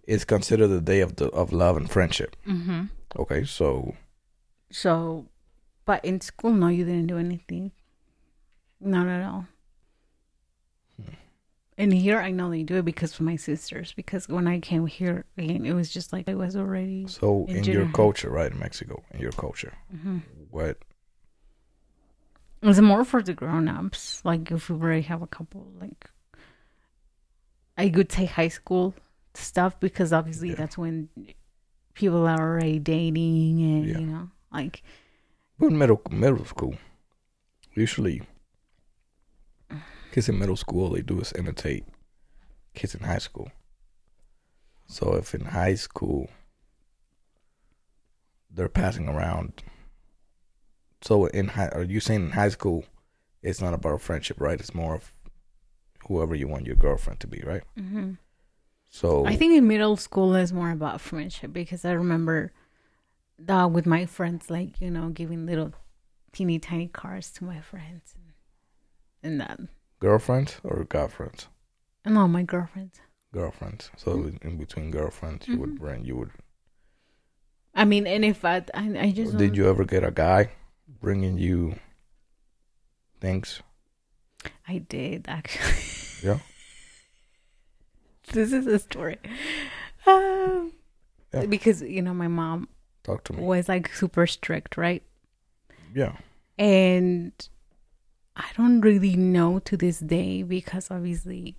it's 0.06 0.24
considered 0.24 0.68
the 0.68 0.80
day 0.80 1.00
of 1.00 1.16
the 1.16 1.26
of 1.30 1.52
love 1.52 1.76
and 1.76 1.88
friendship. 1.90 2.34
Mm-hmm. 2.46 2.84
Okay, 3.18 3.44
so 3.44 3.94
So, 4.72 5.26
but 5.84 6.04
in 6.04 6.20
school, 6.20 6.52
no, 6.52 6.68
you 6.68 6.84
didn't 6.84 7.06
do 7.08 7.18
anything. 7.18 7.72
Not 8.80 9.06
at 9.08 9.22
all. 9.26 9.46
And 11.80 11.94
here, 11.94 12.18
I 12.20 12.30
know 12.30 12.50
they 12.50 12.62
do 12.62 12.76
it 12.76 12.84
because 12.84 13.14
of 13.14 13.20
my 13.22 13.36
sisters. 13.36 13.94
Because 13.96 14.28
when 14.28 14.46
I 14.46 14.60
came 14.60 14.86
here, 14.86 15.24
again, 15.38 15.64
it 15.64 15.72
was 15.72 15.88
just 15.88 16.12
like 16.12 16.28
I 16.28 16.34
was 16.34 16.54
already. 16.54 17.06
so 17.08 17.46
In 17.48 17.56
in, 17.56 17.64
your 17.64 17.86
culture, 17.88 18.28
right, 18.28 18.52
in 18.52 18.58
Mexico, 18.58 19.02
in 19.14 19.20
your 19.20 19.32
culture, 19.32 19.72
hmm 19.90 20.18
what 20.50 20.76
It's 22.62 22.80
more 22.80 23.04
for 23.04 23.22
the 23.22 23.32
grown-ups. 23.32 24.20
Like 24.24 24.50
if 24.52 24.68
we 24.68 24.76
already 24.76 25.02
have 25.02 25.22
a 25.22 25.26
couple, 25.26 25.72
like 25.80 26.10
I 27.78 27.86
would 27.94 28.12
say 28.12 28.26
high 28.26 28.48
school 28.52 28.94
stuff 29.34 29.80
because 29.80 30.12
obviously 30.12 30.50
Yeah. 30.50 30.56
that's 30.56 30.76
when 30.76 31.08
people 31.94 32.26
are 32.26 32.40
already 32.50 32.78
dating 32.78 33.62
and 33.62 33.86
Yeah. 33.88 33.98
you 34.00 34.06
know, 34.06 34.28
like 34.52 34.82
But 35.58 35.72
middle 35.72 36.00
middle 36.10 36.44
school, 36.44 36.74
usually, 37.74 38.20
kids 40.12 40.28
in 40.28 40.38
middle 40.38 40.56
school 40.56 40.90
they 40.90 41.02
do 41.02 41.20
is 41.20 41.32
imitate 41.36 41.84
kids 42.74 42.94
in 42.94 43.00
high 43.02 43.18
school. 43.18 43.50
So 44.86 45.14
if 45.14 45.34
in 45.34 45.46
high 45.46 45.74
school 45.74 46.28
they're 48.50 48.68
passing 48.68 49.08
around, 49.08 49.62
so 51.02 51.26
in 51.26 51.48
high, 51.48 51.68
are 51.68 51.82
you 51.84 52.00
saying 52.00 52.24
in 52.26 52.30
high 52.32 52.48
school 52.48 52.84
it's 53.42 53.60
not 53.60 53.72
about 53.74 54.00
friendship, 54.00 54.40
right? 54.40 54.60
It's 54.60 54.74
more 54.74 54.94
of 54.94 55.12
whoever 56.08 56.34
you 56.34 56.48
want 56.48 56.66
your 56.66 56.76
girlfriend 56.76 57.20
to 57.20 57.26
be, 57.26 57.40
right? 57.44 57.62
mhm. 57.78 58.18
So 58.92 59.24
I 59.24 59.36
think 59.36 59.54
in 59.54 59.68
middle 59.68 59.96
school 59.96 60.34
is 60.34 60.52
more 60.52 60.72
about 60.72 61.00
friendship 61.00 61.52
because 61.52 61.84
I 61.84 61.92
remember 61.92 62.52
that 63.38 63.70
with 63.70 63.86
my 63.86 64.04
friends, 64.04 64.50
like 64.50 64.80
you 64.80 64.90
know, 64.90 65.10
giving 65.10 65.46
little 65.46 65.72
teeny 66.32 66.58
tiny 66.58 66.88
cards 66.88 67.30
to 67.32 67.44
my 67.44 67.60
friends 67.60 68.14
and, 68.16 68.32
and 69.22 69.40
that. 69.40 69.60
Girlfriends 70.00 70.56
or 70.64 70.84
girlfriends, 70.84 71.48
No, 72.04 72.26
my 72.26 72.42
girlfriends. 72.42 73.00
girlfriends. 73.32 73.90
So 73.96 74.12
in, 74.12 74.38
in 74.42 74.56
between 74.58 74.90
girlfriends, 74.90 75.46
you 75.46 75.58
would 75.58 75.78
bring 75.78 76.04
you 76.04 76.16
would 76.16 76.30
I 77.74 77.84
mean, 77.84 78.06
and 78.06 78.24
if 78.24 78.44
I, 78.44 78.64
I, 78.74 78.98
I 78.98 79.10
just 79.12 79.36
Did 79.36 79.56
you 79.56 79.68
ever 79.68 79.84
get 79.84 80.02
a 80.02 80.10
guy 80.10 80.50
bringing 81.00 81.38
you 81.38 81.76
things? 83.20 83.62
I 84.66 84.78
did 84.78 85.26
actually. 85.28 85.76
Yeah. 86.22 86.38
this 88.32 88.52
is 88.52 88.66
a 88.66 88.78
story. 88.78 89.18
Um, 90.06 90.72
Yeah. 91.32 91.46
Because 91.46 91.82
you 91.82 92.02
know 92.02 92.14
my 92.14 92.28
mom 92.28 92.68
Talk 93.04 93.24
to 93.24 93.32
me. 93.34 93.42
was 93.42 93.68
like 93.68 93.94
super 93.94 94.26
strict, 94.26 94.76
right? 94.76 95.02
Yeah. 95.94 96.16
And 96.58 97.32
I 98.40 98.48
don't 98.56 98.80
really 98.80 99.16
know 99.16 99.58
to 99.60 99.76
this 99.76 99.98
day 100.00 100.42
because 100.42 100.90
obviously 100.90 101.56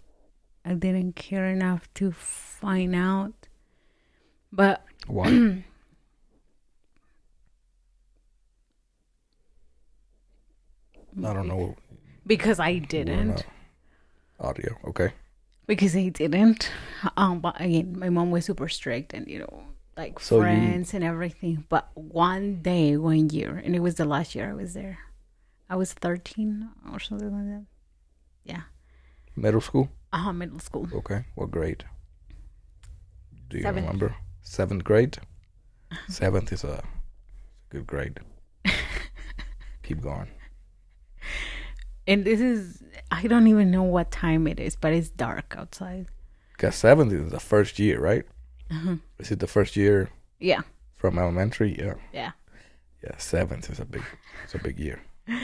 I 0.65 0.73
didn't 0.73 1.15
care 1.15 1.45
enough 1.45 1.87
to 1.95 2.11
find 2.11 2.95
out. 2.95 3.33
But 4.51 4.83
Why? 5.07 5.29
I 11.23 11.33
don't 11.33 11.47
know. 11.47 11.75
because 12.25 12.59
I 12.59 12.77
didn't. 12.79 13.45
Audio. 14.39 14.75
Okay. 14.87 15.11
because 15.67 15.93
he 15.93 16.09
didn't. 16.09 16.71
Um, 17.15 17.39
but 17.39 17.59
again, 17.61 17.97
my 17.97 18.09
mom 18.09 18.31
was 18.31 18.45
super 18.45 18.67
strict, 18.69 19.13
and 19.13 19.27
you 19.27 19.39
know, 19.39 19.63
like 19.97 20.19
So 20.19 20.37
you- 20.37 20.41
friends 20.41 20.93
and 20.93 21.03
everything. 21.03 21.65
But 21.69 21.89
one 21.95 22.61
day, 22.61 22.97
one 22.97 23.29
year, 23.29 23.61
and 23.63 23.75
it 23.75 23.79
was 23.81 23.95
the 23.95 24.05
last 24.05 24.33
year 24.35 24.49
I 24.49 24.53
was 24.53 24.73
there. 24.73 24.97
I 25.71 25.75
was 25.75 25.93
thirteen 25.93 26.69
or 26.91 26.99
something 26.99 27.31
like 27.37 27.47
that. 27.53 27.65
Yeah, 28.51 28.63
Middle 29.35 29.61
school. 29.61 29.87
uh 30.11 30.33
middle 30.33 30.59
school. 30.59 30.87
Okay. 30.93 31.25
What 31.35 31.49
grade? 31.51 31.83
Do 33.49 33.57
you 33.57 33.63
Seventh. 33.63 33.85
remember? 33.85 34.15
Seventh 34.41 34.83
grade. 34.83 35.17
Seventh 36.09 36.51
is 36.53 36.63
a 36.63 36.83
good 37.69 37.85
grade. 37.87 38.19
Keep 39.83 40.01
going. 40.01 40.27
And 42.07 42.25
this 42.25 42.39
is 42.41 42.83
I 43.11 43.27
don't 43.27 43.47
even 43.47 43.71
know 43.71 43.83
what 43.83 44.11
time 44.11 44.47
it 44.47 44.59
is, 44.59 44.75
but 44.75 44.91
it's 44.93 45.09
dark 45.09 45.55
outside. 45.57 46.07
Cause 46.57 46.75
seventh 46.75 47.13
is 47.13 47.31
the 47.31 47.39
first 47.39 47.79
year, 47.79 47.99
right? 47.99 48.25
Uh-huh. 48.69 48.95
Is 49.19 49.31
it 49.31 49.39
the 49.39 49.47
first 49.47 49.75
year 49.75 50.09
Yeah, 50.39 50.61
from 50.95 51.17
elementary? 51.17 51.75
Yeah. 51.77 51.95
yeah. 52.13 52.31
Yeah. 53.03 53.17
Seventh 53.17 53.69
is 53.69 53.79
a 53.79 53.85
big. 53.85 54.03
It's 54.43 54.55
a 54.55 54.59
big 54.59 54.79
year. 54.79 54.99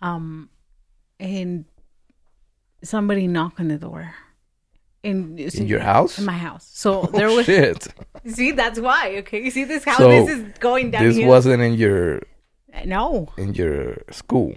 Um, 0.00 0.48
and 1.20 1.64
somebody 2.82 3.28
knocked 3.28 3.60
on 3.60 3.68
the 3.68 3.78
door, 3.78 4.12
and 5.04 5.38
In 5.38 5.66
your 5.68 5.78
house? 5.78 6.18
in 6.18 6.24
my 6.24 6.32
house. 6.36 6.68
So 6.74 7.02
there 7.12 7.28
oh, 7.28 7.36
was 7.36 7.46
shit. 7.46 7.86
See, 8.26 8.50
that's 8.50 8.80
why. 8.80 9.16
Okay, 9.18 9.40
you 9.44 9.50
see 9.52 9.62
this 9.64 9.84
how 9.84 9.98
So, 9.98 10.08
this 10.08 10.28
is 10.28 10.58
going 10.58 10.90
down 10.90 11.04
This 11.04 11.16
here. 11.16 11.28
wasn't 11.28 11.62
in 11.62 11.74
your 11.74 12.20
no, 12.84 13.28
in 13.38 13.54
your 13.54 13.98
school, 14.10 14.54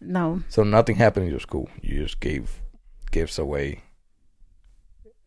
no. 0.00 0.40
so 0.48 0.62
nothing 0.62 0.96
happened 0.96 1.26
in 1.26 1.30
your 1.30 1.40
school. 1.40 1.68
You 1.82 2.02
just 2.04 2.20
gave 2.20 2.62
gifts 3.10 3.38
away, 3.38 3.82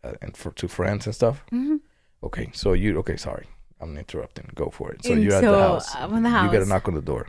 uh, 0.03 0.13
and 0.21 0.35
for 0.35 0.51
to 0.53 0.67
friends 0.67 1.05
and 1.05 1.13
stuff. 1.13 1.43
hmm 1.51 1.75
Okay, 2.23 2.49
so 2.53 2.73
you 2.73 2.97
okay? 2.99 3.17
Sorry, 3.17 3.45
I'm 3.79 3.95
interrupting. 3.97 4.49
Go 4.55 4.69
for 4.71 4.91
it. 4.91 5.03
So 5.05 5.13
And 5.13 5.21
you're 5.23 5.33
at 5.35 5.41
the 5.41 5.59
house. 5.59 5.95
I'm 5.95 6.15
in 6.17 6.23
the 6.23 6.29
You 6.29 6.51
got 6.51 6.59
to 6.59 6.65
knock 6.65 6.87
on 6.87 6.95
the 6.95 7.01
door. 7.01 7.27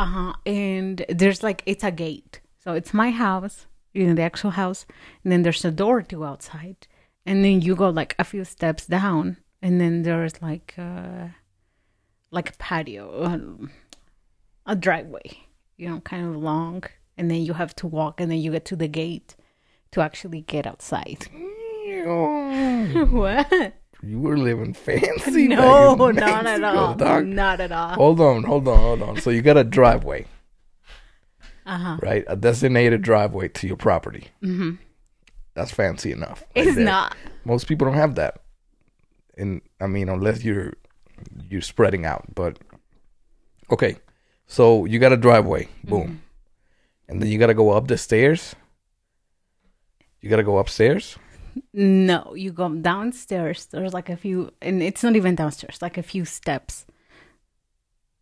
Uh 0.00 0.06
huh. 0.06 0.32
And 0.46 1.04
there's 1.10 1.42
like 1.42 1.62
it's 1.66 1.84
a 1.84 1.90
gate, 1.90 2.40
so 2.56 2.72
it's 2.72 2.94
my 2.94 3.10
house, 3.10 3.66
you 3.92 4.06
know, 4.06 4.14
the 4.14 4.22
actual 4.22 4.52
house, 4.52 4.86
and 5.22 5.30
then 5.30 5.42
there's 5.42 5.62
a 5.62 5.70
door 5.70 6.00
to 6.00 6.24
outside, 6.24 6.86
and 7.26 7.44
then 7.44 7.60
you 7.60 7.76
go 7.76 7.90
like 7.90 8.14
a 8.18 8.24
few 8.24 8.46
steps 8.46 8.86
down, 8.86 9.36
and 9.60 9.78
then 9.78 10.00
there's 10.00 10.40
like 10.40 10.72
uh 10.78 11.28
like 12.30 12.48
a 12.48 12.56
patio, 12.56 13.10
uh, 13.24 13.66
a 14.64 14.74
driveway, 14.74 15.46
you 15.76 15.86
know, 15.86 16.00
kind 16.00 16.26
of 16.26 16.34
long, 16.34 16.82
and 17.18 17.30
then 17.30 17.42
you 17.42 17.52
have 17.52 17.76
to 17.76 17.86
walk, 17.86 18.22
and 18.22 18.30
then 18.30 18.38
you 18.38 18.52
get 18.52 18.64
to 18.64 18.76
the 18.76 18.88
gate 18.88 19.36
to 19.90 20.00
actually 20.00 20.40
get 20.40 20.66
outside. 20.66 21.26
You 24.02 24.18
were 24.20 24.38
living 24.38 24.72
fancy. 24.74 25.48
No, 25.48 25.94
back 25.96 26.10
in 26.10 26.16
not 26.16 26.46
at 26.46 26.64
all. 26.64 26.94
dog. 26.94 27.26
Not 27.26 27.60
at 27.60 27.72
all. 27.72 27.94
Hold 27.94 28.20
on, 28.20 28.42
hold 28.44 28.66
on, 28.68 28.78
hold 28.78 29.02
on. 29.02 29.20
So 29.20 29.30
you 29.30 29.42
got 29.42 29.56
a 29.58 29.64
driveway, 29.64 30.26
Uh 31.66 31.76
huh. 31.78 31.96
right? 32.02 32.24
A 32.26 32.36
designated 32.36 33.02
driveway 33.02 33.48
to 33.48 33.66
your 33.66 33.76
property. 33.76 34.28
Mm-hmm. 34.42 34.76
That's 35.54 35.70
fancy 35.72 36.12
enough. 36.12 36.44
right 36.56 36.66
It's 36.66 36.76
there. 36.76 36.84
not. 36.84 37.16
Most 37.44 37.66
people 37.66 37.86
don't 37.86 37.96
have 37.96 38.14
that. 38.14 38.40
And 39.36 39.60
I 39.80 39.86
mean, 39.86 40.08
unless 40.08 40.44
you're 40.44 40.74
you're 41.48 41.60
spreading 41.60 42.06
out. 42.06 42.24
But 42.34 42.58
okay, 43.70 43.96
so 44.46 44.84
you 44.86 44.98
got 44.98 45.12
a 45.12 45.16
driveway, 45.18 45.68
boom, 45.84 46.22
and 47.08 47.20
then 47.20 47.28
you 47.28 47.38
got 47.38 47.48
to 47.48 47.54
go 47.54 47.70
up 47.70 47.88
the 47.88 47.98
stairs. 47.98 48.54
You 50.20 50.30
got 50.30 50.36
to 50.36 50.42
go 50.42 50.58
upstairs. 50.58 51.16
No, 51.72 52.34
you 52.34 52.52
go 52.52 52.68
downstairs. 52.68 53.66
There's 53.66 53.92
like 53.94 54.08
a 54.10 54.16
few, 54.16 54.50
and 54.60 54.82
it's 54.82 55.02
not 55.02 55.16
even 55.16 55.34
downstairs. 55.34 55.80
Like 55.82 55.98
a 55.98 56.02
few 56.02 56.24
steps. 56.24 56.86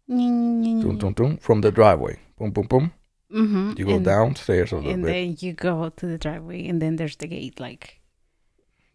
Dun, 0.09 0.99
dun, 0.99 1.13
dun, 1.13 1.37
from 1.39 1.61
the 1.61 1.71
driveway. 1.71 2.19
Boom, 2.39 2.51
boom, 2.51 2.67
boom. 2.67 2.93
Mm-hmm. 3.33 3.73
You 3.77 3.85
go 3.85 3.97
and, 3.97 4.05
downstairs 4.05 4.73
a 4.73 4.77
little 4.77 4.91
and 4.91 5.03
bit. 5.03 5.13
then 5.13 5.37
you 5.41 5.53
go 5.53 5.91
to 5.91 6.07
the 6.07 6.17
driveway, 6.19 6.67
and 6.67 6.81
then 6.81 6.97
there's 6.97 7.17
the 7.17 7.27
gate. 7.27 7.61
Like 7.61 8.01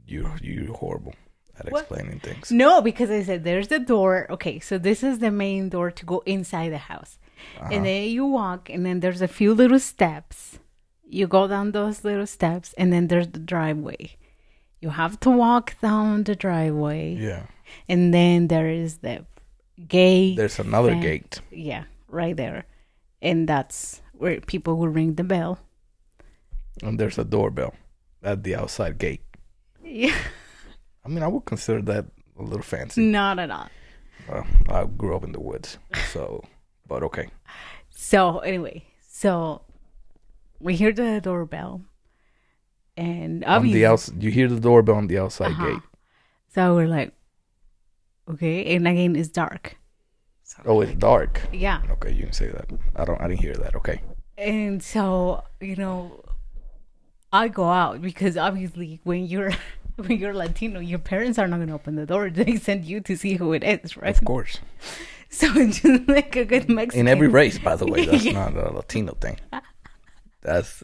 you 0.07 0.27
you 0.41 0.73
horrible 0.73 1.13
at 1.59 1.71
What? 1.71 1.81
explaining 1.81 2.19
things. 2.19 2.51
no, 2.51 2.81
because 2.81 3.11
I 3.11 3.21
said 3.21 3.43
there's 3.43 3.67
the 3.67 3.77
door. 3.79 4.25
Okay, 4.31 4.59
so 4.59 4.79
this 4.79 5.03
is 5.03 5.19
the 5.19 5.29
main 5.29 5.69
door 5.69 5.91
to 5.91 6.05
go 6.05 6.23
inside 6.25 6.71
the 6.71 6.79
house, 6.79 7.19
Uh-huh. 7.59 7.69
and 7.71 7.85
then 7.85 8.09
you 8.09 8.25
walk, 8.25 8.69
and 8.71 8.83
then 8.85 9.01
there's 9.01 9.21
a 9.21 9.27
few 9.27 9.53
little 9.53 9.79
steps. 9.79 10.57
You 11.07 11.27
go 11.27 11.47
down 11.47 11.71
those 11.73 12.03
little 12.03 12.25
steps, 12.25 12.73
and 12.73 12.91
then 12.91 13.07
there's 13.09 13.27
the 13.27 13.39
driveway. 13.39 14.15
You 14.83 14.89
have 14.89 15.17
to 15.21 15.29
walk 15.29 15.79
down 15.79 16.25
the 16.25 16.35
driveway, 16.35 17.15
Yeah. 17.15 17.43
and 17.87 18.13
then 18.13 18.49
there 18.49 18.67
is 18.67 18.97
the 18.97 19.23
gate. 19.87 20.35
There's 20.35 20.59
another 20.59 20.93
gate. 20.95 21.39
Yeah, 21.51 21.85
right 22.09 22.35
there. 22.35 22.65
And 23.21 23.47
that's 23.47 24.01
where 24.11 24.41
people 24.41 24.75
will 24.75 24.89
ring 24.89 25.15
the 25.15 25.23
bell. 25.23 25.59
And 26.83 26.99
there's 26.99 27.17
a 27.17 27.23
doorbell 27.23 27.73
at 28.21 28.43
the 28.43 28.55
outside 28.55 28.97
gate. 28.97 29.23
Yeah. 29.81 30.17
I 31.05 31.07
mean, 31.07 31.23
I 31.23 31.29
would 31.29 31.45
consider 31.45 31.81
that 31.83 32.05
a 32.37 32.43
little 32.43 32.61
fancy. 32.61 33.01
Not 33.05 33.39
at 33.39 33.51
all. 33.51 33.69
Well, 34.27 34.45
I 34.67 34.83
grew 34.83 35.15
up 35.15 35.23
in 35.23 35.31
the 35.31 35.39
woods, 35.39 35.77
so 36.11 36.43
but 36.89 37.03
okay. 37.03 37.29
So 37.89 38.39
anyway, 38.39 38.83
so 39.07 39.61
we 40.59 40.75
hear 40.75 40.91
the 40.91 41.21
doorbell. 41.23 41.81
And 42.97 43.43
obviously 43.45 43.79
the 43.79 43.85
outs, 43.87 44.11
you 44.19 44.29
hear 44.31 44.47
the 44.47 44.59
doorbell 44.59 44.95
on 44.95 45.07
the 45.07 45.17
outside 45.19 45.51
Uh-huh. 45.51 45.65
gate. 45.73 45.81
so 46.53 46.75
we're 46.75 46.87
like 46.87 47.11
okay, 48.31 48.75
and 48.75 48.87
again 48.87 49.15
it's 49.15 49.29
dark. 49.29 49.77
Oh, 50.65 50.81
it's 50.81 50.93
dark. 50.93 51.41
Yeah. 51.51 51.81
Okay, 51.91 52.11
you 52.11 52.23
can 52.25 52.33
say 52.33 52.47
that. 52.47 52.67
I 52.95 53.05
don't. 53.05 53.19
I 53.19 53.27
didn't 53.27 53.39
hear 53.41 53.55
that. 53.55 53.73
Okay. 53.75 54.01
And 54.37 54.83
so, 54.83 55.43
you 55.59 55.75
know, 55.75 56.23
I 57.31 57.47
go 57.47 57.65
out 57.69 58.01
because 58.01 58.37
obviously 58.37 58.99
when 59.03 59.25
you're 59.25 59.51
when 59.95 60.11
you're 60.19 60.33
Latino, 60.33 60.79
your 60.79 60.99
parents 60.99 61.39
are 61.39 61.47
not 61.47 61.59
gonna 61.59 61.73
open 61.73 61.95
the 61.95 62.05
door. 62.05 62.29
They 62.39 62.57
send 62.57 62.85
you 62.85 63.01
to 63.01 63.15
see 63.17 63.33
who 63.35 63.53
it 63.53 63.63
is, 63.63 63.97
right? 63.97 64.15
Of 64.15 64.23
course. 64.25 64.59
So 65.33 65.47
it's 65.55 65.81
just 65.81 66.07
like 66.07 66.35
a 66.35 66.45
good 66.45 66.69
Mexican. 66.69 66.99
In 66.99 67.07
every 67.07 67.27
race, 67.27 67.57
by 67.57 67.75
the 67.75 67.87
way, 67.87 68.05
that's 68.05 68.23
Yeah. 68.23 68.33
not 68.33 68.53
a 68.55 68.69
Latino 68.71 69.13
thing. 69.19 69.37
That's 70.41 70.83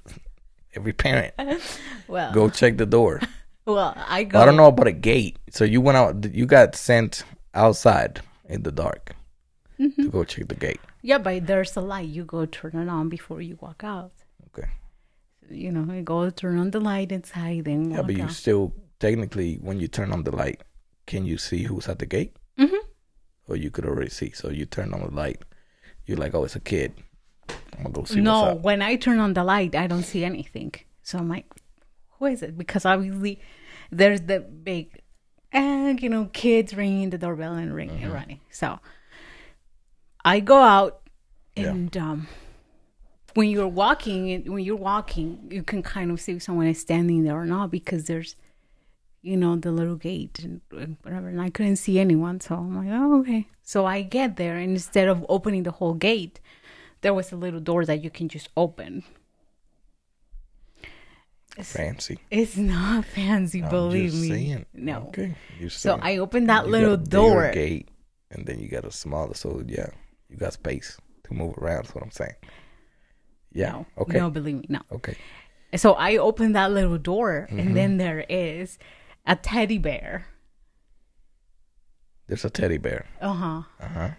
every 0.76 0.93
parent. 0.93 1.34
well, 2.07 2.32
Go 2.34 2.49
check 2.49 2.78
the 2.78 2.86
door. 2.86 3.22
well, 3.65 3.93
I 4.07 4.24
go. 4.24 4.39
I 4.39 4.45
don't 4.45 4.55
know 4.57 4.67
about 4.67 4.88
a 4.88 4.91
gate. 4.91 5.38
So 5.51 5.63
you 5.63 5.82
went 5.82 5.97
out. 5.97 6.34
You 6.34 6.45
got 6.45 6.76
sent 6.76 7.24
outside 7.53 8.22
in 8.47 8.63
the 8.63 8.72
dark 8.72 9.15
Mm-hmm. 9.80 10.03
to 10.03 10.09
go 10.09 10.24
check 10.26 10.49
the 10.49 10.55
gate. 10.55 10.82
Yeah, 11.01 11.20
but 11.20 11.47
there's 11.47 11.78
a 11.78 11.82
light. 11.82 12.09
You 12.09 12.26
go 12.26 12.45
turn 12.45 12.76
it 12.76 12.89
on 12.89 13.07
before 13.07 13.41
you 13.41 13.57
walk 13.61 13.82
out. 13.86 14.11
Okay. 14.47 14.67
You 15.49 15.72
know, 15.72 15.93
you 15.93 16.01
go 16.01 16.30
turn 16.30 16.59
on 16.59 16.72
the 16.72 16.82
light 16.82 17.13
inside 17.13 17.65
and 17.65 17.93
Yeah, 17.93 18.01
but 18.01 18.13
you 18.17 18.24
out. 18.24 18.32
still 18.32 18.74
technically, 18.99 19.55
when 19.61 19.80
you 19.80 19.88
turn 19.88 20.11
on 20.11 20.24
the 20.26 20.36
light, 20.36 20.61
can 21.07 21.24
you 21.26 21.38
see 21.38 21.63
who's 21.63 21.88
at 21.88 21.99
the 21.99 22.05
gate? 22.05 22.36
Mhm. 22.59 22.76
Or 23.47 23.55
you 23.55 23.72
could 23.72 23.86
already 23.86 24.09
see. 24.09 24.32
So 24.32 24.49
you 24.49 24.65
turn 24.65 24.93
on 24.93 24.99
the 24.99 25.11
light. 25.15 25.41
You're 26.05 26.17
like, 26.17 26.36
oh, 26.36 26.43
it's 26.43 26.57
a 26.57 26.59
kid. 26.59 26.91
I'm 27.77 27.83
gonna 27.83 27.89
go 27.93 28.03
see 28.05 28.21
no, 28.21 28.55
when 28.55 28.81
I 28.81 28.95
turn 28.95 29.19
on 29.19 29.33
the 29.33 29.43
light, 29.43 29.75
I 29.75 29.87
don't 29.87 30.03
see 30.03 30.23
anything. 30.25 30.73
So 31.03 31.17
I'm 31.17 31.29
like, 31.29 31.45
who 32.17 32.25
is 32.25 32.41
it? 32.43 32.57
Because 32.57 32.85
obviously, 32.85 33.39
there's 33.91 34.21
the 34.21 34.39
big, 34.39 35.01
and 35.51 36.01
you 36.01 36.09
know, 36.09 36.29
kids 36.33 36.73
ringing 36.73 37.09
the 37.09 37.17
doorbell 37.17 37.53
and 37.53 37.73
ringing 37.73 37.95
Mm-hmm. 37.97 38.05
and 38.05 38.13
running. 38.13 38.39
So 38.51 38.79
I 40.23 40.39
go 40.41 40.57
out, 40.61 41.01
Yeah. 41.55 41.69
and 41.69 41.95
um, 41.97 42.27
when 43.33 43.49
you're 43.49 43.67
walking, 43.67 44.51
when 44.51 44.63
you're 44.63 44.75
walking, 44.75 45.47
you 45.49 45.63
can 45.63 45.81
kind 45.83 46.11
of 46.11 46.19
see 46.19 46.33
if 46.33 46.43
someone 46.43 46.67
is 46.67 46.79
standing 46.79 47.23
there 47.23 47.35
or 47.39 47.45
not 47.45 47.71
because 47.71 48.05
there's, 48.05 48.35
you 49.21 49.37
know, 49.37 49.55
the 49.55 49.71
little 49.71 49.95
gate 49.95 50.39
and, 50.39 50.61
and 50.71 50.97
whatever. 51.03 51.27
And 51.29 51.41
I 51.41 51.49
couldn't 51.49 51.77
see 51.77 51.99
anyone, 51.99 52.41
so 52.41 52.55
I'm 52.55 52.75
like, 52.75 52.89
oh 52.91 53.19
okay. 53.21 53.47
So 53.63 53.85
I 53.85 54.01
get 54.01 54.35
there, 54.35 54.57
and 54.57 54.71
instead 54.71 55.07
of 55.07 55.25
opening 55.29 55.63
the 55.63 55.71
whole 55.71 55.93
gate, 55.93 56.39
there 57.01 57.13
was 57.13 57.31
a 57.31 57.35
little 57.35 57.59
door 57.59 57.85
that 57.85 58.03
you 58.03 58.09
can 58.09 58.29
just 58.29 58.49
open. 58.57 59.03
Fancy. 61.61 62.19
It's 62.31 62.55
not 62.55 63.03
fancy, 63.05 63.61
I'm 63.63 63.69
believe 63.69 64.13
me. 64.13 64.29
saying. 64.29 64.65
No. 64.73 65.07
Okay. 65.09 65.35
You're 65.59 65.69
So 65.69 65.89
saying. 65.91 65.99
I 66.03 66.17
opened 66.17 66.49
that 66.49 66.65
You 66.65 66.71
little 66.71 66.95
got 66.97 67.07
a 67.07 67.09
door. 67.09 67.51
gate, 67.51 67.89
and 68.31 68.45
then 68.45 68.59
you 68.59 68.69
got 68.69 68.85
a 68.85 68.91
smaller. 68.91 69.33
So 69.33 69.61
yeah, 69.67 69.87
you 70.29 70.37
got 70.37 70.53
space 70.53 70.97
to 71.25 71.33
move 71.33 71.57
around. 71.57 71.83
That's 71.83 71.95
what 71.95 72.03
I'm 72.03 72.11
saying. 72.11 72.35
Yeah. 73.51 73.71
No, 73.71 73.85
Okay. 73.97 74.17
no, 74.19 74.29
believe 74.29 74.55
me, 74.57 74.65
no. 74.69 74.81
Okay. 74.91 75.15
So 75.75 75.93
I 75.93 76.17
opened 76.17 76.55
that 76.55 76.71
little 76.71 76.97
door, 76.97 77.47
Mm-hmm. 77.49 77.59
and 77.59 77.75
then 77.75 77.97
there 77.97 78.25
is 78.29 78.77
a 79.25 79.35
teddy 79.35 79.77
bear. 79.79 80.27
There's 82.27 82.45
a 82.45 82.49
teddy 82.49 82.77
bear. 82.77 83.05
Uh 83.19 83.33
huh. 83.33 83.61
Uh 83.81 83.87
huh. 83.87 84.09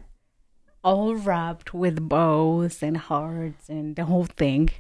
All 0.83 1.15
wrapped 1.15 1.75
with 1.75 2.09
bows 2.09 2.83
and 2.83 2.97
hearts 2.97 3.69
and 3.69 3.97
the 3.97 4.05
whole 4.07 4.25
thing. 4.25 4.71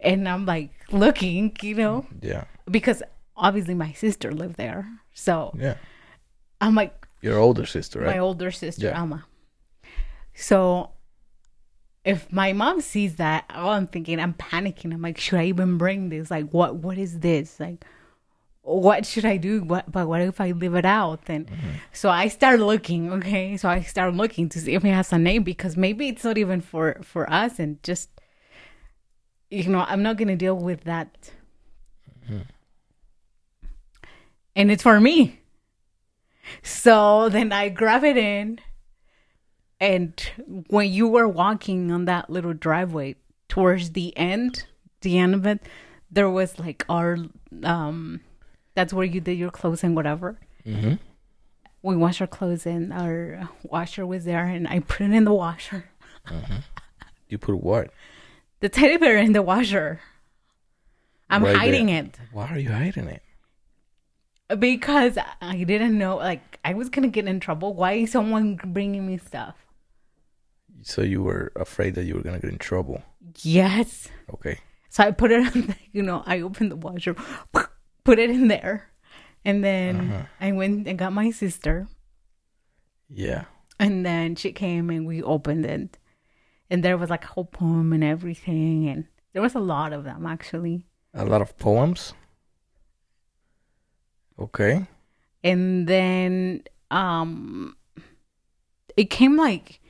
And 0.00 0.28
I'm 0.28 0.44
like 0.44 0.70
looking, 0.92 1.56
you 1.62 1.74
know, 1.74 2.06
Yeah. 2.20 2.44
because 2.70 3.02
obviously 3.36 3.74
my 3.74 3.92
sister 3.92 4.30
lived 4.32 4.56
there. 4.56 4.86
So 5.14 5.52
Yeah. 5.58 5.76
I'm 6.60 6.74
like, 6.74 7.06
Your 7.22 7.38
older 7.38 7.64
sister, 7.66 8.00
right? 8.00 8.14
my 8.14 8.18
older 8.18 8.50
sister 8.50 8.86
Yeah. 8.88 9.00
Alma. 9.00 9.24
So 10.34 10.90
if 12.04 12.30
my 12.30 12.52
mom 12.52 12.80
sees 12.82 13.16
that, 13.16 13.44
oh, 13.54 13.70
I'm 13.70 13.86
thinking 13.86 14.20
I'm 14.20 14.34
panicking. 14.34 14.92
I'm 14.92 15.02
like, 15.02 15.18
should 15.18 15.38
I 15.40 15.46
even 15.46 15.78
bring 15.78 16.08
this? 16.10 16.30
Like, 16.30 16.50
what? 16.50 16.76
What 16.76 16.98
is 16.98 17.20
this? 17.20 17.58
Like, 17.58 17.84
what 18.66 19.06
should 19.06 19.24
I 19.24 19.36
do? 19.36 19.62
What? 19.62 19.90
But 19.90 20.08
what 20.08 20.20
if 20.20 20.40
I 20.40 20.50
leave 20.50 20.74
it 20.74 20.84
out? 20.84 21.20
And 21.28 21.48
so 21.92 22.10
I 22.10 22.28
start 22.28 22.58
looking. 22.60 23.12
Okay, 23.12 23.56
so 23.56 23.68
I 23.68 23.82
start 23.82 24.14
looking 24.14 24.48
to 24.50 24.58
see 24.60 24.74
if 24.74 24.84
it 24.84 24.88
has 24.88 25.12
a 25.12 25.18
name 25.18 25.44
because 25.44 25.76
maybe 25.76 26.08
it's 26.08 26.24
not 26.24 26.36
even 26.36 26.60
for 26.60 26.98
for 27.02 27.30
us 27.32 27.58
and 27.60 27.80
just 27.82 28.10
you 29.50 29.68
know 29.68 29.84
I'm 29.86 30.02
not 30.02 30.16
gonna 30.16 30.36
deal 30.36 30.56
with 30.56 30.84
that. 30.84 31.30
And 34.56 34.70
it's 34.70 34.82
for 34.82 34.98
me. 35.00 35.40
So 36.62 37.28
then 37.28 37.52
I 37.52 37.68
grab 37.68 38.02
it 38.02 38.16
in. 38.16 38.58
And 39.78 40.18
when 40.68 40.90
you 40.90 41.06
were 41.06 41.28
walking 41.28 41.92
on 41.92 42.06
that 42.06 42.30
little 42.30 42.54
driveway 42.54 43.16
towards 43.48 43.90
the 43.90 44.16
end, 44.16 44.64
the 45.02 45.18
end 45.18 45.34
of 45.34 45.46
it, 45.46 45.60
there 46.10 46.30
was 46.30 46.58
like 46.58 46.84
our, 46.88 47.18
um, 47.62 48.20
that's 48.76 48.92
where 48.92 49.04
you 49.04 49.20
did 49.20 49.36
your 49.38 49.50
clothes 49.50 49.82
and 49.82 49.96
whatever. 49.96 50.38
Mm-hmm. 50.64 50.94
We 51.82 51.96
wash 51.96 52.20
our 52.20 52.26
clothes 52.28 52.66
and 52.66 52.92
our 52.92 53.48
washer 53.64 54.06
was 54.06 54.24
there 54.24 54.44
and 54.44 54.68
I 54.68 54.78
put 54.80 55.00
it 55.06 55.12
in 55.12 55.24
the 55.24 55.34
washer. 55.34 55.86
You 57.28 57.38
put 57.38 57.60
what? 57.62 57.90
The 58.60 58.68
teddy 58.68 58.96
bear 58.96 59.18
in 59.18 59.32
the 59.32 59.42
washer. 59.42 60.00
I'm 61.28 61.42
Right 61.44 61.56
hiding 61.56 61.86
there. 61.86 62.04
it 62.04 62.18
Why 62.32 62.46
are 62.48 62.58
you 62.58 62.70
hiding 62.70 63.08
it? 63.08 63.22
because 64.60 65.18
I 65.40 65.64
didn't 65.64 65.98
know, 65.98 66.16
like, 66.18 66.60
I 66.64 66.74
was 66.74 66.88
going 66.88 67.02
to 67.02 67.08
get 67.12 67.26
in 67.26 67.40
trouble. 67.40 67.74
Why 67.74 67.94
is 67.94 68.12
someone 68.12 68.54
bringing 68.64 69.04
me 69.04 69.18
stuff? 69.18 69.56
So 70.82 71.02
you 71.02 71.20
were 71.22 71.50
afraid 71.56 71.96
that 71.96 72.04
you 72.04 72.14
were 72.14 72.22
gonna 72.22 72.38
get 72.38 72.50
in 72.50 72.58
trouble. 72.58 73.02
Yes. 73.42 74.06
Okay. 74.32 74.60
So 74.88 75.02
I 75.02 75.10
put 75.10 75.32
it 75.32 75.44
on, 75.56 75.62
the, 75.62 75.74
you 75.92 76.00
know, 76.02 76.22
I 76.26 76.40
opened 76.42 76.70
the 76.70 76.76
washer, 76.76 77.16
put 78.06 78.18
it 78.18 78.30
in 78.30 78.48
there. 78.48 78.88
And 79.44 79.62
then 79.62 80.26
I 80.40 80.52
went 80.52 80.88
and 80.88 80.98
got 80.98 81.12
my 81.12 81.30
sister. 81.30 81.86
Yeah. 83.10 83.44
And 83.78 84.04
then 84.06 84.34
she 84.34 84.50
came 84.52 84.90
and 84.90 85.06
we 85.06 85.22
opened 85.22 85.66
it. 85.66 85.98
And 86.70 86.82
there 86.82 86.96
was 86.96 87.10
like 87.10 87.24
a 87.24 87.28
whole 87.28 87.44
poem 87.44 87.92
and 87.92 88.02
everything. 88.02 88.88
And 88.88 89.04
There 89.32 89.42
was 89.42 89.54
a 89.54 89.60
lot 89.60 89.92
of 89.92 90.02
them 90.04 90.26
actually. 90.26 90.86
A 91.14 91.24
lot 91.24 91.42
of 91.42 91.56
poems. 91.58 92.14
Okay. 94.38 94.86
and 95.44 95.86
then 95.86 96.62
um 96.90 97.76
it 98.96 99.08
came 99.10 99.36
like 99.36 99.80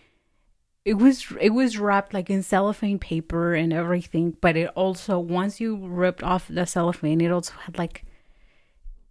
it 0.87 0.95
was 0.95 1.27
it 1.41 1.51
was 1.51 1.79
wrapped 1.79 2.15
like 2.15 2.31
in 2.31 2.43
cellophane 2.43 2.99
paper 2.99 3.55
and 3.55 3.73
everything 3.73 4.37
but 4.41 4.57
it 4.57 4.71
also 4.75 5.19
once 5.19 5.61
you 5.61 5.77
ripped 5.87 6.23
off 6.23 6.47
the 6.49 6.65
cellophane 6.65 7.21
it 7.21 7.31
also 7.31 7.53
had 7.65 7.77
like 7.77 8.05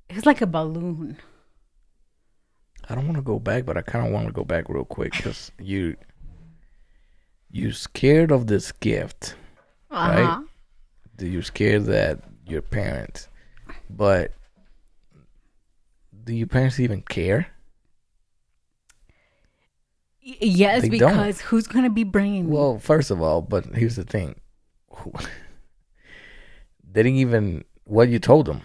it 0.10 0.16
was 0.16 0.26
like 0.26 0.42
a 0.42 0.48
balloon 0.48 1.18
I 2.88 2.96
don't 2.96 3.06
want 3.06 3.18
to 3.18 3.24
go 3.24 3.40
back, 3.40 3.66
but 3.66 3.78
I 3.78 3.82
kind 3.82 4.06
of 4.06 4.14
want 4.14 4.28
to 4.28 4.34
go 4.34 4.44
back 4.44 4.70
real 4.70 4.86
quick 4.86 5.14
because 5.14 5.52
you 5.60 5.96
you 7.52 7.72
scared 7.72 8.32
of 8.32 8.48
this 8.48 8.72
gift. 8.72 9.36
uh-huh. 9.90 10.42
Do 11.18 11.28
You're 11.28 11.42
scared 11.42 11.86
that 11.86 12.20
your 12.46 12.62
parents, 12.62 13.30
but 13.90 14.34
do 16.26 16.36
your 16.36 16.48
parents 16.48 16.80
even 16.80 17.02
care? 17.02 17.48
Yes 20.28 20.82
They 20.82 20.90
don't. 20.98 21.12
because 21.12 21.40
who's 21.42 21.68
gonna 21.68 21.90
be 21.92 22.04
bringing 22.04 22.46
me 22.48 22.52
Well, 22.52 22.80
first 22.80 23.12
of 23.12 23.22
all, 23.22 23.42
but 23.42 23.66
here's 23.76 23.96
the 23.96 24.04
thing. 24.04 24.40
they 26.92 27.04
didn't 27.04 27.18
even 27.20 27.64
what 27.84 28.10
you 28.10 28.18
told 28.20 28.48
them. 28.48 28.62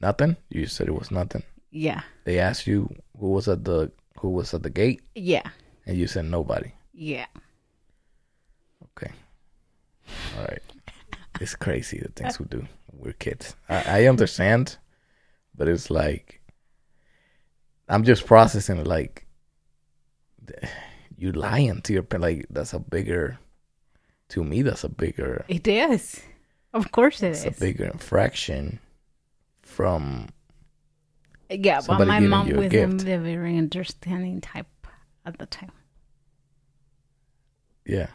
Nothing. 0.00 0.36
You 0.50 0.66
said 0.66 0.88
it 0.88 0.94
was 0.94 1.10
nothing. 1.10 1.42
yeah 1.70 2.02
They 2.24 2.38
asked 2.38 2.66
you 2.66 2.88
who 3.18 3.30
was 3.30 3.48
at 3.48 3.64
the 3.64 3.90
who 4.20 4.28
was 4.30 4.52
at 4.54 4.62
the 4.62 4.70
gate, 4.70 5.00
yeah 5.14 5.48
and 5.86 5.96
you 5.96 6.06
said 6.06 6.26
nobody. 6.26 6.70
yeah 6.92 7.26
Okay. 8.96 9.12
All 10.36 10.44
right. 10.44 10.62
It's 11.40 11.54
crazy 11.56 11.98
the 11.98 12.10
things 12.12 12.38
we 12.38 12.44
do. 12.46 12.66
We're 12.92 13.14
kids. 13.14 13.56
I, 13.70 14.02
I 14.02 14.06
understand, 14.12 14.76
but 15.56 15.66
it's 15.66 15.90
like 15.90 16.40
I'm 17.88 18.04
just 18.04 18.26
processing 18.26 18.78
it. 18.78 18.86
Like 18.86 19.26
you 21.16 21.32
lying 21.32 21.80
to 21.82 21.92
your. 21.92 22.06
Like 22.18 22.46
that's 22.50 22.72
a 22.72 22.78
bigger. 22.78 23.38
To 24.30 24.42
me, 24.44 24.62
that's 24.62 24.84
a 24.84 24.88
bigger. 24.88 25.44
it 25.48 25.68
is 25.68 26.20
of 26.72 26.90
course 26.90 27.22
it 27.22 27.28
It's 27.36 27.44
is 27.44 27.56
a 27.56 27.60
bigger 27.60 27.84
infraction 27.84 28.78
from. 29.60 30.28
yeah 31.50 31.82
but 31.86 32.06
my 32.08 32.18
mom 32.20 32.48
was 32.56 32.70
gift. 32.72 33.02
a 33.02 33.18
very 33.18 33.58
understanding 33.58 34.40
type 34.40 34.86
at 35.26 35.36
the 35.38 35.44
time 35.44 35.72
Yeah, 37.84 38.08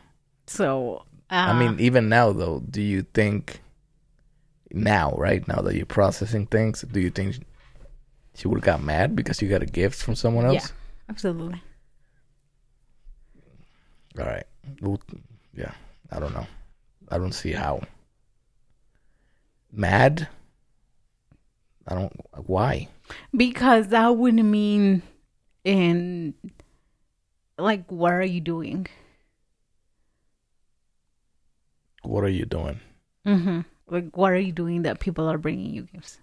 so 0.48 1.04
uh, 1.30 1.52
I 1.52 1.60
mean, 1.60 1.78
even 1.80 2.10
now 2.10 2.32
though, 2.34 2.64
do 2.68 2.82
you 2.82 3.04
think 3.14 3.62
now, 4.72 5.12
right 5.18 5.46
now 5.48 5.62
that 5.62 5.76
you're 5.76 5.86
processing 5.86 6.48
things, 6.48 6.82
do 6.82 7.00
you 7.00 7.10
think 7.12 7.36
she 8.34 8.48
would 8.48 8.58
have 8.60 8.66
got 8.66 8.82
mad 8.82 9.16
because 9.16 9.42
you 9.42 9.50
got 9.50 9.62
a 9.62 9.66
gift 9.68 10.02
from 10.02 10.16
someone 10.16 10.46
else? 10.46 10.72
Yeah, 10.72 10.76
absolutely. 11.10 11.62
All 14.20 14.26
right. 14.26 14.46
Well, 14.82 15.00
yeah. 15.54 15.72
I 16.12 16.20
don't 16.20 16.34
know. 16.34 16.48
I 17.10 17.18
don't 17.18 17.34
see 17.34 17.52
how. 17.52 17.82
Mad? 19.72 20.28
I 21.88 21.96
don't. 21.96 22.14
Why? 22.46 22.88
Because 23.36 23.90
that 23.90 24.10
would 24.10 24.36
mean, 24.36 25.02
in 25.64 26.34
like, 27.58 27.92
what 27.92 28.14
are 28.14 28.24
you 28.24 28.42
doing? 28.42 28.88
What 32.04 32.24
are 32.24 32.30
you 32.30 32.46
doing? 32.46 32.80
Mm-hmm. 33.26 33.62
Like, 33.90 34.16
what 34.16 34.32
are 34.32 34.40
you 34.40 34.52
doing 34.52 34.84
that 34.84 35.00
people 35.00 35.28
are 35.28 35.38
bringing 35.38 35.74
you 35.74 35.84
gifts? 35.84 36.20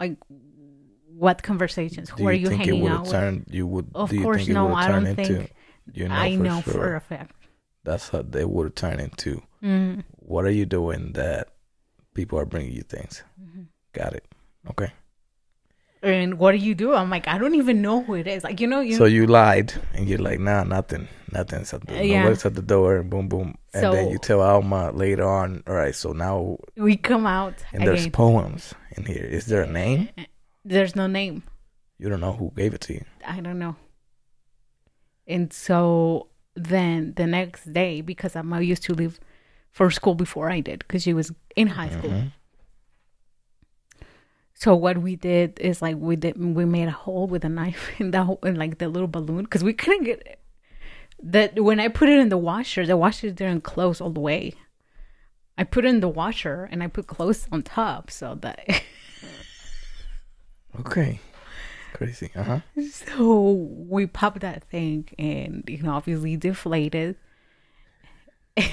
Like, 0.00 0.16
what 1.06 1.42
conversations? 1.42 2.10
Who 2.10 2.26
are 2.26 2.32
you 2.32 2.50
it 2.50 2.56
hanging 2.56 2.86
out 2.88 3.02
with? 3.02 3.10
turned? 3.10 3.46
You 3.50 3.66
would. 3.66 3.90
Of 3.94 4.12
you 4.12 4.22
course, 4.22 4.48
no. 4.48 4.74
I 4.74 4.88
don't 4.88 5.06
into? 5.06 5.24
think. 5.24 5.52
You 5.92 6.08
know 6.08 6.14
I 6.14 6.36
for 6.36 6.42
know 6.42 6.60
sure. 6.62 6.72
for 6.72 6.96
a 6.96 7.00
fact. 7.00 7.34
That's 7.84 8.08
how 8.08 8.22
they 8.22 8.44
would 8.44 8.64
have 8.64 8.74
turned 8.74 9.00
into. 9.00 9.42
Mm. 9.62 10.04
What 10.16 10.44
are 10.44 10.50
you 10.50 10.66
doing 10.66 11.12
that 11.12 11.48
people 12.14 12.38
are 12.38 12.46
bringing 12.46 12.72
you 12.72 12.82
things? 12.82 13.22
Mm-hmm. 13.40 13.62
Got 13.92 14.14
it. 14.14 14.24
Okay. 14.70 14.92
And 16.02 16.38
what 16.38 16.52
do 16.52 16.58
you 16.58 16.74
do? 16.74 16.94
I'm 16.94 17.10
like, 17.10 17.28
I 17.28 17.38
don't 17.38 17.54
even 17.54 17.80
know 17.80 18.02
who 18.02 18.14
it 18.14 18.26
is. 18.26 18.42
Like, 18.42 18.60
you 18.60 18.66
know, 18.66 18.80
you 18.80 18.96
So 18.96 19.04
you 19.04 19.26
lied, 19.26 19.72
and 19.94 20.08
you're 20.08 20.18
like, 20.18 20.40
nah, 20.40 20.64
nothing, 20.64 21.06
nothing's 21.30 21.72
at 21.72 21.86
the, 21.86 21.98
Uh, 21.98 22.02
yeah. 22.02 22.22
nobody's 22.22 22.44
at 22.44 22.54
the 22.54 22.62
door, 22.62 22.96
and 22.96 23.08
boom, 23.08 23.28
boom, 23.28 23.56
and 23.72 23.92
then 23.94 24.10
you 24.10 24.18
tell 24.18 24.40
Alma 24.40 24.90
later 24.90 25.28
on, 25.28 25.62
all 25.68 25.74
right, 25.74 25.94
so 25.94 26.12
now, 26.12 26.58
we 26.76 26.96
come 26.96 27.24
out 27.24 27.54
and 27.72 27.86
there's 27.86 28.08
poems 28.08 28.74
in 28.96 29.04
here. 29.04 29.24
Is 29.24 29.46
there 29.46 29.62
a 29.62 29.70
name? 29.70 30.08
There's 30.64 30.96
no 30.96 31.06
name. 31.06 31.44
You 31.98 32.08
don't 32.08 32.20
know 32.20 32.32
who 32.32 32.52
gave 32.56 32.74
it 32.74 32.80
to 32.82 32.94
you. 32.94 33.04
I 33.24 33.40
don't 33.40 33.60
know. 33.60 33.76
And 35.34 35.52
so 35.52 36.28
then 36.54 37.14
the 37.16 37.26
next 37.26 37.72
day, 37.72 38.00
because 38.02 38.36
Alma 38.36 38.60
used 38.60 38.82
to 38.84 38.94
leave 38.94 39.18
for 39.70 39.90
school 39.90 40.14
before 40.14 40.50
I 40.50 40.60
did, 40.60 40.78
because 40.80 41.02
she 41.02 41.14
was 41.14 41.32
in 41.56 41.68
high 41.78 41.88
school. 41.96 42.10
Mhm. 42.10 42.32
So 44.54 44.74
what 44.76 44.98
we 44.98 45.16
did 45.16 45.58
is 45.60 45.82
like 45.82 45.96
we 45.96 46.14
did 46.16 46.34
we 46.38 46.64
made 46.64 46.88
a 46.88 46.92
hole 47.04 47.26
with 47.26 47.44
a 47.44 47.48
knife 47.48 47.82
in 48.00 48.10
the 48.12 48.22
hole, 48.24 48.38
in 48.44 48.54
like 48.56 48.78
the 48.78 48.88
little 48.88 49.08
balloon 49.08 49.44
because 49.44 49.64
we 49.64 49.72
couldn't 49.72 50.04
get 50.04 50.20
it. 50.32 50.38
that 51.34 51.60
when 51.68 51.78
I 51.80 51.88
put 51.88 52.08
it 52.08 52.18
in 52.18 52.28
the 52.28 52.38
washer, 52.50 52.84
the 52.86 52.96
washer 52.96 53.30
didn't 53.30 53.62
close 53.62 54.00
all 54.00 54.10
the 54.10 54.20
way. 54.20 54.54
I 55.56 55.64
put 55.64 55.84
it 55.84 55.88
in 55.88 56.00
the 56.00 56.08
washer 56.22 56.68
and 56.70 56.82
I 56.82 56.88
put 56.88 57.06
clothes 57.06 57.46
on 57.52 57.62
top 57.62 58.10
so 58.10 58.34
that 58.42 58.58
Okay. 60.80 61.20
Crazy. 61.92 62.30
Uh 62.34 62.42
huh. 62.42 62.60
So 62.90 63.52
we 63.52 64.06
popped 64.06 64.40
that 64.40 64.64
thing 64.64 65.08
and, 65.18 65.64
you 65.68 65.82
know, 65.82 65.92
obviously 65.92 66.36
deflated. 66.36 67.16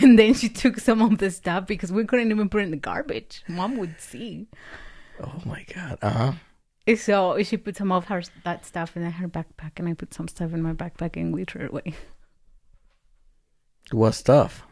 And 0.01 0.20
then 0.20 0.34
she 0.34 0.49
took 0.49 0.78
some 0.78 1.01
of 1.01 1.20
the 1.20 1.32
stuff 1.32 1.65
because 1.65 1.89
we 1.89 2.03
couldn't 2.03 2.32
even 2.32 2.49
put 2.49 2.59
it 2.59 2.65
in 2.65 2.72
the 2.72 2.78
garbage. 2.78 3.43
Mom 3.47 3.78
would 3.78 3.95
see. 3.99 4.49
Oh 5.24 5.41
my 5.45 5.65
god. 5.74 5.97
Uh 6.01 6.09
huh. 6.09 6.95
So 6.97 7.41
she 7.43 7.55
put 7.55 7.78
some 7.78 7.91
of 7.91 8.05
her 8.05 8.22
that 8.43 8.65
stuff 8.65 8.97
in 8.97 9.03
her 9.09 9.28
backpack 9.30 9.78
and 9.78 9.88
I 9.88 9.93
put 9.93 10.13
some 10.13 10.28
stuff 10.28 10.53
in 10.53 10.61
my 10.61 10.74
backpack 10.74 11.15
and 11.15 11.34
we 11.34 11.45
threw 11.45 11.65
it 11.65 11.72
away. 11.72 11.93
What 13.91 14.15
stuff? 14.15 14.65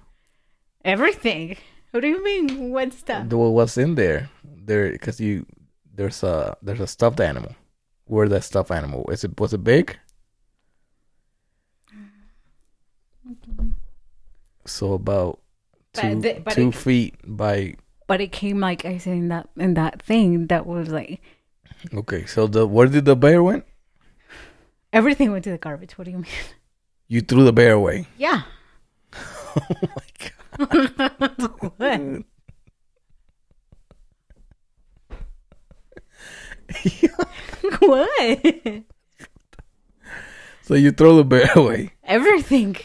Everything. 0.83 1.57
What 1.91 2.01
do 2.01 2.07
you 2.07 2.23
mean? 2.23 2.71
What 2.71 2.93
stuff? 2.93 3.31
What's 3.31 3.77
in 3.77 3.95
there? 3.95 4.29
There, 4.43 4.91
because 4.91 5.19
you 5.19 5.45
there's 5.93 6.21
a 6.23 6.57
there's 6.61 6.79
a 6.79 6.87
stuffed 6.87 7.19
animal. 7.19 7.55
Where 8.08 8.28
that 8.30 8.43
stuffed 8.43 8.72
animal? 8.72 9.10
Is 9.12 9.24
it 9.24 9.39
was 9.39 9.53
it 9.53 9.64
big? 9.64 9.97
So 14.66 14.93
about 14.93 15.39
two 15.93 16.20
the- 16.22 16.41
two 16.51 16.70
it- 16.70 16.76
feet 16.76 17.16
by. 17.26 17.76
But 18.08 18.22
it 18.22 18.32
came 18.32 18.60
like 18.60 18.86
I 18.86 18.97
said 18.97 19.14
in 19.18 19.28
that 19.30 19.49
in 19.58 19.74
that 19.76 20.01
thing 20.01 20.47
that 20.47 20.66
was 20.66 20.88
like 20.89 21.22
Okay, 21.93 22.26
so 22.26 22.47
the 22.47 22.66
where 22.66 22.88
did 22.88 23.05
the 23.05 23.16
bear 23.16 23.43
went? 23.43 23.66
everything 24.93 25.32
went 25.32 25.43
to 25.43 25.51
the 25.51 25.58
garbage. 25.58 25.97
What 25.97 26.05
do 26.05 26.12
you 26.12 26.18
mean? 26.18 26.26
You 27.10 27.22
threw 27.22 27.43
the 27.43 27.53
bear 27.53 27.74
away. 27.74 28.08
Yeah. 28.18 28.43
Oh 29.58 29.64
my 29.95 30.10
god. 30.20 31.49
what? 31.78 32.24
what? 37.80 38.84
So 40.63 40.73
you 40.75 40.91
throw 40.91 41.15
the 41.15 41.23
bear 41.23 41.49
away. 41.55 41.93
Everything. 42.03 42.75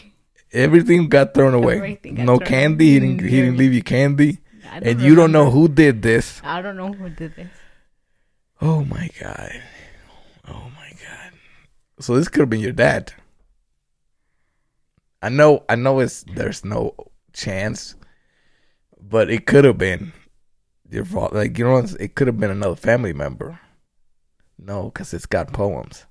Everything 0.51 1.09
got 1.09 1.33
thrown 1.33 1.53
away. 1.53 1.75
Everything 1.77 2.15
got 2.15 2.25
no 2.25 2.37
thrown 2.37 2.47
candy. 2.47 2.93
He 2.93 2.99
didn't, 2.99 3.19
he 3.21 3.41
didn't 3.41 3.57
leave 3.57 3.73
you 3.73 3.83
candy. 3.83 4.39
And 4.71 5.01
you 5.01 5.15
don't 5.15 5.31
know 5.31 5.49
who 5.51 5.67
did 5.67 6.01
this. 6.01 6.41
I 6.43 6.61
don't 6.61 6.77
know 6.77 6.93
who 6.93 7.09
did 7.09 7.35
this. 7.35 7.49
Oh 8.61 8.83
my 8.85 9.09
god. 9.19 9.61
Oh 10.47 10.71
my 10.75 10.89
god. 10.91 11.33
So 11.99 12.15
this 12.15 12.27
could 12.29 12.39
have 12.41 12.49
been 12.49 12.59
your 12.61 12.71
dad. 12.71 13.13
I 15.21 15.29
know 15.29 15.63
I 15.69 15.75
know 15.75 15.99
it's 15.99 16.23
there's 16.23 16.65
no 16.65 16.95
chance, 17.33 17.95
but 18.99 19.29
it 19.29 19.45
could 19.45 19.65
have 19.65 19.77
been 19.77 20.13
your 20.89 21.05
fault. 21.05 21.33
Like 21.33 21.57
you 21.57 21.65
know, 21.65 21.85
it 21.99 22.15
could 22.15 22.27
have 22.27 22.39
been 22.39 22.51
another 22.51 22.75
family 22.75 23.13
member. 23.13 23.59
No, 24.57 24.85
because 24.85 25.13
it's 25.13 25.25
got 25.25 25.51
poems. 25.53 26.05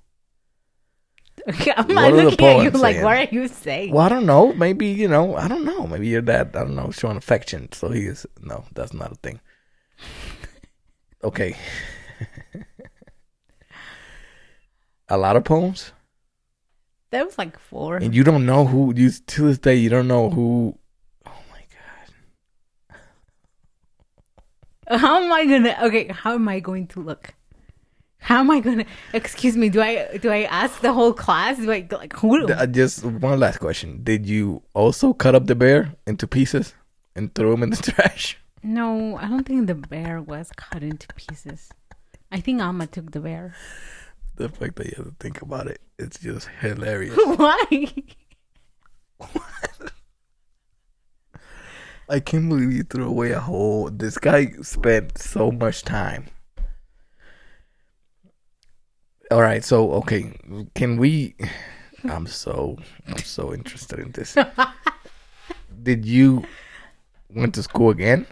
I'm 1.47 1.89
What 1.89 1.89
like 1.89 2.13
are 2.13 2.17
the 2.17 2.23
looking 2.25 2.47
at 2.47 2.63
you 2.63 2.71
like, 2.71 2.95
saying? 2.95 3.05
what 3.05 3.17
are 3.17 3.35
you 3.35 3.49
saying? 3.49 3.93
Well, 3.93 4.05
I 4.05 4.09
don't 4.09 4.27
know. 4.27 4.53
Maybe 4.53 4.87
you 4.89 5.09
know. 5.09 5.35
I 5.37 5.49
don't 5.49 5.65
know. 5.65 5.87
Maybe 5.87 6.07
your 6.09 6.21
dad. 6.23 6.55
I 6.55 6.61
don't 6.61 6.75
know. 6.77 6.91
Showing 6.91 7.17
affection. 7.17 7.73
So 7.73 7.89
he 7.91 8.03
is. 8.07 8.27
No, 8.41 8.65
that's 8.75 8.93
not 8.93 9.13
a 9.13 9.17
thing. 9.17 9.41
Okay. 11.25 11.57
a 15.09 15.17
lot 15.17 15.37
of 15.37 15.45
poems. 15.45 15.93
That 17.11 17.25
was 17.27 17.39
like 17.39 17.57
four. 17.59 17.97
And 17.99 18.13
you 18.13 18.25
don't 18.25 18.45
know 18.45 18.65
who 18.65 18.93
you 18.97 19.09
to 19.11 19.47
this 19.47 19.59
day 19.59 19.77
you 19.77 19.89
don't 19.89 20.09
know 20.09 20.31
who 20.31 20.77
oh 21.27 21.43
my 21.53 21.63
god. 24.89 24.99
How 25.01 25.23
am 25.23 25.31
I 25.33 25.45
gonna? 25.47 25.77
Okay, 25.85 26.09
how 26.09 26.35
am 26.35 26.49
I 26.49 26.59
going 26.59 26.89
to 26.89 27.01
look? 27.01 27.35
How 28.23 28.39
am 28.41 28.51
I 28.51 28.61
gonna? 28.61 28.85
Excuse 29.13 29.57
me. 29.57 29.69
Do 29.69 29.81
I 29.81 30.17
do 30.19 30.31
I 30.31 30.43
ask 30.45 30.81
the 30.81 30.93
whole 30.93 31.13
class? 31.13 31.59
Do 31.59 31.71
I 31.73 31.87
like 31.91 32.13
who? 32.15 32.47
Uh, 32.49 32.67
Just 32.67 33.05
one 33.05 33.41
last 33.41 33.59
question: 33.59 34.01
Did 34.03 34.27
you 34.27 34.63
also 34.75 35.13
cut 35.13 35.35
up 35.35 35.47
the 35.47 35.55
bear 35.57 35.95
into 36.07 36.27
pieces 36.27 36.75
and 37.17 37.35
throw 37.35 37.53
him 37.53 37.63
in 37.65 37.71
the 37.71 37.77
trash? 37.93 38.39
No, 38.63 39.17
I 39.17 39.27
don't 39.29 39.45
think 39.45 39.67
the 39.67 39.75
bear 39.75 40.21
was 40.23 40.51
cut 40.57 40.83
into 40.85 41.09
pieces. 41.15 41.69
I 42.31 42.39
think 42.41 42.63
Alma 42.63 42.87
took 42.87 43.11
the 43.11 43.21
bear. 43.21 43.55
The 44.37 44.49
fact 44.49 44.77
that 44.77 44.87
you 44.87 44.95
have 44.97 45.07
to 45.07 45.15
think 45.19 45.43
about 45.43 45.67
it, 45.67 45.81
it's 45.99 46.19
just 46.21 46.49
hilarious. 46.61 47.19
Why? 47.37 47.93
I 52.09 52.21
can't 52.21 52.49
believe 52.49 52.73
you 52.73 52.83
threw 52.85 53.07
away 53.07 53.33
a 53.33 53.41
whole. 53.41 53.89
This 53.91 54.19
guy 54.19 54.53
spent 54.63 55.19
so 55.19 55.51
much 55.51 55.83
time. 55.83 56.27
All 59.33 59.41
right, 59.41 59.65
so 59.65 59.93
okay, 60.05 60.31
can 60.75 60.99
we? 60.99 61.35
I'm 62.05 62.27
so 62.27 62.77
I'm 63.09 63.17
so 63.17 63.55
interested 63.55 63.99
in 63.99 64.13
this. 64.13 64.37
Did 65.83 66.05
you 66.05 66.45
went 67.31 67.55
to 67.55 67.63
school 67.63 67.89
again? 67.89 68.27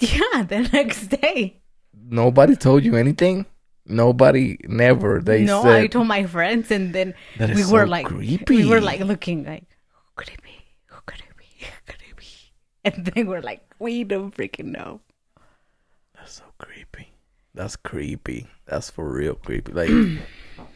Yeah, 0.00 0.42
the 0.42 0.68
next 0.72 1.06
day. 1.06 1.62
Nobody 1.94 2.56
told 2.56 2.82
you 2.84 2.96
anything. 2.96 3.46
Nobody, 3.86 4.58
never. 4.64 5.20
They 5.20 5.44
no, 5.44 5.62
said 5.62 5.82
I 5.82 5.86
told 5.86 6.08
my 6.08 6.26
friends, 6.26 6.72
and 6.72 6.92
then 6.92 7.14
That 7.38 7.50
is 7.50 7.56
we 7.56 7.62
so 7.62 7.74
were 7.74 7.86
like, 7.86 8.06
creepy. 8.06 8.56
we 8.56 8.66
were 8.66 8.80
like 8.80 9.00
looking 9.00 9.44
like, 9.44 9.66
who 9.86 10.00
could 10.16 10.30
it 10.34 10.42
be? 10.42 10.56
Who 10.86 10.96
could 11.06 11.20
it 11.20 11.36
be? 11.38 11.64
Who 11.64 11.80
could 11.86 12.02
it 12.02 12.16
be? 12.16 12.26
And 12.84 13.06
then 13.06 13.28
we're 13.28 13.40
like, 13.40 13.62
we 13.78 14.02
don't 14.02 14.34
freaking 14.34 14.72
know. 14.72 15.00
That's 16.16 16.32
so 16.38 16.44
creepy. 16.58 16.73
That's 17.54 17.76
creepy. 17.76 18.48
That's 18.66 18.90
for 18.90 19.08
real 19.08 19.36
creepy. 19.36 19.72
Like, 19.72 19.90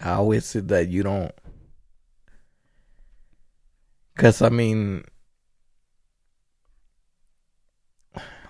how 0.01 0.31
is 0.31 0.55
it 0.55 0.69
that 0.69 0.89
you 0.89 1.03
don't? 1.03 1.33
Because 4.15 4.41
I 4.41 4.49
mean, 4.49 5.05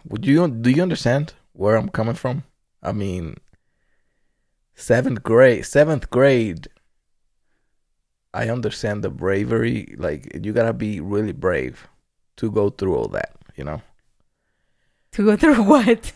would 0.07 0.27
you 0.27 0.47
do 0.49 0.71
you 0.71 0.83
understand 0.83 1.33
where 1.53 1.77
I'm 1.77 1.89
coming 1.89 2.15
from? 2.15 2.45
I 2.83 2.93
mean, 2.93 3.37
seventh 4.75 5.23
grade, 5.23 5.65
seventh 5.65 6.11
grade. 6.11 6.69
I 8.35 8.51
understand 8.51 9.03
the 9.03 9.11
bravery. 9.11 9.95
Like, 9.97 10.39
you 10.45 10.53
gotta 10.53 10.75
be 10.75 11.01
really 11.01 11.33
brave 11.33 11.89
to 12.37 12.51
go 12.51 12.69
through 12.69 12.95
all 12.95 13.09
that. 13.09 13.33
You 13.57 13.65
know. 13.65 13.83
To 15.13 15.25
go 15.25 15.37
through 15.37 15.63
what? 15.65 16.13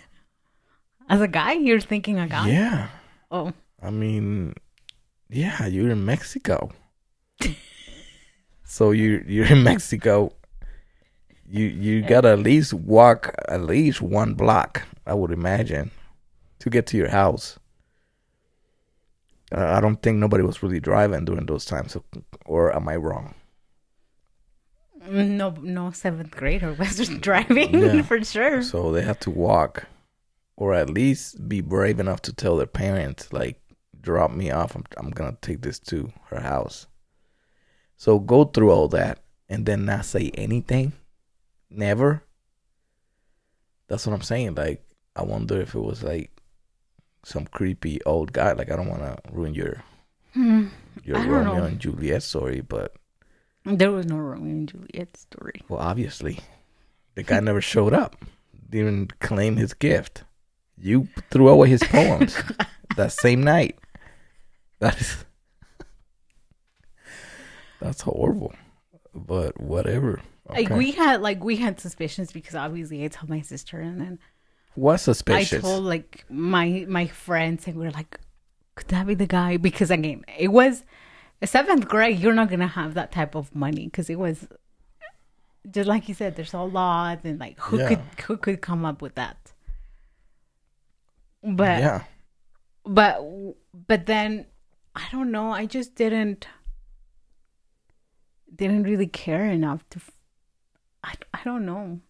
As 1.08 1.20
a 1.20 1.28
guy, 1.28 1.52
you're 1.52 1.80
thinking 1.80 2.18
a 2.18 2.26
guy. 2.28 2.48
Yeah. 2.48 2.88
Oh, 3.30 3.52
I 3.82 3.90
mean, 3.90 4.54
yeah, 5.28 5.66
you're 5.66 5.90
in 5.90 6.04
Mexico. 6.04 6.70
so 8.64 8.90
you 8.90 9.24
you're 9.26 9.46
in 9.46 9.62
Mexico. 9.62 10.32
You 11.48 11.66
you 11.66 12.02
gotta 12.02 12.30
at 12.30 12.38
least 12.38 12.72
walk 12.72 13.34
at 13.48 13.62
least 13.62 14.00
one 14.00 14.34
block, 14.34 14.82
I 15.06 15.14
would 15.14 15.30
imagine, 15.32 15.90
to 16.60 16.70
get 16.70 16.86
to 16.88 16.96
your 16.96 17.08
house. 17.10 17.58
I 19.54 19.80
don't 19.80 20.00
think 20.02 20.16
nobody 20.16 20.42
was 20.42 20.62
really 20.62 20.80
driving 20.80 21.26
during 21.26 21.44
those 21.44 21.66
times, 21.66 21.94
or 22.46 22.74
am 22.74 22.88
I 22.88 22.96
wrong? 22.96 23.34
Mm, 25.06 25.30
no, 25.30 25.50
no 25.60 25.90
seventh 25.90 26.30
grader 26.30 26.72
was 26.72 26.96
just 27.00 27.20
driving 27.20 27.74
Yeah. 27.78 28.02
for 28.02 28.22
sure. 28.24 28.62
So 28.62 28.92
they 28.92 29.02
have 29.02 29.18
to 29.20 29.30
walk, 29.30 29.84
or 30.56 30.74
at 30.74 30.90
least 30.90 31.48
be 31.48 31.60
brave 31.60 31.98
enough 32.00 32.22
to 32.22 32.32
tell 32.32 32.56
their 32.56 32.66
parents, 32.66 33.32
like, 33.32 33.60
drop 34.00 34.30
me 34.32 34.50
off. 34.50 34.74
I'm 34.74 34.84
I'm 34.96 35.10
gonna 35.10 35.36
take 35.40 35.62
this 35.62 35.78
to 35.80 36.12
her 36.30 36.40
house. 36.40 36.86
So 37.96 38.18
go 38.18 38.44
through 38.44 38.70
all 38.70 38.88
that 38.88 39.20
and 39.48 39.64
then 39.66 39.84
not 39.84 40.04
say 40.04 40.30
anything. 40.34 40.92
Never. 41.70 42.24
That's 43.88 44.06
what 44.06 44.12
I'm 44.14 44.22
saying. 44.22 44.54
Like, 44.56 44.84
I 45.14 45.22
wonder 45.22 45.60
if 45.60 45.74
it 45.74 45.80
was 45.80 46.02
like 46.02 46.30
some 47.24 47.46
creepy 47.46 48.02
old 48.04 48.32
guy. 48.32 48.52
Like, 48.52 48.70
I 48.70 48.76
don't 48.76 48.88
want 48.88 49.02
to 49.02 49.18
ruin 49.32 49.54
your 49.54 49.82
Hmm. 50.34 50.68
your 51.04 51.18
Romeo 51.18 51.54
know. 51.58 51.64
and 51.64 51.78
Juliet 51.78 52.22
story, 52.22 52.60
but 52.62 52.94
There 53.64 53.92
was 53.92 54.06
no 54.06 54.16
Romeo 54.16 54.50
and 54.52 54.68
Juliet 54.68 55.16
story. 55.16 55.60
well, 55.68 55.78
obviously, 55.80 56.40
the 57.14 57.22
guy 57.22 57.38
never 57.40 57.60
showed 57.60 57.92
up. 57.92 58.16
Didn't 58.68 59.20
claim 59.20 59.56
his 59.56 59.74
gift. 59.74 60.24
You 60.78 61.08
threw 61.30 61.48
away 61.48 61.68
his 61.68 61.82
poems 61.84 62.36
that 62.96 63.12
same 63.12 63.42
night. 63.42 63.78
That 64.80 65.00
is 65.00 65.24
that's 67.80 68.02
horrible. 68.02 68.52
But 69.14 69.60
whatever. 69.60 70.20
Like 70.48 70.70
we 70.70 70.92
had 70.92 71.20
like 71.22 71.42
we 71.42 71.56
had 71.56 71.80
suspicions 71.80 72.32
because 72.32 72.54
obviously 72.54 73.04
I 73.04 73.08
told 73.08 73.30
my 73.30 73.40
sister 73.40 73.80
and 73.80 74.00
then 74.00 74.18
What's 74.74 75.02
suspicious? 75.02 75.58
I 75.64 75.68
told 75.68 75.84
like 75.84 76.24
my 76.30 76.84
my 76.88 77.06
friends 77.06 77.66
and 77.66 77.76
we 77.76 77.86
are 77.86 77.90
like, 77.90 78.18
could 78.74 78.88
that 78.88 79.06
be 79.06 79.14
the 79.14 79.26
guy? 79.26 79.56
Because 79.56 79.90
again, 79.90 80.24
it 80.38 80.48
was 80.48 80.84
seventh 81.44 81.88
grade. 81.88 82.18
You're 82.18 82.32
not 82.34 82.50
gonna 82.50 82.66
have 82.66 82.94
that 82.94 83.12
type 83.12 83.34
of 83.34 83.54
money 83.54 83.84
because 83.84 84.08
it 84.10 84.18
was 84.18 84.48
just 85.70 85.88
like 85.88 86.08
you 86.08 86.14
said. 86.14 86.36
There's 86.36 86.54
a 86.54 86.60
lot 86.60 87.20
and 87.24 87.38
like 87.38 87.58
who 87.60 87.78
Yeah. 87.78 87.88
could 87.88 88.00
who 88.26 88.36
could 88.36 88.60
come 88.62 88.84
up 88.84 89.02
with 89.02 89.14
that? 89.14 89.51
But 91.42 91.80
yeah. 91.80 92.04
but 92.84 93.20
but 93.86 94.06
then 94.06 94.46
I 94.94 95.06
don't 95.10 95.30
know. 95.30 95.52
I 95.52 95.66
just 95.66 95.94
didn't 95.94 96.46
didn't 98.54 98.84
really 98.84 99.06
care 99.06 99.46
enough 99.46 99.88
to. 99.90 100.00
I 101.02 101.14
I 101.34 101.40
don't 101.44 101.66
know. 101.66 102.00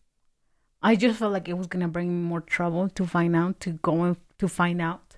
I 0.82 0.96
just 0.96 1.18
felt 1.18 1.32
like 1.32 1.48
it 1.48 1.56
was 1.56 1.66
gonna 1.66 1.88
bring 1.88 2.08
me 2.08 2.28
more 2.28 2.40
trouble 2.40 2.88
to 2.90 3.06
find 3.06 3.36
out 3.36 3.60
to 3.60 3.72
go 3.72 4.02
and 4.02 4.16
to 4.38 4.48
find 4.48 4.82
out 4.82 5.16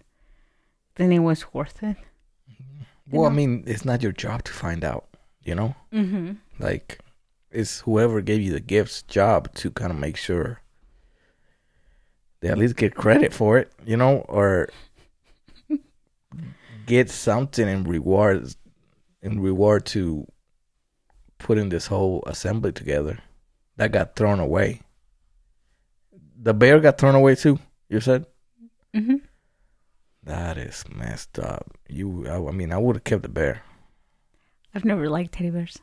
than 0.97 1.11
it 1.11 1.21
was 1.21 1.53
worth 1.53 1.83
it. 1.83 1.97
Well, 3.11 3.27
I 3.27 3.31
mean, 3.31 3.65
it's 3.67 3.85
not 3.85 4.03
your 4.03 4.13
job 4.13 4.45
to 4.45 4.53
find 4.53 4.83
out, 4.85 5.07
you 5.43 5.55
know? 5.55 5.75
Mm-hmm. 5.93 6.33
Like 6.59 7.01
it's 7.51 7.81
whoever 7.81 8.21
gave 8.21 8.41
you 8.41 8.53
the 8.53 8.61
gifts 8.61 9.03
job 9.03 9.55
to 9.57 9.71
kind 9.71 9.91
of 9.91 9.99
make 9.99 10.17
sure 10.17 10.61
they 12.45 12.51
at 12.51 12.59
least 12.59 12.77
get 12.77 12.95
credit 12.95 13.33
for 13.33 13.57
it, 13.57 13.73
you 13.87 13.97
know, 13.97 14.19
or 14.29 14.69
get 16.85 17.09
something 17.09 17.67
in 17.67 17.85
reward 17.85 18.55
in 19.23 19.41
reward 19.41 19.87
to 19.87 20.27
putting 21.39 21.71
this 21.71 21.87
whole 21.87 22.23
assembly 22.27 22.71
together 22.71 23.19
that 23.77 23.93
got 23.93 24.15
thrown 24.15 24.41
away. 24.41 24.83
The 26.37 26.53
bear 26.53 26.81
got 26.81 26.99
thrown 26.99 27.15
away 27.15 27.35
too. 27.35 27.59
You 27.89 28.01
said 28.01 28.27
Mm-hmm. 28.95 29.17
that 30.25 30.59
is 30.59 30.85
messed 30.95 31.39
up. 31.39 31.77
You, 31.89 32.29
I, 32.29 32.37
I 32.49 32.53
mean, 32.53 32.73
I 32.73 32.77
would 32.79 32.95
have 32.95 33.03
kept 33.05 33.23
the 33.23 33.29
bear. 33.29 33.63
I've 34.75 34.85
never 34.85 35.09
liked 35.09 35.33
teddy 35.33 35.51
bears. 35.51 35.79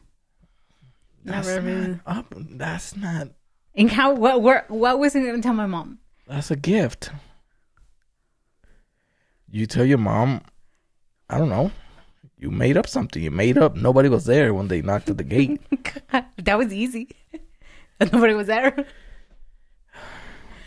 That's 1.26 1.48
Never 1.48 1.72
not 1.72 2.00
up. 2.06 2.34
That's 2.38 2.96
not. 2.96 3.30
And 3.76 3.90
how? 3.92 4.14
What? 4.14 4.42
Where, 4.44 4.66
what 4.70 5.00
was 5.00 5.16
I 5.16 5.26
gonna 5.26 5.42
tell 5.42 5.54
my 5.54 5.66
mom? 5.66 5.98
That's 6.32 6.50
a 6.50 6.56
gift. 6.56 7.12
You 9.50 9.66
tell 9.66 9.84
your 9.84 9.98
mom, 9.98 10.42
I 11.30 11.38
don't 11.38 11.50
know. 11.50 11.72
You 12.38 12.50
made 12.50 12.78
up 12.78 12.88
something. 12.88 13.22
You 13.22 13.32
made 13.32 13.58
up. 13.58 13.76
Nobody 13.76 14.08
was 14.08 14.24
there 14.24 14.54
when 14.54 14.70
they 14.70 14.82
knocked 14.82 15.10
at 15.10 15.18
the 15.18 15.26
gate. 15.26 15.60
that 16.38 16.58
was 16.58 16.72
easy. 16.74 17.10
Nobody 18.00 18.34
was 18.34 18.48
there. 18.48 18.86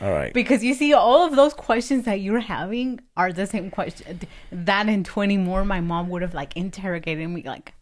All 0.03 0.13
right. 0.13 0.35
Because 0.35 0.63
you 0.63 0.75
see, 0.75 0.93
all 0.93 1.27
of 1.27 1.35
those 1.35 1.55
questions 1.55 2.05
that 2.05 2.21
you're 2.21 2.41
having 2.41 3.01
are 3.17 3.33
the 3.33 3.47
same 3.47 3.71
question. 3.71 4.21
That 4.53 4.87
and 4.91 5.07
20 5.07 5.39
more, 5.39 5.65
my 5.65 5.81
mom 5.81 6.11
would 6.11 6.21
have 6.21 6.35
like 6.35 6.55
interrogated 6.59 7.27
me, 7.31 7.43
like, 7.43 7.73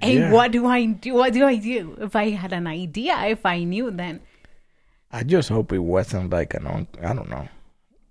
hey, 0.00 0.20
Yeah. 0.20 0.30
what 0.30 0.52
do 0.52 0.64
I 0.64 0.84
do? 0.84 1.14
What 1.14 1.32
do 1.32 1.44
I 1.44 1.56
do? 1.56 1.98
If 2.00 2.14
I 2.14 2.30
had 2.30 2.52
an 2.52 2.68
idea, 2.68 3.18
if 3.26 3.44
I 3.44 3.64
knew, 3.64 3.90
then 3.90 4.20
I 5.10 5.22
just 5.22 5.48
hope 5.48 5.72
it 5.72 5.78
wasn't 5.78 6.30
like 6.30 6.54
an. 6.54 6.66
I 7.02 7.14
don't 7.14 7.30
know. 7.30 7.48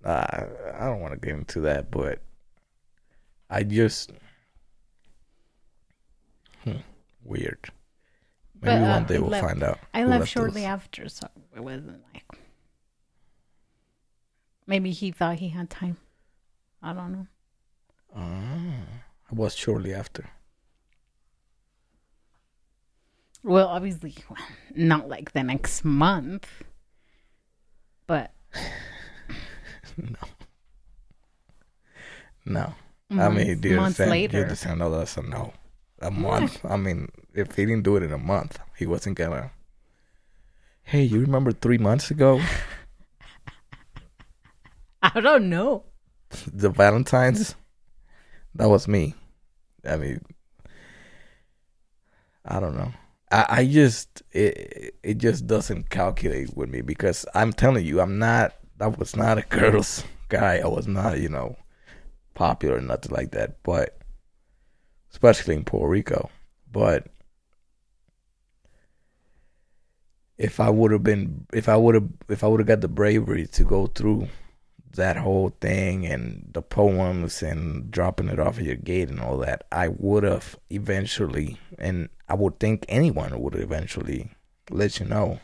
Uh, 0.04 0.46
I 0.74 0.86
don't 0.86 1.00
want 1.00 1.14
to 1.14 1.20
get 1.20 1.36
into 1.36 1.60
that, 1.62 1.90
but 1.90 2.20
I 3.50 3.62
just 3.62 4.12
hmm, 6.64 6.78
weird. 7.24 7.58
Maybe 8.60 8.80
But, 8.80 8.88
one 8.88 9.04
day 9.04 9.16
I 9.16 9.18
we'll 9.20 9.30
left- 9.30 9.46
find 9.46 9.62
out. 9.62 9.78
I 9.94 10.04
left 10.04 10.20
left 10.20 10.32
shortly 10.32 10.62
those. 10.62 10.68
after, 10.70 11.08
so 11.08 11.28
it 11.54 11.60
wasn't 11.62 12.02
like 12.12 12.24
maybe 14.66 14.90
he 14.90 15.10
thought 15.12 15.38
he 15.38 15.48
had 15.50 15.70
time. 15.70 15.96
I 16.82 16.92
don't 16.92 17.12
know. 17.12 17.26
Ah, 18.16 19.00
it 19.30 19.36
was 19.36 19.54
shortly 19.54 19.92
after. 19.94 20.24
Well, 23.44 23.68
obviously, 23.68 24.14
not 24.74 25.08
like 25.08 25.32
the 25.32 25.42
next 25.44 25.84
month, 25.84 26.48
but 28.08 28.32
No. 29.96 30.18
no. 32.44 32.74
I 33.10 33.28
mean, 33.28 33.48
Months- 33.48 33.64
you 33.64 33.76
months 33.76 34.00
understand? 34.00 34.10
later. 34.10 34.36
You 34.38 34.42
understand? 34.44 34.78
No, 34.80 34.90
that's 34.90 35.16
a 35.16 35.22
no. 35.22 35.52
A 36.00 36.10
month. 36.10 36.64
I 36.64 36.76
mean, 36.76 37.08
if 37.34 37.54
he 37.56 37.64
didn't 37.66 37.84
do 37.84 37.96
it 37.96 38.02
in 38.02 38.12
a 38.12 38.18
month, 38.18 38.58
he 38.76 38.86
wasn't 38.86 39.16
gonna. 39.16 39.50
Hey, 40.82 41.02
you 41.02 41.20
remember 41.20 41.52
three 41.52 41.78
months 41.78 42.10
ago 42.10 42.40
I 45.02 45.20
don't 45.20 45.48
know. 45.48 45.84
the 46.52 46.70
Valentines? 46.70 47.54
That 48.54 48.68
was 48.68 48.88
me. 48.88 49.14
I 49.84 49.96
mean, 49.96 50.20
I 52.44 52.60
don't 52.60 52.76
know. 52.76 52.92
I, 53.30 53.46
I 53.48 53.66
just 53.66 54.22
it 54.32 54.94
it 55.02 55.18
just 55.18 55.46
doesn't 55.46 55.90
calculate 55.90 56.56
with 56.56 56.70
me 56.70 56.80
because 56.80 57.26
I'm 57.34 57.52
telling 57.52 57.84
you, 57.84 58.00
I'm 58.00 58.18
not. 58.18 58.54
I 58.80 58.86
was 58.86 59.16
not 59.16 59.38
a 59.38 59.42
girl's 59.48 60.04
guy. 60.28 60.58
I 60.58 60.66
was 60.66 60.86
not, 60.86 61.20
you 61.20 61.28
know, 61.28 61.56
popular 62.34 62.76
or 62.76 62.80
nothing 62.80 63.12
like 63.12 63.32
that. 63.32 63.62
But 63.62 63.98
especially 65.10 65.56
in 65.56 65.64
Puerto 65.64 65.88
Rico. 65.88 66.30
But 66.70 67.08
if 70.36 70.60
I 70.60 70.70
would 70.70 70.92
have 70.92 71.02
been, 71.02 71.46
if 71.52 71.68
I 71.68 71.76
would 71.76 71.94
have, 71.94 72.08
if 72.28 72.44
I 72.44 72.46
would 72.46 72.60
have 72.60 72.68
got 72.68 72.80
the 72.80 72.88
bravery 72.88 73.46
to 73.48 73.64
go 73.64 73.86
through 73.88 74.28
that 74.94 75.16
whole 75.16 75.50
thing 75.60 76.06
and 76.06 76.48
the 76.52 76.62
poems 76.62 77.42
and 77.42 77.90
dropping 77.90 78.28
it 78.28 78.38
off 78.38 78.58
at 78.58 78.64
your 78.64 78.76
gate 78.76 79.08
and 79.08 79.20
all 79.20 79.38
that, 79.38 79.64
I 79.70 79.88
would 79.88 80.24
have 80.24 80.56
eventually, 80.70 81.58
and 81.78 82.08
I 82.28 82.34
would 82.34 82.58
think 82.58 82.84
anyone 82.88 83.40
would 83.40 83.54
eventually 83.54 84.30
let 84.70 85.00
you 85.00 85.06
know. 85.06 85.40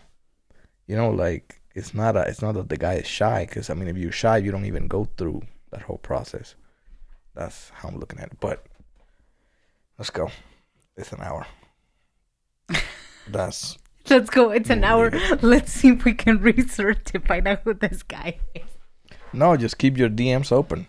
You 0.86 0.96
know, 0.96 1.10
like 1.10 1.60
it's 1.74 1.94
not 1.94 2.16
a, 2.16 2.22
it's 2.28 2.42
not 2.42 2.54
that 2.54 2.68
the 2.68 2.76
guy 2.76 2.94
is 2.94 3.06
shy, 3.06 3.46
because 3.46 3.70
I 3.70 3.74
mean, 3.74 3.88
if 3.88 3.96
you're 3.96 4.12
shy, 4.12 4.38
you 4.38 4.50
don't 4.50 4.66
even 4.66 4.88
go 4.88 5.08
through 5.16 5.42
that 5.70 5.82
whole 5.82 5.98
process. 5.98 6.54
That's 7.34 7.70
how 7.70 7.88
I'm 7.88 7.98
looking 7.98 8.20
at 8.20 8.32
it. 8.32 8.40
But 8.40 8.64
let's 9.98 10.10
go. 10.10 10.30
It's 10.96 11.12
an 11.12 11.20
hour. 11.20 11.46
That's 13.28 13.78
Let's 14.10 14.28
go. 14.28 14.50
It's 14.50 14.68
an 14.68 14.84
hour. 14.84 15.10
Let's 15.40 15.72
see 15.72 15.88
if 15.88 16.04
we 16.04 16.12
can 16.12 16.38
research 16.40 17.04
to 17.06 17.20
find 17.20 17.48
out 17.48 17.60
who 17.64 17.72
this 17.72 18.02
guy 18.02 18.38
is. 18.54 18.62
No, 19.34 19.56
just 19.56 19.78
keep 19.78 19.98
your 19.98 20.08
DMs 20.08 20.52
open. 20.52 20.86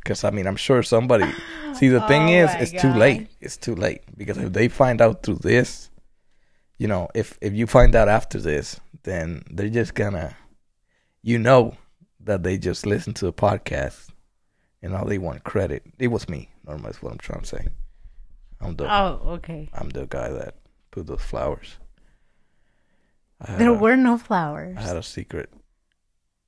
Because 0.00 0.24
I 0.24 0.30
mean, 0.30 0.46
I'm 0.46 0.56
sure 0.56 0.82
somebody. 0.82 1.30
See, 1.74 1.88
the 1.88 2.00
thing 2.08 2.28
Oh 2.28 2.44
is, 2.44 2.46
my 2.48 2.58
it's 2.60 2.72
too 2.72 2.92
late. 2.92 3.28
It's 3.40 3.56
too 3.56 3.74
late 3.74 4.02
because 4.16 4.38
if 4.38 4.52
they 4.52 4.68
find 4.68 5.00
out 5.00 5.22
through 5.22 5.36
this, 5.36 5.90
you 6.78 6.88
know, 6.88 7.08
if 7.14 7.38
if 7.40 7.52
you 7.52 7.66
find 7.66 7.94
out 7.94 8.08
after 8.08 8.40
this, 8.40 8.80
then 9.02 9.42
they're 9.50 9.68
just 9.68 9.94
gonna, 9.94 10.36
you 11.22 11.38
know, 11.38 11.76
that 12.20 12.42
they 12.42 12.58
just 12.58 12.86
listen 12.86 13.14
to 13.14 13.26
a 13.26 13.32
podcast, 13.32 14.08
and 14.82 14.94
all 14.94 15.04
they 15.04 15.18
want 15.18 15.44
credit. 15.44 15.82
It 15.98 16.08
was 16.08 16.28
me. 16.28 16.48
Normally, 16.66 16.90
is 16.90 17.02
what 17.02 17.12
I'm 17.12 17.18
trying 17.18 17.40
to 17.40 17.46
say. 17.46 17.68
I'm 18.60 18.76
the 18.76 18.92
Oh, 18.92 19.20
okay. 19.34 19.68
I'm 19.74 19.90
the 19.90 20.06
guy 20.06 20.30
that 20.30 20.54
put 20.90 21.06
those 21.06 21.22
flowers. 21.22 21.76
There 23.46 23.70
a, 23.70 23.74
were 23.74 23.96
no 23.96 24.18
flowers. 24.18 24.76
I 24.78 24.82
had 24.82 24.96
a 24.96 25.02
secret. 25.02 25.50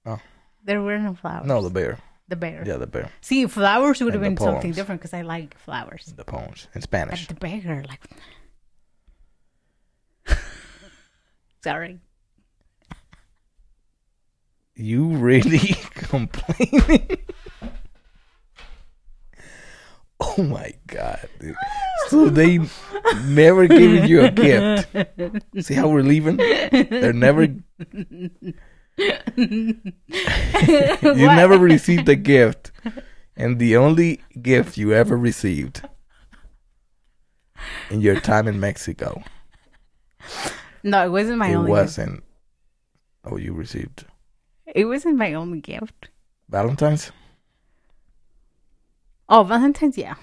Oh. 0.05 0.19
There 0.65 0.83
were 0.83 0.99
no 0.99 1.15
flowers. 1.15 1.47
No, 1.47 1.63
the 1.63 1.71
bear. 1.71 1.99
the 2.29 2.37
bear. 2.37 2.63
Yeah, 2.67 2.77
the 2.77 2.87
bear. 2.87 3.11
See, 3.21 3.47
flowers 3.47 4.01
would 4.03 4.13
have 4.15 4.23
been 4.23 4.35
the 4.35 4.43
something 4.45 4.73
different 4.73 5.01
because 5.01 5.15
I 5.15 5.23
like 5.23 5.57
flowers. 5.59 6.13
The 6.17 6.25
poems 6.25 6.67
in 6.75 6.81
But 6.81 6.83
Spanish. 6.83 7.27
the 7.27 7.35
bear, 7.35 7.85
like, 7.89 8.03
sorry. 11.65 11.99
You 14.75 15.09
really 15.17 15.59
complaining? 15.95 17.19
oh 20.21 20.43
my 20.43 20.73
god! 20.87 21.29
dude. 21.39 21.55
So 22.09 22.29
they 22.31 22.61
never 23.27 23.67
giving 23.67 24.07
you 24.09 24.23
a 24.23 24.31
gift. 24.31 24.89
See 25.61 25.75
how 25.75 25.89
we're 25.89 26.03
leaving? 26.03 26.37
They're 26.39 27.13
never. 27.13 27.49
you 29.37 29.81
never 31.03 31.59
received 31.59 32.09
a 32.09 32.17
gift, 32.17 32.71
and 33.37 33.59
the 33.59 33.77
only 33.77 34.21
gift 34.43 34.77
you 34.77 34.93
ever 34.93 35.17
received 35.17 35.83
in 37.91 38.01
your 38.01 38.21
time 38.21 38.47
in 38.49 38.59
Mexico, 38.61 39.23
No, 40.83 41.05
it 41.05 41.11
wasn't 41.11 41.39
my 41.39 41.49
it 41.49 41.55
only. 41.55 41.71
Gift. 41.71 41.81
wasn't. 41.81 42.25
Oh, 43.25 43.37
you 43.37 43.53
received 43.53 44.05
It 44.67 44.85
wasn't 44.87 45.17
my 45.17 45.35
only 45.35 45.61
gift. 45.61 46.09
Valentine's. 46.49 47.13
Oh, 49.29 49.45
Valentine's, 49.45 49.97
yeah. 49.99 50.15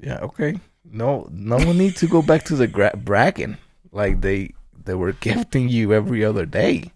Yeah, 0.00 0.18
okay. 0.22 0.58
No, 0.84 1.28
no 1.30 1.56
one 1.56 1.78
needs 1.78 2.00
to 2.00 2.06
go 2.06 2.22
back 2.22 2.44
to 2.44 2.56
the 2.56 2.66
gra- 2.66 2.96
bragging 2.96 3.56
like 3.92 4.20
they 4.20 4.50
they 4.84 4.94
were 4.94 5.12
gifting 5.20 5.68
you 5.68 5.92
every 5.92 6.24
other 6.24 6.46
day. 6.46 6.92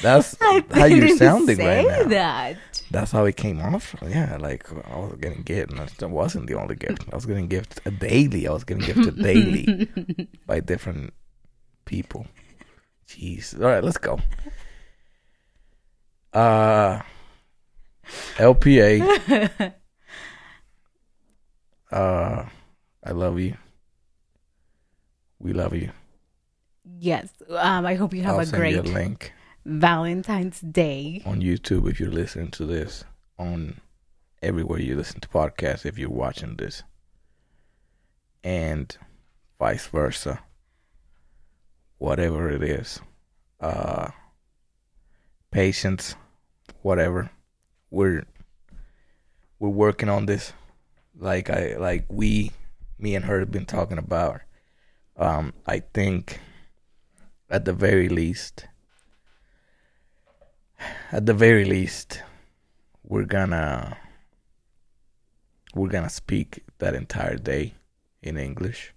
That's 0.00 0.36
how 0.70 0.84
you're 0.86 1.16
sounding 1.16 1.58
right 1.58 1.86
now. 1.86 2.04
That. 2.04 2.56
That's 2.90 3.12
how 3.12 3.24
it 3.26 3.36
came 3.36 3.60
off. 3.60 3.94
Yeah, 4.06 4.36
like 4.40 4.70
I 4.72 4.96
was 4.98 5.16
getting 5.20 5.42
gifts. 5.42 5.72
and 5.74 5.88
That 5.88 6.08
wasn't 6.08 6.46
the 6.46 6.54
only 6.54 6.76
gift. 6.76 7.04
I 7.12 7.14
was 7.14 7.26
getting 7.26 7.46
gifts 7.48 7.76
a 7.84 7.90
daily. 7.90 8.48
I 8.48 8.52
was 8.52 8.64
getting 8.64 8.84
gifted 8.84 9.22
daily 9.22 9.88
by 10.46 10.60
different 10.60 11.12
people. 11.84 12.26
Jeez. 13.06 13.54
All 13.60 13.66
right, 13.66 13.84
let's 13.84 13.98
go. 13.98 14.18
Uh, 16.32 17.02
LPA. 18.36 19.72
Uh, 21.90 22.46
I 23.04 23.10
love 23.10 23.38
you. 23.38 23.56
We 25.38 25.52
love 25.52 25.74
you. 25.74 25.90
Yes. 27.02 27.30
Um, 27.48 27.84
I 27.84 27.96
hope 27.96 28.14
you 28.14 28.22
have 28.22 28.34
I'll 28.34 28.40
a 28.42 28.46
great 28.46 28.84
link 28.84 29.32
Valentine's 29.64 30.60
Day. 30.60 31.20
on 31.26 31.40
YouTube 31.40 31.90
if 31.90 31.98
you're 31.98 32.12
listening 32.12 32.52
to 32.52 32.64
this. 32.64 33.02
On 33.40 33.80
everywhere 34.40 34.78
you 34.78 34.94
listen 34.94 35.18
to 35.18 35.28
podcasts 35.28 35.84
if 35.84 35.98
you're 35.98 36.08
watching 36.08 36.54
this, 36.54 36.84
and 38.44 38.96
vice 39.58 39.88
versa. 39.88 40.44
Whatever 41.98 42.48
it 42.50 42.62
is, 42.62 43.00
uh, 43.60 44.10
patience, 45.50 46.14
whatever. 46.82 47.32
We're 47.90 48.26
we're 49.58 49.70
working 49.70 50.08
on 50.08 50.26
this. 50.26 50.52
Like 51.18 51.50
I 51.50 51.74
like 51.78 52.04
we, 52.08 52.52
me 52.96 53.16
and 53.16 53.24
her 53.24 53.40
have 53.40 53.50
been 53.50 53.66
talking 53.66 53.98
about. 53.98 54.42
Um, 55.16 55.52
I 55.66 55.80
think 55.80 56.38
at 57.52 57.64
the 57.66 57.72
very 57.74 58.08
least, 58.08 58.66
at 61.12 61.26
the 61.26 61.34
very 61.34 61.64
least, 61.64 62.22
we're 63.04 63.26
gonna 63.26 63.98
we're 65.74 65.88
gonna 65.88 66.10
speak 66.10 66.64
that 66.78 66.94
entire 66.94 67.36
day 67.36 67.74
in 68.22 68.36
English 68.38 68.94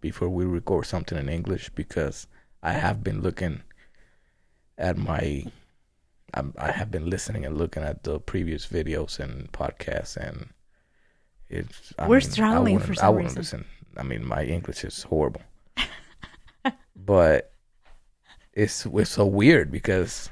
before 0.00 0.30
we 0.30 0.44
record 0.44 0.86
something 0.86 1.18
in 1.18 1.28
English 1.28 1.68
because 1.74 2.26
I 2.62 2.72
have 2.72 3.04
been 3.04 3.20
looking 3.20 3.62
at 4.78 4.96
my 4.96 5.44
I'm, 6.32 6.54
I 6.58 6.70
have 6.72 6.90
been 6.90 7.10
listening 7.10 7.44
and 7.44 7.58
looking 7.58 7.82
at 7.82 8.04
the 8.04 8.20
previous 8.20 8.66
videos 8.66 9.18
and 9.20 9.52
podcasts 9.52 10.16
and 10.16 10.48
it's 11.50 11.92
I 11.98 12.08
We're 12.08 12.20
mean, 12.20 12.30
struggling 12.30 12.78
for 12.78 12.94
some 12.94 13.04
I 13.06 13.10
wouldn't 13.10 13.36
reason. 13.36 13.60
listen. 13.60 13.64
I 13.98 14.02
mean 14.04 14.26
my 14.26 14.44
English 14.44 14.84
is 14.84 15.02
horrible. 15.02 15.42
But 16.96 17.52
it's 18.52 18.86
it's 18.86 19.10
so 19.10 19.26
weird 19.26 19.70
because 19.70 20.28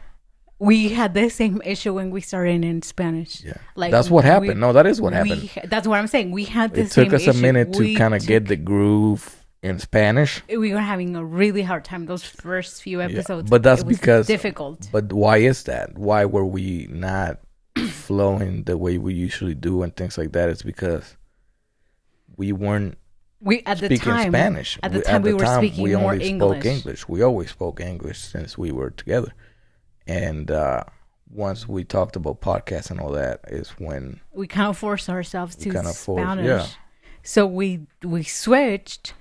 We 0.61 0.89
had 0.89 1.14
the 1.14 1.29
same 1.31 1.62
issue 1.64 1.95
when 1.95 2.11
we 2.11 2.20
started 2.20 2.64
in 2.64 2.83
Spanish. 2.83 3.45
Yeah. 3.45 3.55
Like 3.76 3.91
that's 3.93 4.11
what 4.11 4.24
we- 4.24 4.31
happened. 4.31 4.61
no, 4.61 4.72
that 4.72 4.87
is 4.87 5.01
what 5.01 5.12
happened. 5.12 5.49
ha- 5.51 5.62
that's 5.66 5.87
what 5.87 5.99
I'm 6.01 6.09
saying. 6.09 6.33
We 6.33 6.45
had 6.45 6.74
the 6.74 6.83
It 6.83 6.91
took 6.91 7.12
us 7.12 7.26
a 7.26 7.31
issue. 7.31 7.41
minute 7.41 7.72
to 7.74 7.95
kind 7.95 8.14
of 8.14 8.26
get 8.26 8.47
the 8.49 8.57
groove 8.57 9.45
in 9.62 9.79
Spanish. 9.79 10.43
We 10.49 10.72
were 10.72 10.81
having 10.81 11.14
a 11.16 11.24
really 11.24 11.62
hard 11.62 11.85
time 11.85 12.07
those 12.07 12.24
first 12.24 12.83
few 12.83 12.99
Yeah, 12.99 13.07
episodes. 13.07 13.49
But 13.51 13.62
that's 13.62 13.83
It 13.83 13.87
was 13.87 13.99
because 13.99 14.26
difficult. 14.26 14.89
But 14.93 15.12
why 15.12 15.39
is 15.39 15.62
that? 15.64 15.97
Why 15.97 16.24
were 16.24 16.45
we 16.47 16.87
not 16.91 17.39
flowing 17.89 18.64
the 18.64 18.76
way 18.76 18.99
we 18.99 19.14
usually 19.14 19.55
do 19.55 19.83
and 19.83 19.95
things 19.95 20.18
like 20.18 20.33
that? 20.33 20.49
It's 20.49 20.62
because 20.62 21.16
we 22.37 22.51
weren't 22.53 22.99
We 23.41 23.62
at 23.66 23.78
the 23.78 23.86
speaking 23.86 24.12
time 24.12 24.32
Spanish. 24.32 24.78
At 24.82 24.93
the 24.93 24.99
We- 24.99 25.05
time, 25.05 25.22
we 25.22 25.32
were 25.32 25.47
speaking 25.47 25.84
we 25.84 25.95
more 25.95 26.12
only 26.12 26.28
English. 26.28 26.61
spoke 26.62 26.66
English. 26.66 27.09
We 27.09 27.22
always 27.22 27.51
spoke 27.51 27.80
English 27.80 28.18
since 28.18 28.59
we 28.59 28.72
were 28.72 28.91
together. 28.91 29.32
And 30.07 30.51
uh, 30.51 30.84
once 31.30 31.68
we 31.68 31.84
talked 31.84 32.16
about 32.16 32.41
podcasts 32.41 32.91
and 32.91 32.99
all 33.01 33.12
that, 33.12 33.41
is 33.49 33.70
when 33.78 34.20
We 34.32 34.47
kind 34.47 34.68
of 34.68 34.76
forced 34.78 35.09
ourselves 35.09 35.55
to 35.57 35.70
kinda 35.70 35.93
forced- 35.93 36.24
Spanish. 36.24 36.47
yeah. 36.47 36.66
So 37.22 37.47
we 37.47 37.86
we 38.03 38.22
switched, 38.22 39.14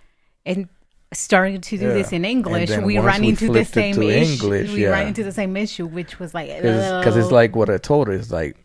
and 0.46 0.70
starting 1.14 1.62
to 1.62 1.78
do 1.78 1.88
Yeah. 1.88 1.94
this 1.94 2.12
in 2.12 2.26
English, 2.26 2.70
we 2.70 2.98
run 2.98 3.22
we 3.22 3.30
into 3.30 3.52
the 3.52 3.66
same 3.66 4.02
issue. 4.02 4.34
English, 4.34 4.72
we 4.72 4.84
yeah. 4.84 4.90
run 4.90 5.08
into 5.08 5.24
the 5.24 5.32
same 5.32 5.56
issue, 5.58 5.86
which 5.86 6.20
was 6.20 6.34
like 6.34 6.48
because 6.48 7.16
it's 7.18 7.28
oh. 7.32 7.36
like 7.36 7.56
what 7.56 7.70
I 7.70 7.78
told 7.78 8.08
her 8.08 8.14
is 8.14 8.32
like 8.32 8.56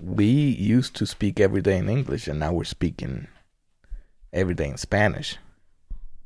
we 0.00 0.26
used 0.26 0.94
to 0.96 1.06
speak 1.06 1.40
every 1.40 1.60
day 1.60 1.76
in 1.76 1.88
English 1.88 2.28
and 2.28 2.38
now 2.38 2.52
we're 2.52 2.64
speaking 2.64 3.26
every 4.32 4.54
day 4.54 4.68
in 4.68 4.76
Spanish 4.76 5.36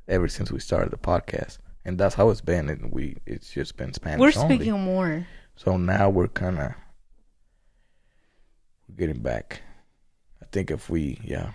ever 0.09 0.29
since 0.29 0.51
we 0.51 0.59
started 0.61 0.91
the 0.93 0.97
podcast. 0.99 1.59
And 1.85 1.99
that's 1.99 2.15
how 2.15 2.31
it's 2.31 2.41
been 2.41 2.69
and 2.69 2.93
we 2.93 3.17
it's 3.27 3.51
just 3.53 3.77
been 3.77 3.93
Spanish 3.93 4.21
we're 4.21 4.43
only. 4.43 4.57
speaking 4.57 4.81
more. 4.81 5.27
so 5.57 5.77
now 5.77 6.09
we're 6.11 6.29
kind 6.29 6.59
of 6.61 6.73
getting 8.97 9.21
back. 9.21 9.63
I 10.41 10.47
think 10.53 10.71
if 10.71 10.89
we 10.91 11.19
yeah 11.25 11.51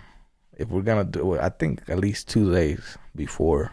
if 0.56 0.68
we're 0.68 0.82
gonna 0.82 1.04
do 1.04 1.34
it 1.34 1.40
I 1.40 1.48
think 1.50 1.82
at 1.88 1.98
least 1.98 2.28
two 2.28 2.52
days 2.52 2.98
before. 3.14 3.72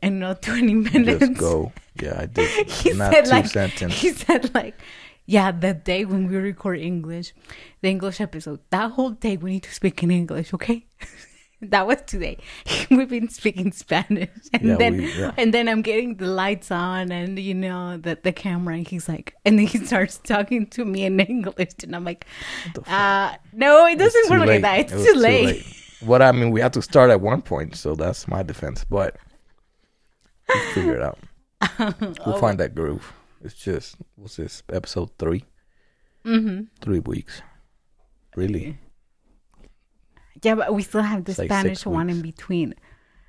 And 0.00 0.20
not 0.20 0.42
20 0.42 0.74
minutes. 0.74 1.18
just 1.26 1.34
go. 1.40 1.72
yeah 2.00 2.14
I 2.20 2.26
did. 2.26 2.70
He 2.70 2.92
not 2.92 3.12
said 3.12 3.24
two 3.24 3.30
like 3.30 3.46
sentences. 3.46 4.00
he 4.00 4.10
said 4.10 4.54
like 4.54 4.78
yeah 5.26 5.50
the 5.50 5.72
day 5.74 6.04
when 6.04 6.28
we 6.28 6.36
record 6.36 6.78
english 6.80 7.32
the 7.80 7.88
english 7.88 8.20
episode 8.20 8.58
that 8.70 8.90
whole 8.92 9.10
day 9.10 9.36
we 9.36 9.52
need 9.52 9.62
to 9.62 9.72
speak 9.72 10.02
in 10.02 10.10
english 10.10 10.52
okay 10.52 10.84
that 11.62 11.86
was 11.86 11.98
today 12.06 12.36
we've 12.90 13.08
been 13.08 13.28
speaking 13.28 13.70
spanish 13.72 14.28
and 14.52 14.62
Yeah, 14.62 14.76
then 14.76 14.96
we- 14.98 15.12
yeah. 15.18 15.30
and 15.36 15.54
then 15.54 15.68
i'm 15.68 15.80
getting 15.82 16.16
the 16.16 16.26
lights 16.26 16.70
on 16.70 17.12
and 17.12 17.38
you 17.38 17.54
know 17.54 17.96
that 17.98 18.24
the 18.24 18.32
camera 18.32 18.74
and 18.74 18.86
he's 18.86 19.08
like 19.08 19.34
and 19.44 19.58
then 19.58 19.66
he 19.68 19.78
starts 19.86 20.18
talking 20.18 20.66
to 20.68 20.84
me 20.84 21.04
in 21.04 21.20
english 21.34 21.70
and 21.84 21.94
i'm 21.94 22.04
like 22.04 22.26
uh 22.88 23.34
no 23.52 23.86
it 23.86 23.96
doesn't 23.98 24.28
work 24.30 24.40
like 24.40 24.48
late. 24.48 24.62
that 24.62 24.78
It 24.78 24.82
it's 24.86 24.92
was 24.92 25.04
too 25.06 25.14
late, 25.18 25.64
What 26.00 26.20
I 26.20 26.32
mean, 26.32 26.50
we 26.50 26.60
had 26.60 26.72
to 26.72 26.82
start 26.82 27.10
at 27.10 27.20
one 27.20 27.42
point, 27.42 27.76
so 27.76 27.94
that's 27.94 28.26
my 28.26 28.42
defense. 28.42 28.84
But 28.84 29.16
we'll 30.48 30.72
figure 30.74 30.96
it 30.96 31.02
out. 31.02 31.18
We'll 32.26 32.34
Oh. 32.36 32.40
find 32.40 32.58
that 32.58 32.74
groove. 32.74 33.12
It's 33.44 33.54
just 33.54 33.94
what's 34.16 34.34
this 34.36 34.64
episode 34.68 35.10
3 35.20 35.44
hmm 36.24 36.60
Three 36.80 36.98
weeks, 36.98 37.40
really? 38.34 38.78
Yeah 40.42 40.54
but 40.54 40.74
we 40.74 40.82
still 40.82 41.02
have 41.02 41.24
the 41.24 41.34
like 41.38 41.48
spanish 41.48 41.86
one 41.86 42.10
in 42.10 42.20
between 42.22 42.74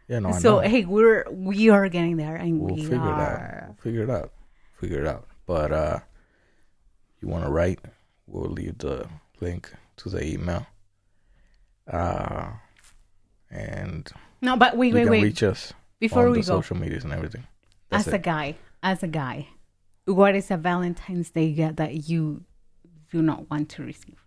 Yeah, 0.08 0.20
no, 0.20 0.32
so 0.32 0.60
hey 0.60 0.86
we're 0.86 1.26
we 1.32 1.70
are 1.70 1.88
getting 1.90 2.18
there 2.18 2.36
and 2.36 2.60
we'll 2.60 2.76
we 2.76 2.82
figure 2.82 2.98
it 2.98 3.02
out. 3.02 3.68
We'll 3.68 3.76
figure 3.82 4.04
it 4.04 4.10
out. 4.10 4.34
Figure 4.74 5.02
it 5.02 5.08
out. 5.08 5.28
But 5.46 5.72
uh, 5.72 6.00
you 7.22 7.28
want 7.30 7.46
to 7.46 7.52
write? 7.52 7.80
We'll 8.28 8.52
leave 8.52 8.78
the 8.80 9.08
link 9.40 9.72
to 9.98 10.10
the 10.10 10.26
email. 10.26 10.66
Uh, 11.92 12.52
and 13.50 14.10
no 14.42 14.56
but 14.58 14.76
wait 14.78 14.94
wait 14.94 15.04
can 15.04 15.12
wait 15.12 15.24
reach 15.24 15.44
us 15.44 15.74
before 16.00 16.26
on 16.28 16.32
we 16.32 16.42
the 16.42 16.48
go 16.48 16.62
social 16.62 16.78
medias 16.78 17.04
and 17.04 17.14
everything. 17.14 17.46
That's 17.90 18.08
as 18.08 18.14
a 18.14 18.20
guy 18.20 18.56
as 18.82 19.04
a 19.04 19.08
guy 19.08 19.48
what 20.06 20.36
is 20.36 20.52
a 20.52 20.58
valentine's 20.58 21.30
day 21.30 21.52
gift 21.54 21.78
that 21.78 22.10
you 22.10 22.44
do 23.12 23.22
not 23.22 23.50
want 23.50 23.70
to 23.70 23.84
receive 23.84 24.23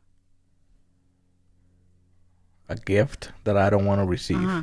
a 2.68 2.76
gift 2.76 3.30
that 3.44 3.56
I 3.56 3.70
don't 3.70 3.84
want 3.84 4.00
to 4.00 4.06
receive. 4.06 4.36
Uh-huh. 4.36 4.62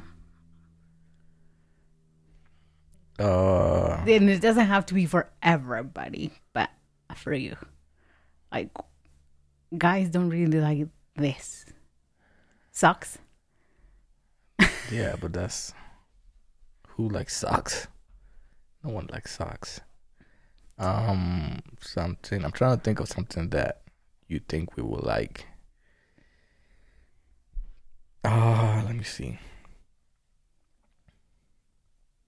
Uh, 3.19 4.03
and 4.07 4.29
it 4.29 4.41
doesn't 4.41 4.65
have 4.65 4.85
to 4.87 4.95
be 4.95 5.05
for 5.05 5.29
everybody 5.43 6.31
but 6.51 6.67
for 7.15 7.31
you 7.31 7.55
like 8.51 8.69
guys 9.77 10.09
don't 10.09 10.31
really 10.31 10.59
like 10.59 10.87
this 11.15 11.63
socks 12.71 13.19
yeah, 14.91 15.15
but 15.19 15.33
that's 15.33 15.73
who 16.89 17.09
likes 17.09 17.35
socks. 17.35 17.87
No 18.83 18.91
one 18.91 19.07
likes 19.11 19.35
socks. 19.35 19.81
Um, 20.77 21.61
something. 21.79 22.43
I'm 22.43 22.51
trying 22.51 22.77
to 22.77 22.83
think 22.83 22.99
of 22.99 23.07
something 23.07 23.49
that 23.49 23.81
you 24.27 24.39
think 24.39 24.75
we 24.75 24.83
will 24.83 25.01
like. 25.03 25.47
Ah, 28.23 28.83
let 28.85 28.95
me 28.95 29.03
see. 29.03 29.39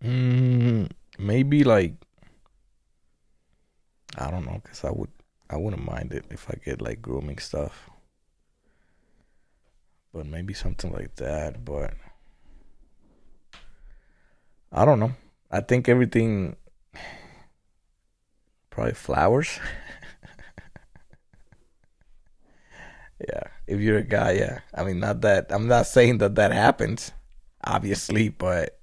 Mm, 0.03 0.89
maybe 1.17 1.63
like 1.63 1.95
I 4.17 4.31
don't 4.31 4.45
know, 4.45 4.61
cause 4.63 4.83
I 4.83 4.91
would 4.91 5.09
I 5.49 5.57
wouldn't 5.57 5.85
mind 5.85 6.11
it 6.13 6.25
if 6.29 6.49
I 6.49 6.55
get 6.63 6.81
like 6.81 7.01
grooming 7.01 7.37
stuff. 7.39 7.89
But 10.13 10.25
maybe 10.25 10.53
something 10.53 10.91
like 10.93 11.15
that. 11.17 11.63
But 11.65 11.93
I 14.71 14.85
don't 14.85 14.99
know. 14.99 15.13
I 15.51 15.61
think 15.61 15.89
everything 15.89 16.55
probably 18.69 18.93
flowers. 18.93 19.59
yeah, 23.19 23.47
if 23.67 23.79
you're 23.79 23.97
a 23.97 24.03
guy, 24.03 24.31
yeah. 24.31 24.59
I 24.73 24.83
mean, 24.83 24.99
not 24.99 25.21
that 25.21 25.51
I'm 25.51 25.67
not 25.67 25.87
saying 25.87 26.19
that 26.19 26.35
that 26.35 26.51
happens, 26.51 27.11
obviously, 27.63 28.29
but 28.29 28.79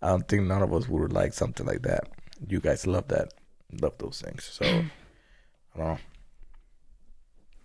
I 0.00 0.08
don't 0.08 0.26
think 0.26 0.44
none 0.44 0.62
of 0.62 0.72
us 0.72 0.88
would 0.88 1.12
like 1.12 1.32
something 1.32 1.66
like 1.66 1.82
that. 1.82 2.08
You 2.46 2.60
guys 2.60 2.86
love 2.86 3.08
that, 3.08 3.34
love 3.80 3.94
those 3.98 4.20
things. 4.20 4.44
So 4.44 4.64
I 5.74 5.78
don't 5.78 5.86
know. 5.86 5.98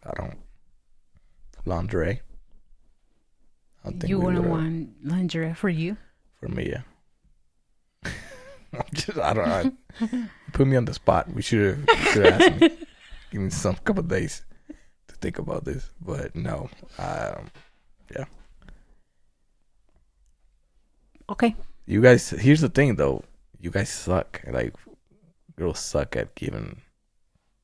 I 0.05 0.11
don't 0.15 0.37
lingerie. 1.65 2.21
I 3.83 3.89
don't 3.89 3.99
think 3.99 4.09
you 4.09 4.19
wouldn't 4.19 4.43
would, 4.43 4.49
uh, 4.49 4.51
want 4.51 4.89
lingerie 5.03 5.53
for 5.53 5.69
you 5.69 5.97
for 6.39 6.49
me, 6.49 6.69
yeah. 6.69 6.81
I'm 8.73 8.83
just, 8.93 9.17
I 9.17 9.33
don't 9.33 9.47
know. 10.01 10.27
Put 10.53 10.67
me 10.67 10.77
on 10.77 10.85
the 10.85 10.93
spot. 10.93 11.31
We 11.33 11.41
should 11.41 11.87
have 11.87 11.99
should 12.11 12.25
have 12.25 12.41
asked 12.41 12.61
me. 12.61 12.69
Give 13.31 13.41
me 13.41 13.49
some 13.49 13.75
couple 13.75 14.01
of 14.01 14.07
days 14.07 14.43
think 15.21 15.39
about 15.39 15.65
this. 15.65 15.89
But 16.01 16.35
no, 16.35 16.69
um, 16.97 17.49
yeah. 18.15 18.25
okay 21.29 21.55
you 21.87 22.01
guys. 22.01 22.29
Here's 22.29 22.61
the 22.61 22.69
thing, 22.69 22.95
though. 22.95 23.23
You 23.59 23.71
guys 23.71 23.89
suck. 23.89 24.43
Like 24.45 24.75
girls 25.55 25.79
suck 25.79 26.15
at 26.15 26.35
giving 26.35 26.81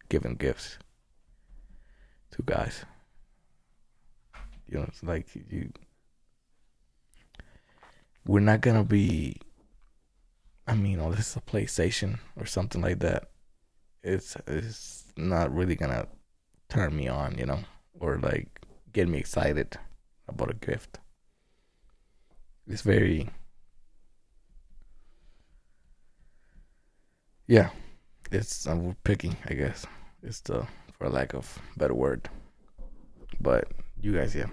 giving 0.09 0.35
gifts 0.35 0.79
to 2.31 2.41
guys. 2.43 2.85
You 4.67 4.79
know, 4.79 4.85
it's 4.87 5.03
like 5.03 5.27
you. 5.35 5.71
We're 8.25 8.39
not 8.39 8.61
gonna 8.61 8.85
be. 8.85 9.37
I 10.65 10.75
mean, 10.75 10.99
unless 10.99 11.19
it's 11.19 11.35
a 11.35 11.41
PlayStation 11.41 12.19
or 12.37 12.45
something 12.45 12.81
like 12.81 12.99
that, 12.99 13.29
it's 14.01 14.37
it's 14.47 15.03
not 15.17 15.53
really 15.53 15.75
gonna 15.75 16.07
turn 16.73 16.95
me 16.95 17.07
on, 17.07 17.37
you 17.37 17.45
know, 17.45 17.59
or 17.99 18.17
like 18.17 18.47
get 18.93 19.07
me 19.07 19.19
excited 19.19 19.77
about 20.27 20.49
a 20.49 20.55
gift. 20.55 20.99
It's 22.67 22.81
very, 22.81 23.29
yeah, 27.47 27.69
it's 28.31 28.65
I'm 28.65 28.95
picking, 29.03 29.37
I 29.45 29.53
guess. 29.53 29.85
It's 30.23 30.41
the 30.41 30.65
for 30.97 31.09
lack 31.09 31.33
of 31.35 31.59
better 31.77 31.93
word, 31.93 32.29
but 33.39 33.67
you 34.01 34.13
guys, 34.13 34.33
yeah, 34.33 34.47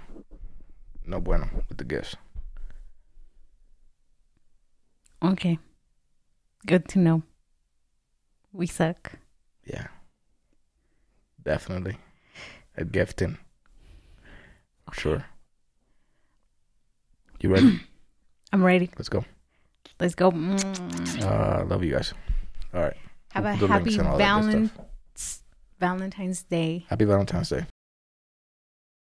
no 1.06 1.20
bueno 1.20 1.48
with 1.68 1.78
the 1.78 1.84
gifts. 1.84 2.16
okay 5.22 5.59
good 6.66 6.88
to 6.88 6.98
know 6.98 7.22
we 8.52 8.66
suck 8.66 9.12
Yeah. 9.64 9.88
Definitely. 11.42 11.98
At 12.81 12.90
gifting. 12.93 13.36
Sure. 14.93 15.24
You 17.40 17.52
ready? 17.52 17.81
i'm 18.52 18.65
ready 18.65 18.90
Let's 18.98 19.09
go. 19.09 19.24
let's 20.01 20.15
go 20.16 20.28
Uh 21.23 21.65
love 21.69 21.85
you 21.85 21.93
guys. 21.93 22.12
All 22.74 22.81
right. 22.82 22.97
have 23.32 23.44
a 23.47 23.57
The 23.61 23.66
happy 23.69 23.97
and 23.98 24.09
all 24.09 24.19
that 24.19 24.43
good 24.43 24.70
Valen- 24.70 25.40
valentine's 25.78 26.43
day 26.43 26.86
Happy 26.89 27.05
Valentine's 27.05 27.51
Day. 27.51 27.66